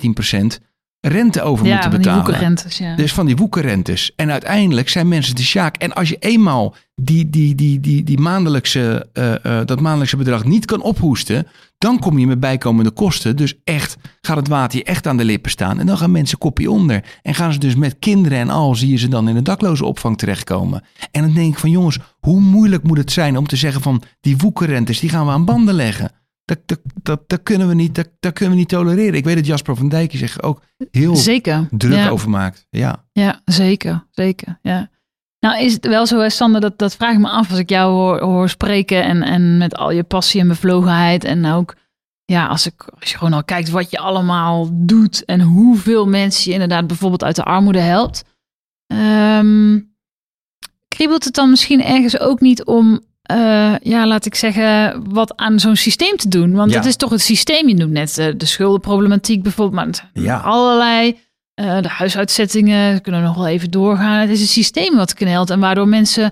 14% 0.59 0.63
rente 0.99 1.41
over 1.41 1.65
Ja, 1.65 1.71
moeten 1.73 1.91
van 1.91 1.99
die 2.01 2.09
betalen. 2.09 2.25
woekerrentes. 2.25 2.77
Ja. 2.77 2.95
Dus 2.95 3.13
van 3.13 3.25
die 3.25 3.35
woekerrentes. 3.35 4.11
En 4.15 4.31
uiteindelijk 4.31 4.89
zijn 4.89 5.07
mensen 5.07 5.35
de 5.35 5.43
sjaak. 5.43 5.77
En 5.77 5.93
als 5.93 6.09
je 6.09 6.17
eenmaal 6.19 6.75
die, 6.95 7.29
die, 7.29 7.55
die, 7.55 7.79
die, 7.79 8.03
die 8.03 8.19
maandelijkse, 8.19 9.09
eh, 9.13 9.59
eh, 9.59 9.65
dat 9.65 9.79
maandelijkse 9.81 10.17
bedrag 10.17 10.43
niet 10.43 10.65
kan 10.65 10.81
ophoesten, 10.81 11.47
dan 11.81 11.99
kom 11.99 12.19
je 12.19 12.27
met 12.27 12.39
bijkomende 12.39 12.91
kosten. 12.91 13.35
Dus 13.35 13.55
echt 13.63 13.97
gaat 14.21 14.35
het 14.35 14.47
water 14.47 14.77
je 14.77 14.83
echt 14.83 15.07
aan 15.07 15.17
de 15.17 15.25
lippen 15.25 15.51
staan. 15.51 15.79
En 15.79 15.85
dan 15.85 15.97
gaan 15.97 16.11
mensen 16.11 16.37
kopje 16.37 16.71
onder. 16.71 17.03
En 17.21 17.35
gaan 17.35 17.53
ze 17.53 17.59
dus 17.59 17.75
met 17.75 17.95
kinderen 17.99 18.37
en 18.37 18.49
al, 18.49 18.75
zie 18.75 18.89
je 18.89 18.97
ze 18.97 19.07
dan 19.07 19.29
in 19.29 19.35
een 19.35 19.43
dakloze 19.43 19.85
opvang 19.85 20.17
terechtkomen. 20.17 20.83
En 21.11 21.21
dan 21.21 21.33
denk 21.33 21.53
ik 21.53 21.59
van 21.59 21.69
jongens, 21.69 21.99
hoe 22.19 22.39
moeilijk 22.39 22.83
moet 22.83 22.97
het 22.97 23.11
zijn 23.11 23.37
om 23.37 23.47
te 23.47 23.55
zeggen 23.55 23.81
van 23.81 24.01
die 24.19 24.37
woekerrentes, 24.37 24.99
die 24.99 25.09
gaan 25.09 25.25
we 25.25 25.31
aan 25.31 25.45
banden 25.45 25.73
leggen. 25.73 26.11
Dat, 26.45 26.59
dat, 26.65 26.79
dat, 27.03 27.21
dat, 27.27 27.43
kunnen 27.43 27.67
we 27.67 27.73
niet, 27.73 27.95
dat, 27.95 28.09
dat 28.19 28.33
kunnen 28.33 28.53
we 28.53 28.59
niet 28.59 28.69
tolereren. 28.69 29.13
Ik 29.13 29.23
weet 29.23 29.35
dat 29.35 29.45
Jasper 29.45 29.75
van 29.75 29.89
Dijk 29.89 30.11
zich 30.15 30.41
ook 30.41 30.61
heel 30.91 31.15
Zeker. 31.15 31.67
druk 31.71 31.97
ja. 31.97 32.09
over 32.09 32.29
maakt. 32.29 32.67
Ja. 32.69 33.05
Ja, 33.11 33.41
zeker. 33.45 34.07
Zeker. 34.11 34.59
Ja. 34.61 34.89
Nou, 35.45 35.59
is 35.63 35.73
het 35.73 35.87
wel 35.87 36.05
zo, 36.05 36.29
Sander, 36.29 36.61
dat, 36.61 36.77
dat 36.77 36.95
vraag 36.95 37.13
ik 37.13 37.19
me 37.19 37.29
af 37.29 37.49
als 37.49 37.59
ik 37.59 37.69
jou 37.69 37.91
hoor, 37.91 38.19
hoor 38.19 38.49
spreken 38.49 39.03
en, 39.03 39.23
en 39.23 39.57
met 39.57 39.75
al 39.75 39.91
je 39.91 40.03
passie 40.03 40.41
en 40.41 40.47
bevlogenheid. 40.47 41.23
En 41.23 41.45
ook, 41.45 41.75
ja, 42.25 42.47
als, 42.47 42.65
ik, 42.65 42.73
als 42.99 43.11
je 43.11 43.17
gewoon 43.17 43.33
al 43.33 43.43
kijkt 43.43 43.69
wat 43.69 43.91
je 43.91 43.97
allemaal 43.99 44.69
doet 44.71 45.25
en 45.25 45.41
hoeveel 45.41 46.07
mensen 46.07 46.43
je 46.47 46.53
inderdaad 46.53 46.87
bijvoorbeeld 46.87 47.23
uit 47.23 47.35
de 47.35 47.43
armoede 47.43 47.79
helpt. 47.79 48.23
Ehm, 48.87 49.79
kriebelt 50.87 51.23
het 51.23 51.33
dan 51.33 51.49
misschien 51.49 51.83
ergens 51.83 52.19
ook 52.19 52.39
niet 52.39 52.63
om, 52.63 52.99
eh, 53.21 53.75
ja, 53.79 54.07
laat 54.07 54.25
ik 54.25 54.35
zeggen, 54.35 55.03
wat 55.13 55.37
aan 55.37 55.59
zo'n 55.59 55.75
systeem 55.75 56.15
te 56.17 56.27
doen? 56.27 56.53
Want 56.53 56.71
Ja. 56.71 56.77
het 56.77 56.85
is 56.85 56.95
toch 56.95 57.09
het 57.09 57.21
systeem, 57.21 57.67
je 57.67 57.75
noemt 57.75 57.91
net 57.91 58.17
eh, 58.17 58.33
de 58.37 58.45
schuldenproblematiek 58.45 59.43
bijvoorbeeld, 59.43 60.01
maar 60.13 60.23
Ja. 60.23 60.37
allerlei. 60.39 61.19
Eh, 61.61 61.81
de 61.81 61.87
huisuitzettingen, 61.87 62.93
we 62.93 62.99
kunnen 62.99 63.23
nog 63.23 63.35
wel 63.35 63.47
even 63.47 63.71
doorgaan. 63.71 64.19
Het 64.19 64.29
is 64.29 64.41
een 64.41 64.47
systeem 64.47 64.95
wat 64.95 65.13
knelt 65.13 65.49
en 65.49 65.59
waardoor 65.59 65.87
mensen 65.87 66.31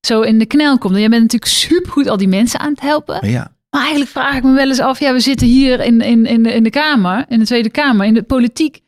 zo 0.00 0.20
in 0.20 0.38
de 0.38 0.46
knel 0.46 0.78
komen. 0.78 1.00
Jij 1.00 1.08
bent 1.08 1.22
natuurlijk 1.22 1.52
supergoed 1.52 2.08
al 2.08 2.16
die 2.16 2.28
mensen 2.28 2.60
aan 2.60 2.70
het 2.70 2.80
helpen. 2.80 3.28
Ja. 3.28 3.52
Maar 3.70 3.80
eigenlijk 3.80 4.10
vraag 4.10 4.36
ik 4.36 4.42
me 4.42 4.52
wel 4.52 4.68
eens 4.68 4.80
af, 4.80 5.00
ja, 5.00 5.12
we 5.12 5.20
zitten 5.20 5.46
hier 5.46 5.80
in, 5.80 6.00
in, 6.00 6.26
in, 6.26 6.42
de, 6.42 6.52
in 6.52 6.62
de 6.62 6.70
Kamer, 6.70 7.24
in 7.28 7.38
de 7.38 7.44
Tweede 7.44 7.70
Kamer, 7.70 8.06
in 8.06 8.14
de 8.14 8.22
politiek. 8.22 8.80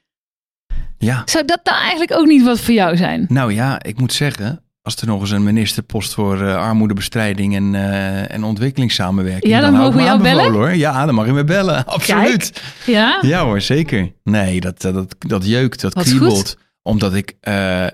Ja. 0.99 1.23
Zou 1.25 1.45
dat 1.45 1.61
nou 1.65 1.79
eigenlijk 1.79 2.13
ook 2.13 2.27
niet 2.27 2.43
wat 2.43 2.61
voor 2.61 2.75
jou 2.75 2.97
zijn? 2.97 3.27
Nou 3.29 3.53
ja, 3.53 3.83
ik 3.83 3.99
moet 3.99 4.13
zeggen, 4.13 4.62
als 4.83 4.97
er 4.97 5.07
nog 5.07 5.21
eens 5.21 5.31
een 5.31 5.43
ministerpost 5.43 6.15
voor 6.15 6.43
eh, 6.43 6.57
armoedebestrijding 6.57 7.55
en, 7.55 7.75
eh, 7.75 8.35
en 8.35 8.45
ontwikkelingssamenwerking. 8.45 9.53
Ja, 9.53 9.61
dan 9.61 9.73
ik 9.75 9.81
mogen 9.81 9.97
we 9.97 10.03
jou 10.03 10.17
aanbevolen, 10.17 10.53
Hoor. 10.53 10.75
Ja, 10.75 11.07
dan 11.07 11.15
mag 11.15 11.27
je 11.27 11.33
me 11.33 11.45
bellen. 11.45 11.87
Absoluut. 11.97 12.63
Ja? 12.87 13.19
Ja 13.21 13.45
hoor, 13.45 13.61
zeker. 13.61 14.13
Nee, 14.25 14.61
dat, 14.61 14.81
dat, 14.81 14.95
dat, 14.95 15.15
dat 15.19 15.47
jeukt, 15.47 15.81
dat 15.81 15.95
Wat 15.95 16.05
kriebelt. 16.05 16.57
Omdat 16.83 17.15
ik, 17.15 17.37
eh, 17.41 17.87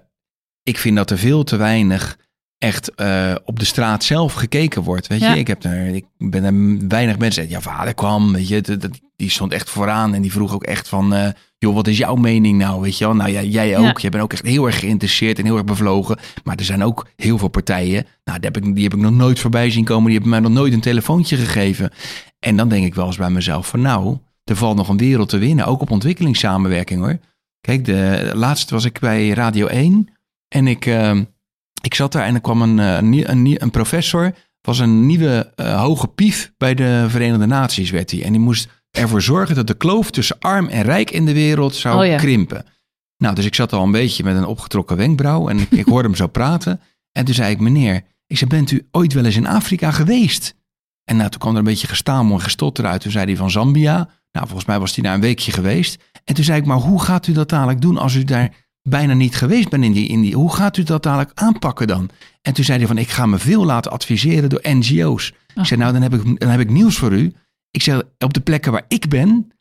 ik 0.63 0.79
vind 0.79 0.97
dat 0.97 1.11
er 1.11 1.19
veel 1.19 1.45
te 1.45 1.57
weinig 1.57 2.17
echt 2.59 2.95
eh, 2.95 3.35
op 3.45 3.59
de 3.59 3.65
straat 3.65 4.05
zelf 4.05 4.33
gekeken 4.33 4.83
wordt. 4.83 5.07
Weet 5.07 5.21
Ja. 5.21 5.33
je, 5.33 5.39
ik, 5.39 5.47
heb 5.47 5.65
er, 5.65 5.87
ik 5.87 6.05
ben 6.19 6.45
er 6.45 6.87
weinig 6.89 7.19
mensen. 7.19 7.49
Ja, 7.49 7.61
vader 7.61 7.95
kwam, 7.95 8.33
weet 8.33 8.49
je, 8.49 8.61
dat, 8.61 8.89
die 9.17 9.31
stond 9.31 9.53
echt 9.53 9.71
vooraan 9.71 10.15
en 10.15 10.23
die 10.23 10.33
vroeg 10.33 10.55
ook 10.55 10.65
echt 10.65 10.89
van, 10.89 11.15
eh, 11.15 11.29
joh, 11.59 11.75
wat 11.75 11.87
is 11.87 11.99
jouw 11.99 12.15
mening 12.15 12.59
nou? 12.59 12.81
Weet 12.81 12.99
je 12.99 13.05
wel? 13.05 13.15
Nou 13.15 13.31
ja, 13.31 13.43
jij 13.43 13.77
ook. 13.77 13.85
Ja. 13.85 13.93
Je 13.97 14.09
bent 14.09 14.23
ook 14.23 14.33
echt 14.33 14.47
heel 14.47 14.67
erg 14.67 14.79
geïnteresseerd 14.79 15.39
en 15.39 15.45
heel 15.45 15.55
erg 15.57 15.65
bevlogen. 15.65 16.19
Maar 16.45 16.57
er 16.57 16.65
zijn 16.65 16.83
ook 16.85 17.07
heel 17.17 17.39
veel 17.39 17.49
partijen. 17.49 18.07
Nou, 18.25 18.39
die 18.41 18.51
heb 18.53 18.57
ik, 18.65 18.75
die 18.75 18.85
heb 18.85 18.95
ik 18.95 19.01
nog 19.01 19.13
nooit 19.13 19.39
voorbij 19.39 19.71
zien 19.71 19.85
komen. 19.85 20.05
Die 20.05 20.13
hebben 20.15 20.31
mij 20.31 20.41
nog 20.41 20.53
nooit 20.53 20.73
een 20.73 20.81
telefoontje 20.81 21.37
gegeven. 21.37 21.91
En 22.39 22.57
dan 22.57 22.69
denk 22.69 22.85
ik 22.85 22.95
wel 22.95 23.07
eens 23.07 23.17
bij 23.17 23.31
mezelf 23.31 23.67
van, 23.69 23.81
nou, 23.81 24.19
er 24.45 24.57
valt 24.57 24.77
nog 24.77 24.89
een 24.89 24.97
wereld 24.97 25.29
te 25.29 25.39
winnen. 25.39 25.67
Ook 25.67 25.81
op 25.81 25.91
ontwikkelingssamenwerking 25.91 27.01
hoor. 27.01 27.19
Kijk, 27.61 27.85
de 27.85 28.31
laatst 28.35 28.71
was 28.71 28.85
ik 28.85 28.99
bij 28.99 29.29
Radio 29.31 29.67
1 29.67 30.09
en 30.49 30.67
ik, 30.67 30.87
eh, 30.87 31.19
ik 31.81 31.95
zat 31.95 32.13
daar 32.13 32.25
en 32.25 32.35
er 32.35 32.41
kwam 32.41 32.63
een, 32.63 32.79
eh, 32.79 33.23
een, 33.29 33.63
een, 33.63 33.71
professor, 33.71 34.35
was 34.61 34.79
een 34.79 35.07
nieuwe 35.07 35.53
eh, 35.55 35.81
hoge 35.81 36.09
pief 36.09 36.53
bij 36.57 36.75
de 36.75 37.07
Verenigde 37.09 37.47
Naties 37.47 37.91
werd 37.91 38.11
hij. 38.11 38.25
En 38.25 38.33
die 38.33 38.41
moest 38.41 38.69
ervoor 38.91 39.23
zorgen 39.23 39.55
dat 39.55 39.67
de 39.67 39.75
kloof 39.75 40.11
tussen 40.11 40.39
arm 40.39 40.69
en 40.69 40.83
rijk 40.83 41.11
in 41.11 41.27
de 41.27 41.33
wereld 41.33 41.75
zou 41.75 41.99
Oh 41.99 42.07
ja. 42.07 42.17
krimpen. 42.17 42.65
Nou, 43.17 43.35
dus 43.35 43.45
ik 43.45 43.55
zat 43.55 43.73
al 43.73 43.83
een 43.83 43.91
beetje 43.91 44.25
met 44.25 44.37
een 44.37 44.47
opgetrokken 44.47 44.97
wenkbrauw 44.97 45.49
en 45.49 45.59
ik, 45.59 45.71
ik 45.71 45.85
hoorde 45.85 46.09
hem 46.09 46.17
zo 46.17 46.27
praten. 46.41 46.81
En 47.13 47.25
toen 47.25 47.35
zei 47.35 47.51
ik, 47.51 47.61
meneer, 47.61 48.03
ik 48.27 48.39
zei, 48.39 48.51
bent 48.51 48.71
u 48.71 48.87
ooit 48.91 49.13
wel 49.13 49.25
eens 49.25 49.37
in 49.37 49.47
Afrika 49.47 49.91
geweest? 49.91 50.55
En 51.05 51.17
nou, 51.17 51.31
toen 51.31 51.41
kwam 51.41 51.53
er 51.53 51.59
een 51.59 51.65
beetje 51.65 51.87
gestamel 51.87 52.35
en 52.35 52.43
gestotter 52.43 52.87
uit. 52.87 53.01
Toen 53.01 53.11
zei 53.11 53.25
hij 53.25 53.37
van 53.37 53.51
Zambia. 53.51 54.09
Nou, 54.33 54.47
volgens 54.47 54.69
mij 54.69 54.79
was 54.79 54.95
hij 54.95 55.05
daar 55.05 55.15
een 55.15 55.21
weekje 55.21 55.53
geweest. 55.53 56.03
En 56.25 56.35
toen 56.35 56.45
zei 56.45 56.61
ik, 56.61 56.67
maar 56.67 56.77
hoe 56.77 57.03
gaat 57.03 57.27
u 57.27 57.33
dat 57.33 57.49
dadelijk 57.49 57.81
doen 57.81 57.97
als 57.99 58.15
u 58.15 58.25
daar 58.25 58.68
bijna 58.83 59.15
niet 59.15 59.37
geweest 59.37 59.69
bent 59.69 59.85
in 59.85 59.93
die, 59.93 60.09
in 60.09 60.21
die... 60.21 60.35
Hoe 60.35 60.55
gaat 60.55 60.77
u 60.77 60.83
dat 60.83 61.03
dadelijk 61.03 61.31
aanpakken 61.35 61.87
dan? 61.87 62.11
En 62.43 62.53
toen 62.53 62.65
zei 62.65 62.79
hij 62.79 62.87
van, 62.87 62.99
ik 62.99 63.09
ga 63.09 63.27
me 63.27 63.39
veel 63.39 63.65
laten 63.65 63.91
adviseren 63.91 64.49
door 64.49 64.61
NGO's. 64.63 65.33
Ik 65.55 65.65
zei, 65.65 65.81
nou, 65.81 65.93
dan 65.93 66.03
heb 66.03 66.15
ik, 66.15 66.41
dan 66.41 66.49
heb 66.49 66.61
ik 66.61 66.71
nieuws 66.71 66.97
voor 66.97 67.13
u. 67.13 67.33
Ik 67.71 67.83
zeg, 67.83 68.03
op 68.19 68.35
de 68.35 68.41
plekken 68.41 68.73
waar 68.73 68.85
ik 68.89 69.09
ben, 69.09 69.53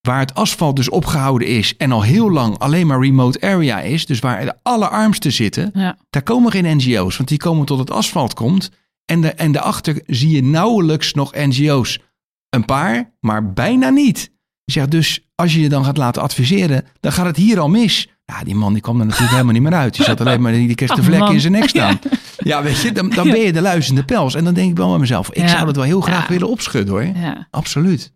waar 0.00 0.18
het 0.18 0.34
asfalt 0.34 0.76
dus 0.76 0.88
opgehouden 0.90 1.48
is... 1.48 1.76
en 1.76 1.92
al 1.92 2.02
heel 2.02 2.30
lang 2.30 2.58
alleen 2.58 2.86
maar 2.86 3.00
remote 3.00 3.40
area 3.40 3.80
is... 3.80 4.06
dus 4.06 4.18
waar 4.18 4.44
de 4.44 4.54
allerarmsten 4.62 5.32
zitten... 5.32 5.70
Ja. 5.74 5.98
Daar 6.10 6.22
komen 6.22 6.52
geen 6.52 6.76
NGO's, 6.76 7.16
want 7.16 7.28
die 7.28 7.38
komen 7.38 7.66
tot 7.66 7.78
het 7.78 7.90
asfalt 7.90 8.34
komt. 8.34 8.70
En, 9.04 9.20
de, 9.20 9.32
en 9.32 9.52
daarachter 9.52 10.02
zie 10.06 10.30
je 10.30 10.42
nauwelijks 10.42 11.12
nog 11.14 11.34
NGO's. 11.34 12.00
Een 12.48 12.64
paar, 12.64 13.12
maar 13.20 13.52
bijna 13.52 13.88
niet. 13.88 14.32
Ik 14.64 14.72
zeg 14.72 14.88
dus, 14.88 15.30
als 15.34 15.54
je 15.54 15.60
je 15.60 15.68
dan 15.68 15.84
gaat 15.84 15.96
laten 15.96 16.22
adviseren, 16.22 16.84
dan 17.00 17.12
gaat 17.12 17.26
het 17.26 17.36
hier 17.36 17.60
al 17.60 17.68
mis. 17.68 18.08
Ja, 18.24 18.44
die 18.44 18.54
man 18.54 18.72
die 18.72 18.82
kwam 18.82 18.98
er 19.00 19.04
natuurlijk 19.06 19.30
helemaal 19.32 19.52
niet 19.52 19.62
meer 19.62 19.74
uit. 19.74 19.94
Die 19.96 20.04
zat 20.04 20.20
alleen 20.20 20.40
maar, 20.42 20.52
die 20.52 20.74
kreeg 20.74 20.88
de 20.88 21.00
Ach, 21.00 21.04
vlek 21.04 21.28
in 21.28 21.40
zijn 21.40 21.52
nek 21.52 21.68
staan. 21.68 21.98
Ja, 22.38 22.62
weet 22.62 22.80
je, 22.80 22.92
dan, 22.92 23.10
dan 23.10 23.30
ben 23.30 23.40
je 23.40 23.52
de 23.52 23.60
luizende 23.60 24.04
pels. 24.04 24.34
En 24.34 24.44
dan 24.44 24.54
denk 24.54 24.70
ik 24.70 24.76
wel 24.76 24.88
bij 24.90 24.98
mezelf, 24.98 25.28
ik 25.30 25.36
Ja. 25.42 25.48
zou 25.48 25.64
dat 25.66 25.76
wel 25.76 25.84
heel 25.84 26.00
graag 26.00 26.22
Ja. 26.22 26.28
willen 26.28 26.48
opschudden 26.48 26.90
hoor. 26.94 27.02
ja. 27.04 27.46
Absoluut. 27.50 28.12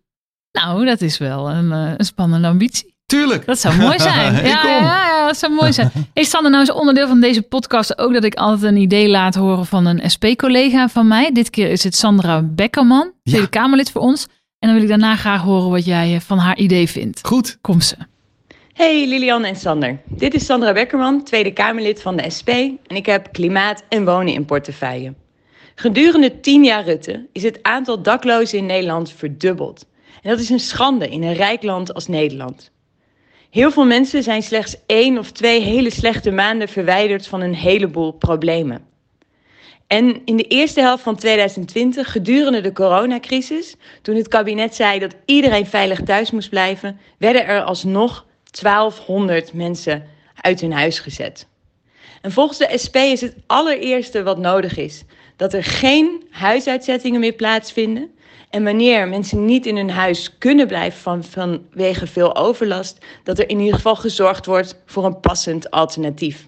Nou, 0.51 0.85
dat 0.85 1.01
is 1.01 1.17
wel 1.17 1.49
een, 1.49 1.71
eh, 1.71 1.91
een 1.97 2.05
spannende 2.05 2.47
ambitie. 2.47 2.95
Tuurlijk. 3.05 3.45
Dat 3.45 3.59
zou 3.59 3.75
mooi 3.75 3.99
zijn. 4.09 4.33
Ja, 4.35 4.41
ja, 4.41 4.79
ja, 4.79 5.25
dat 5.27 5.37
zou 5.37 5.53
mooi 5.53 5.73
zijn. 5.73 5.91
Is 6.13 6.29
Sander 6.29 6.51
nou 6.51 6.63
eens 6.67 6.73
onderdeel 6.75 7.07
van 7.07 7.19
deze 7.19 7.41
podcast 7.41 7.97
ook 7.97 8.13
dat 8.13 8.23
ik 8.23 8.35
altijd 8.35 8.71
een 8.71 8.77
idee 8.81 9.09
laat 9.09 9.35
horen 9.35 9.65
van 9.65 9.85
een 9.85 10.09
SP-collega 10.11 10.87
van 10.89 11.07
mij. 11.07 11.31
Dit 11.31 11.49
keer 11.49 11.69
is 11.69 11.83
het 11.83 11.95
Sandra 11.95 12.41
Beckerman, 12.41 13.11
Tweede 13.23 13.47
Kamerlid 13.49 13.91
voor 13.91 14.01
ons. 14.01 14.23
En 14.59 14.67
dan 14.67 14.73
wil 14.73 14.81
ik 14.81 14.89
daarna 14.89 15.15
graag 15.15 15.41
horen 15.41 15.69
wat 15.69 15.85
jij 15.85 16.15
eh, 16.15 16.19
van 16.21 16.37
haar 16.37 16.57
idee 16.57 16.89
vindt. 16.89 17.19
Goed. 17.27 17.57
Kom 17.61 17.81
ze. 17.81 17.95
Hey 18.77 19.07
Lilian 19.07 19.43
en 19.43 19.55
Sander. 19.55 19.99
Dit 20.05 20.33
is 20.33 20.45
Sandra 20.45 20.73
Beckerman, 20.73 21.23
Tweede 21.23 21.53
Kamerlid 21.53 22.01
van 22.01 22.15
de 22.15 22.29
SP 22.37 22.49
en 22.49 22.95
ik 22.95 23.05
heb 23.05 23.31
klimaat 23.31 23.83
en 23.89 24.05
wonen 24.05 24.33
in 24.33 24.45
portefeuille. 24.45 25.13
Gedurende 25.75 26.39
10 26.39 26.63
jaar 26.63 26.83
Rutte 26.83 27.27
is 27.31 27.43
het 27.43 27.59
aantal 27.61 28.01
daklozen 28.01 28.57
in 28.57 28.65
Nederland 28.65 29.11
verdubbeld. 29.11 29.85
En 30.21 30.29
dat 30.29 30.39
is 30.39 30.49
een 30.49 30.59
schande 30.59 31.09
in 31.09 31.23
een 31.23 31.33
rijk 31.33 31.63
land 31.63 31.93
als 31.93 32.07
Nederland. 32.07 32.71
Heel 33.49 33.71
veel 33.71 33.85
mensen 33.85 34.23
zijn 34.23 34.43
slechts 34.43 34.77
één 34.85 35.17
of 35.17 35.31
twee 35.31 35.61
hele 35.61 35.89
slechte 35.89 36.31
maanden 36.31 36.67
verwijderd 36.67 37.27
van 37.27 37.41
een 37.41 37.55
heleboel 37.55 38.11
problemen. 38.11 38.85
En 39.87 40.21
in 40.25 40.37
de 40.37 40.47
eerste 40.47 40.81
helft 40.81 41.03
van 41.03 41.15
2020, 41.15 42.11
gedurende 42.11 42.61
de 42.61 42.73
coronacrisis, 42.73 43.75
toen 44.01 44.15
het 44.15 44.27
kabinet 44.27 44.75
zei 44.75 44.99
dat 44.99 45.15
iedereen 45.25 45.65
veilig 45.65 46.01
thuis 46.01 46.31
moest 46.31 46.49
blijven, 46.49 46.99
werden 47.17 47.45
er 47.45 47.63
alsnog 47.63 48.25
1200 48.51 49.53
mensen 49.53 50.03
uit 50.41 50.61
hun 50.61 50.73
huis 50.73 50.99
gezet. 50.99 51.47
En 52.21 52.31
volgens 52.31 52.57
de 52.57 52.77
SP 52.83 52.95
is 52.95 53.21
het 53.21 53.35
allereerste 53.47 54.23
wat 54.23 54.37
nodig 54.37 54.77
is 54.77 55.03
dat 55.37 55.53
er 55.53 55.63
geen 55.63 56.27
huisuitzettingen 56.29 57.19
meer 57.19 57.33
plaatsvinden. 57.33 58.11
En 58.49 58.63
wanneer 58.63 59.07
mensen 59.07 59.45
niet 59.45 59.65
in 59.65 59.75
hun 59.75 59.89
huis 59.89 60.37
kunnen 60.37 60.67
blijven 60.67 60.99
van, 60.99 61.23
vanwege 61.23 62.07
veel 62.07 62.35
overlast, 62.35 62.97
dat 63.23 63.39
er 63.39 63.49
in 63.49 63.59
ieder 63.59 63.75
geval 63.75 63.95
gezorgd 63.95 64.45
wordt 64.45 64.75
voor 64.85 65.05
een 65.05 65.19
passend 65.19 65.71
alternatief. 65.71 66.45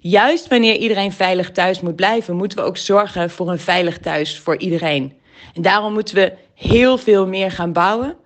Juist 0.00 0.48
wanneer 0.48 0.76
iedereen 0.76 1.12
veilig 1.12 1.50
thuis 1.50 1.80
moet 1.80 1.96
blijven, 1.96 2.36
moeten 2.36 2.58
we 2.58 2.64
ook 2.64 2.76
zorgen 2.76 3.30
voor 3.30 3.50
een 3.50 3.58
veilig 3.58 3.98
thuis 3.98 4.38
voor 4.38 4.56
iedereen. 4.56 5.12
En 5.54 5.62
daarom 5.62 5.92
moeten 5.92 6.14
we 6.14 6.32
heel 6.54 6.98
veel 6.98 7.26
meer 7.26 7.50
gaan 7.50 7.72
bouwen, 7.72 8.16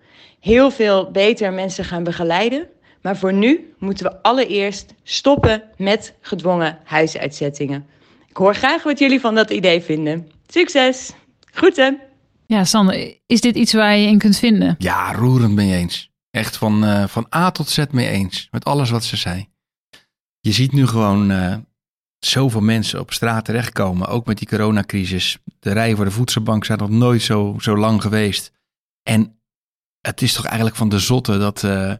heel 0.40 0.70
veel 0.70 1.10
beter 1.10 1.52
mensen 1.52 1.84
gaan 1.84 2.04
begeleiden. 2.04 2.68
Maar 3.02 3.16
voor 3.16 3.32
nu 3.32 3.74
moeten 3.78 4.06
we 4.06 4.22
allereerst 4.22 4.94
stoppen 5.02 5.62
met 5.76 6.14
gedwongen 6.20 6.78
huisuitzettingen. 6.84 7.86
Ik 8.28 8.36
hoor 8.36 8.54
graag 8.54 8.82
wat 8.82 8.98
jullie 8.98 9.20
van 9.20 9.34
dat 9.34 9.50
idee 9.50 9.82
vinden. 9.82 10.30
Succes! 10.46 11.12
Groeten! 11.44 12.00
Ja, 12.46 12.64
Sander, 12.64 13.16
is 13.26 13.40
dit 13.40 13.56
iets 13.56 13.72
waar 13.72 13.96
je 13.96 14.06
in 14.06 14.18
kunt 14.18 14.38
vinden? 14.38 14.74
Ja, 14.78 15.12
roerend 15.12 15.54
mee 15.54 15.74
eens. 15.74 16.10
Echt 16.30 16.56
van, 16.56 16.84
uh, 16.84 17.06
van 17.06 17.26
A 17.34 17.50
tot 17.50 17.68
Z 17.68 17.84
mee 17.90 18.08
eens. 18.08 18.48
Met 18.50 18.64
alles 18.64 18.90
wat 18.90 19.04
ze 19.04 19.16
zei. 19.16 19.48
Je 20.40 20.52
ziet 20.52 20.72
nu 20.72 20.86
gewoon 20.86 21.30
uh, 21.30 21.56
zoveel 22.18 22.60
mensen 22.60 23.00
op 23.00 23.12
straat 23.12 23.44
terechtkomen. 23.44 24.08
Ook 24.08 24.26
met 24.26 24.38
die 24.38 24.48
coronacrisis. 24.48 25.38
De 25.58 25.72
rijen 25.72 25.96
voor 25.96 26.04
de 26.04 26.10
voedselbank 26.10 26.64
zijn 26.64 26.78
nog 26.78 26.90
nooit 26.90 27.22
zo, 27.22 27.56
zo 27.60 27.76
lang 27.76 28.02
geweest. 28.02 28.52
En 29.02 29.40
het 30.00 30.22
is 30.22 30.32
toch 30.32 30.44
eigenlijk 30.44 30.76
van 30.76 30.88
de 30.88 30.98
zotte 30.98 31.38
dat, 31.38 31.62
uh, 31.62 31.94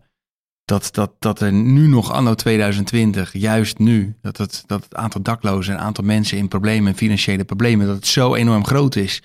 dat, 0.71 0.89
dat, 0.93 1.13
dat 1.19 1.41
er 1.41 1.53
nu 1.53 1.87
nog 1.87 2.13
anno 2.13 2.35
2020, 2.35 3.33
juist 3.33 3.79
nu, 3.79 4.17
dat 4.23 4.37
het, 4.37 4.63
dat 4.67 4.85
het 4.85 4.95
aantal 4.95 5.23
daklozen 5.23 5.75
en 5.75 5.81
aantal 5.81 6.05
mensen 6.05 6.39
in 6.39 6.49
problemen 6.49 6.93
en 6.93 6.99
financiële 6.99 7.45
problemen, 7.45 7.87
dat 7.87 7.97
het 7.97 8.07
zo 8.07 8.35
enorm 8.35 8.65
groot 8.65 8.97
is. 8.97 9.23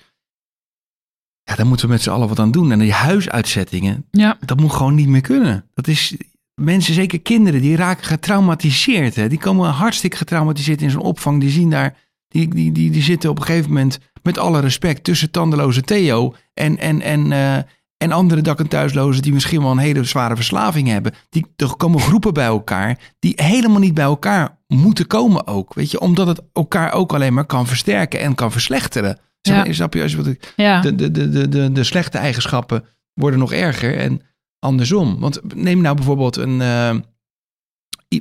Ja, 1.42 1.54
daar 1.54 1.66
moeten 1.66 1.86
we 1.86 1.92
met 1.92 2.02
z'n 2.02 2.10
allen 2.10 2.28
wat 2.28 2.38
aan 2.38 2.50
doen. 2.50 2.72
En 2.72 2.78
die 2.78 2.92
huisuitzettingen, 2.92 4.06
ja. 4.10 4.38
dat 4.40 4.60
moet 4.60 4.72
gewoon 4.72 4.94
niet 4.94 5.08
meer 5.08 5.20
kunnen. 5.20 5.64
Dat 5.74 5.88
is, 5.88 6.16
mensen, 6.54 6.94
zeker 6.94 7.20
kinderen, 7.20 7.60
die 7.60 7.76
raken 7.76 8.04
getraumatiseerd. 8.04 9.14
Hè? 9.14 9.28
Die 9.28 9.38
komen 9.38 9.70
hartstikke 9.70 10.16
getraumatiseerd 10.16 10.82
in 10.82 10.90
zo'n 10.90 11.02
opvang. 11.02 11.40
Die 11.40 11.50
zien 11.50 11.70
daar, 11.70 11.96
die, 12.28 12.48
die, 12.48 12.72
die, 12.72 12.90
die 12.90 13.02
zitten 13.02 13.30
op 13.30 13.38
een 13.38 13.44
gegeven 13.44 13.68
moment, 13.68 13.98
met 14.22 14.38
alle 14.38 14.60
respect, 14.60 15.04
tussen 15.04 15.30
tandeloze 15.30 15.82
Theo 15.82 16.34
en, 16.54 16.78
en, 16.78 17.00
en, 17.00 17.30
uh, 17.30 17.58
en 17.98 18.12
andere 18.12 18.40
dak- 18.40 18.58
en 18.58 18.68
thuislozen 18.68 19.22
die 19.22 19.32
misschien 19.32 19.62
wel 19.62 19.70
een 19.70 19.78
hele 19.78 20.04
zware 20.04 20.36
verslaving 20.36 20.88
hebben. 20.88 21.12
Die, 21.28 21.46
er 21.56 21.76
komen 21.76 22.00
groepen 22.00 22.34
bij 22.34 22.44
elkaar 22.46 22.98
die 23.18 23.32
helemaal 23.36 23.80
niet 23.80 23.94
bij 23.94 24.04
elkaar 24.04 24.58
moeten 24.66 25.06
komen 25.06 25.46
ook. 25.46 25.74
Weet 25.74 25.90
je, 25.90 26.00
omdat 26.00 26.26
het 26.26 26.42
elkaar 26.52 26.92
ook 26.92 27.14
alleen 27.14 27.34
maar 27.34 27.46
kan 27.46 27.66
versterken 27.66 28.20
en 28.20 28.34
kan 28.34 28.52
verslechteren. 28.52 29.18
Ja. 29.40 29.72
Snap 29.72 29.94
je, 29.94 30.02
als 30.02 30.10
je 30.10 30.16
wat 30.16 30.26
ik, 30.26 30.52
Ja. 30.56 30.80
de, 30.80 30.94
de, 30.94 31.10
de, 31.10 31.48
de, 31.48 31.72
de, 31.72 31.84
slechte 31.84 32.18
eigenschappen 32.18 32.84
worden 33.14 33.38
nog 33.38 33.52
erger 33.52 33.98
en 33.98 34.20
andersom. 34.58 35.20
Want 35.20 35.54
neem 35.54 35.80
nou 35.80 35.96
bijvoorbeeld 35.96 36.36
een 36.36 36.60
uh, 36.60 36.94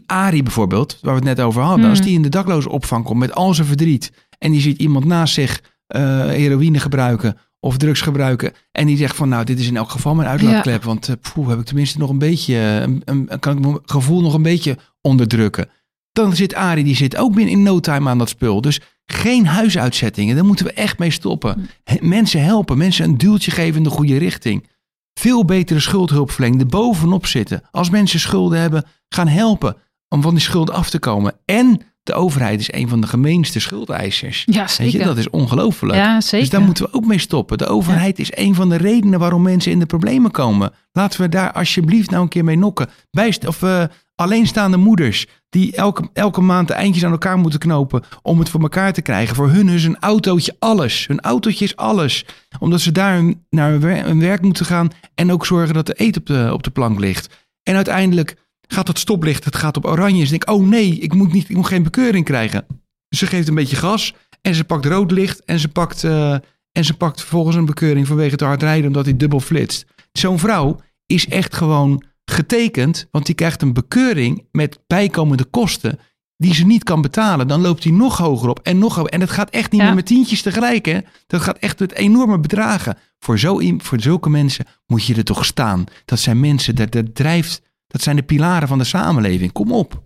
Ari 0.05 0.43
bijvoorbeeld, 0.43 0.97
waar 1.01 1.13
we 1.13 1.27
het 1.27 1.37
net 1.37 1.45
over 1.45 1.61
hadden. 1.61 1.79
Hmm. 1.79 1.89
Als 1.89 2.01
die 2.01 2.13
in 2.13 2.21
de 2.21 2.29
dakloze 2.29 2.69
opvang 2.69 3.03
komt 3.03 3.19
met 3.19 3.33
al 3.33 3.53
zijn 3.53 3.67
verdriet 3.67 4.11
en 4.37 4.51
die 4.51 4.61
ziet 4.61 4.77
iemand 4.79 5.05
naast 5.05 5.33
zich 5.33 5.61
uh, 5.95 6.25
heroïne 6.25 6.79
gebruiken 6.79 7.37
of 7.65 7.77
drugs 7.77 8.01
gebruiken 8.01 8.51
en 8.71 8.85
die 8.85 8.97
zegt 8.97 9.15
van 9.15 9.29
nou 9.29 9.43
dit 9.43 9.59
is 9.59 9.67
in 9.67 9.77
elk 9.77 9.89
geval 9.89 10.15
mijn 10.15 10.29
uitlaatklep, 10.29 10.81
Ja. 10.81 10.87
want 10.87 11.07
uh, 11.07 11.15
poeh, 11.33 11.49
heb 11.49 11.59
ik 11.59 11.65
tenminste 11.65 11.97
nog 11.97 12.09
een 12.09 12.17
beetje, 12.17 12.55
een, 12.55 13.01
een, 13.05 13.29
kan 13.39 13.57
ik 13.57 13.63
mijn 13.63 13.79
gevoel 13.85 14.21
nog 14.21 14.33
een 14.33 14.41
beetje 14.41 14.77
onderdrukken. 15.01 15.69
Dan 16.11 16.35
zit 16.35 16.53
Ari, 16.55 16.83
die 16.83 16.95
zit 16.95 17.17
ook 17.17 17.33
binnen 17.35 17.53
in 17.53 17.63
no 17.63 17.79
time 17.79 18.09
aan 18.09 18.17
dat 18.17 18.29
spul. 18.29 18.61
Dus 18.61 18.79
geen 19.05 19.45
huisuitzettingen, 19.47 20.35
daar 20.35 20.45
moeten 20.45 20.65
we 20.65 20.71
echt 20.73 20.99
mee 20.99 21.11
stoppen. 21.11 21.69
He- 21.83 21.97
mensen 22.01 22.43
helpen, 22.43 22.77
mensen 22.77 23.05
een 23.05 23.17
duwtje 23.17 23.51
geven 23.51 23.77
in 23.77 23.83
de 23.83 23.89
goede 23.89 24.17
richting. 24.17 24.67
Veel 25.13 25.45
betere 25.45 25.79
schuldhulpverlening, 25.79 26.61
er 26.61 26.67
bovenop 26.67 27.25
zitten. 27.25 27.61
Als 27.71 27.89
mensen 27.89 28.19
schulden 28.19 28.59
hebben, 28.59 28.83
gaan 29.09 29.27
helpen 29.27 29.75
om 30.09 30.21
van 30.21 30.33
die 30.33 30.43
schulden 30.43 30.75
af 30.75 30.89
te 30.89 30.99
komen. 30.99 31.33
En 31.45 31.81
de 32.05 32.13
overheid 32.13 32.59
is 32.59 32.73
een 32.73 32.89
van 32.89 33.01
de 33.01 33.07
gemeenste 33.07 33.59
schuldeisers. 33.59 34.43
Ja, 34.45 34.59
Weet 34.59 34.69
zeker. 34.69 34.99
je, 34.99 35.05
dat 35.05 35.17
is 35.17 35.29
ongelooflijk. 35.29 35.95
Ja, 35.95 36.21
zeker. 36.21 36.39
Dus 36.39 36.49
daar 36.49 36.61
moeten 36.61 36.83
we 36.83 36.93
ook 36.93 37.05
mee 37.05 37.19
stoppen. 37.19 37.57
De 37.57 37.65
overheid 37.67 38.19
is 38.19 38.37
een 38.37 38.55
van 38.55 38.69
de 38.69 38.75
redenen 38.75 39.19
waarom 39.19 39.41
mensen 39.41 39.71
in 39.71 39.79
de 39.79 39.85
problemen 39.85 40.31
komen. 40.31 40.71
Laten 40.91 41.21
we 41.21 41.29
daar 41.29 41.51
alsjeblieft 41.51 42.09
nou 42.09 42.23
een 42.23 42.29
keer 42.29 42.43
mee 42.43 42.57
nokken. 42.57 42.89
Bijst 43.11 43.47
of 43.47 43.61
uh, 43.61 43.83
alleenstaande 44.15 44.77
moeders 44.77 45.25
die 45.49 45.75
elke, 45.75 46.09
elke 46.13 46.41
maand 46.41 46.67
de 46.67 46.73
eindjes 46.73 47.05
aan 47.05 47.11
elkaar 47.11 47.37
moeten 47.37 47.59
knopen 47.59 48.03
om 48.21 48.39
het 48.39 48.49
voor 48.49 48.61
elkaar 48.61 48.93
te 48.93 49.01
krijgen. 49.01 49.35
Voor 49.35 49.49
hun 49.49 49.69
is 49.69 49.83
een 49.83 49.99
autootje 49.99 50.55
alles. 50.59 51.07
Hun 51.07 51.21
autootje 51.21 51.65
is 51.65 51.75
alles. 51.75 52.25
Omdat 52.59 52.81
ze 52.81 52.91
daar 52.91 53.33
naar 53.49 53.71
hun 53.81 54.19
werk 54.19 54.41
moeten 54.41 54.65
gaan 54.65 54.89
en 55.15 55.31
ook 55.31 55.45
zorgen 55.45 55.73
dat 55.73 55.89
er 55.89 55.95
eten 55.95 56.21
op 56.21 56.27
de, 56.27 56.49
op 56.53 56.63
de 56.63 56.71
plank 56.71 56.99
ligt. 56.99 57.29
En 57.63 57.75
uiteindelijk 57.75 58.35
gaat 58.67 58.87
het 58.87 58.99
stoplicht, 58.99 59.45
het 59.45 59.55
gaat 59.55 59.77
op 59.77 59.85
oranje. 59.85 60.23
Ze 60.23 60.29
denkt, 60.29 60.47
oh 60.47 60.67
nee, 60.67 60.97
ik 60.99 61.13
moet, 61.13 61.33
niet, 61.33 61.49
ik 61.49 61.55
moet 61.55 61.67
geen 61.67 61.83
bekeuring 61.83 62.25
krijgen. 62.25 62.65
Dus 63.09 63.19
ze 63.19 63.27
geeft 63.27 63.47
een 63.47 63.55
beetje 63.55 63.75
gas 63.75 64.13
en 64.41 64.55
ze 64.55 64.63
pakt 64.63 64.85
rood 64.85 65.11
licht 65.11 65.43
en 65.45 65.59
ze 65.59 65.67
pakt, 65.67 66.03
uh, 66.03 66.31
en 66.71 66.85
ze 66.85 66.93
pakt 66.97 67.19
vervolgens 67.19 67.55
een 67.55 67.65
bekeuring 67.65 68.07
vanwege 68.07 68.35
te 68.35 68.45
hard 68.45 68.61
rijden 68.61 68.87
omdat 68.87 69.05
hij 69.05 69.17
dubbel 69.17 69.39
flitst. 69.39 69.85
Zo'n 70.11 70.39
vrouw 70.39 70.79
is 71.05 71.27
echt 71.27 71.55
gewoon 71.55 72.03
getekend, 72.25 73.07
want 73.11 73.25
die 73.25 73.35
krijgt 73.35 73.61
een 73.61 73.73
bekeuring 73.73 74.47
met 74.51 74.79
bijkomende 74.87 75.43
kosten 75.43 75.99
die 76.37 76.53
ze 76.53 76.65
niet 76.65 76.83
kan 76.83 77.01
betalen. 77.01 77.47
Dan 77.47 77.61
loopt 77.61 77.83
hij 77.83 77.93
nog 77.93 78.17
hoger 78.17 78.49
op 78.49 78.59
en 78.59 78.77
nog 78.79 78.95
hoger. 78.95 79.11
En 79.11 79.19
dat 79.19 79.29
gaat 79.29 79.49
echt 79.49 79.71
niet 79.71 79.81
Ja. 79.81 79.85
meer 79.87 79.95
met 79.95 80.05
tientjes 80.05 80.41
tegelijk. 80.41 80.85
Hè? 80.85 80.99
Dat 81.27 81.41
gaat 81.41 81.57
echt 81.57 81.79
met 81.79 81.93
enorme 81.93 82.39
bedragen. 82.39 82.97
Voor, 83.19 83.39
zo, 83.39 83.59
voor 83.77 84.01
zulke 84.01 84.29
mensen 84.29 84.65
moet 84.87 85.05
je 85.05 85.15
er 85.15 85.23
toch 85.23 85.45
staan. 85.45 85.83
Dat 86.05 86.19
zijn 86.19 86.39
mensen, 86.39 86.75
dat, 86.75 86.91
dat 86.91 87.15
drijft, 87.15 87.61
dat 87.95 88.03
zijn 88.03 88.15
de 88.15 88.23
pilaren 88.23 88.67
van 88.67 88.77
de 88.77 88.83
samenleving. 88.83 89.51
Kom 89.51 89.71
op. 89.71 90.03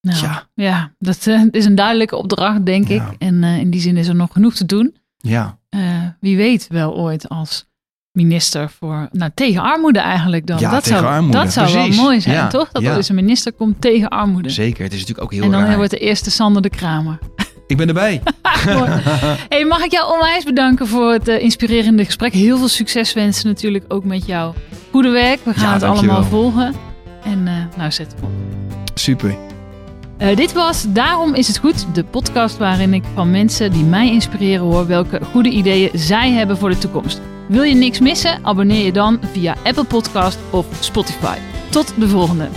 Nou, 0.00 0.18
Tja. 0.18 0.48
ja, 0.54 0.92
dat 0.98 1.26
eh, 1.26 1.42
is 1.50 1.64
een 1.64 1.74
duidelijke 1.74 2.16
opdracht, 2.16 2.66
denk 2.66 2.88
Ja. 2.88 3.10
ik. 3.10 3.18
En 3.18 3.44
eh, 3.44 3.58
in 3.58 3.70
die 3.70 3.80
zin 3.80 3.96
is 3.96 4.08
er 4.08 4.14
nog 4.14 4.32
genoeg 4.32 4.54
te 4.54 4.64
doen. 4.66 4.96
Ja, 5.16 5.58
Eh, 5.68 5.80
wie 6.20 6.36
weet 6.36 6.66
wel 6.68 6.94
ooit 6.96 7.28
als 7.28 7.66
minister 8.12 8.70
voor, 8.70 9.08
nou 9.12 9.30
tegen 9.34 9.62
armoede 9.62 9.98
eigenlijk 9.98 10.46
dan. 10.46 10.58
Ja, 10.58 10.70
dat 10.70 10.82
tegen 10.84 10.98
zou, 10.98 11.12
armoede, 11.12 11.36
Dat 11.38 11.52
zou 11.52 11.70
precies. 11.70 11.96
wel 11.96 12.04
mooi 12.04 12.20
zijn, 12.20 12.34
Ja, 12.34 12.48
toch? 12.48 12.70
Dat 12.70 12.82
ja. 12.82 12.90
er 12.90 12.96
dus 12.96 13.08
een 13.08 13.14
minister 13.14 13.52
komt 13.52 13.80
tegen 13.80 14.08
armoede. 14.08 14.48
zeker. 14.50 14.82
Het 14.84 14.92
is 14.92 14.98
natuurlijk 15.00 15.26
ook 15.26 15.32
heel 15.32 15.42
en 15.42 15.50
dan 15.50 15.62
raar. 15.64 15.76
wordt 15.76 15.90
de 15.90 15.98
eerste 15.98 16.30
Sander 16.30 16.62
de 16.62 16.70
Kramer. 16.70 17.18
Ik 17.68 17.76
ben 17.76 17.88
erbij. 17.88 18.22
Hey, 19.48 19.64
mag 19.64 19.84
ik 19.84 19.90
jou 19.92 20.12
onwijs 20.12 20.44
bedanken 20.44 20.86
voor 20.86 21.12
het 21.12 21.28
eh, 21.28 21.42
inspirerende 21.42 22.04
gesprek. 22.04 22.32
Heel 22.32 22.58
veel 22.58 22.68
succes 22.68 23.12
wensen 23.12 23.46
natuurlijk 23.48 23.84
ook 23.88 24.04
met 24.04 24.26
jouw 24.26 24.54
goede 24.90 25.08
werk. 25.08 25.38
We 25.44 25.52
gaan 25.54 25.66
Ja, 25.66 25.72
het 25.72 25.80
dankjewel. 25.80 26.14
allemaal 26.14 26.30
volgen. 26.30 26.74
En 27.24 27.46
eh, 27.46 27.78
nou, 27.78 27.90
zet 27.90 28.14
hem 28.14 28.24
op. 28.24 28.30
Super. 28.94 29.36
Eh, 30.18 30.36
dit 30.36 30.52
was 30.52 30.84
Daarom 30.88 31.34
is 31.34 31.46
het 31.48 31.58
goed, 31.58 31.86
de 31.94 32.04
podcast 32.04 32.56
waarin 32.56 32.94
ik 32.94 33.04
van 33.14 33.30
mensen 33.30 33.72
die 33.72 33.84
mij 33.84 34.10
inspireren 34.10 34.64
hoor 34.64 34.86
welke 34.86 35.20
goede 35.32 35.50
ideeën 35.50 35.90
zij 35.92 36.30
hebben 36.30 36.58
voor 36.58 36.68
de 36.70 36.78
toekomst. 36.78 37.20
Wil 37.48 37.62
je 37.62 37.74
niks 37.74 37.98
missen? 37.98 38.38
Abonneer 38.42 38.84
je 38.84 38.92
dan 38.92 39.20
via 39.32 39.54
Apple 39.64 39.84
Podcast 39.84 40.38
of 40.50 40.66
Spotify. 40.80 41.36
Tot 41.68 41.92
de 41.98 42.08
volgende. 42.08 42.48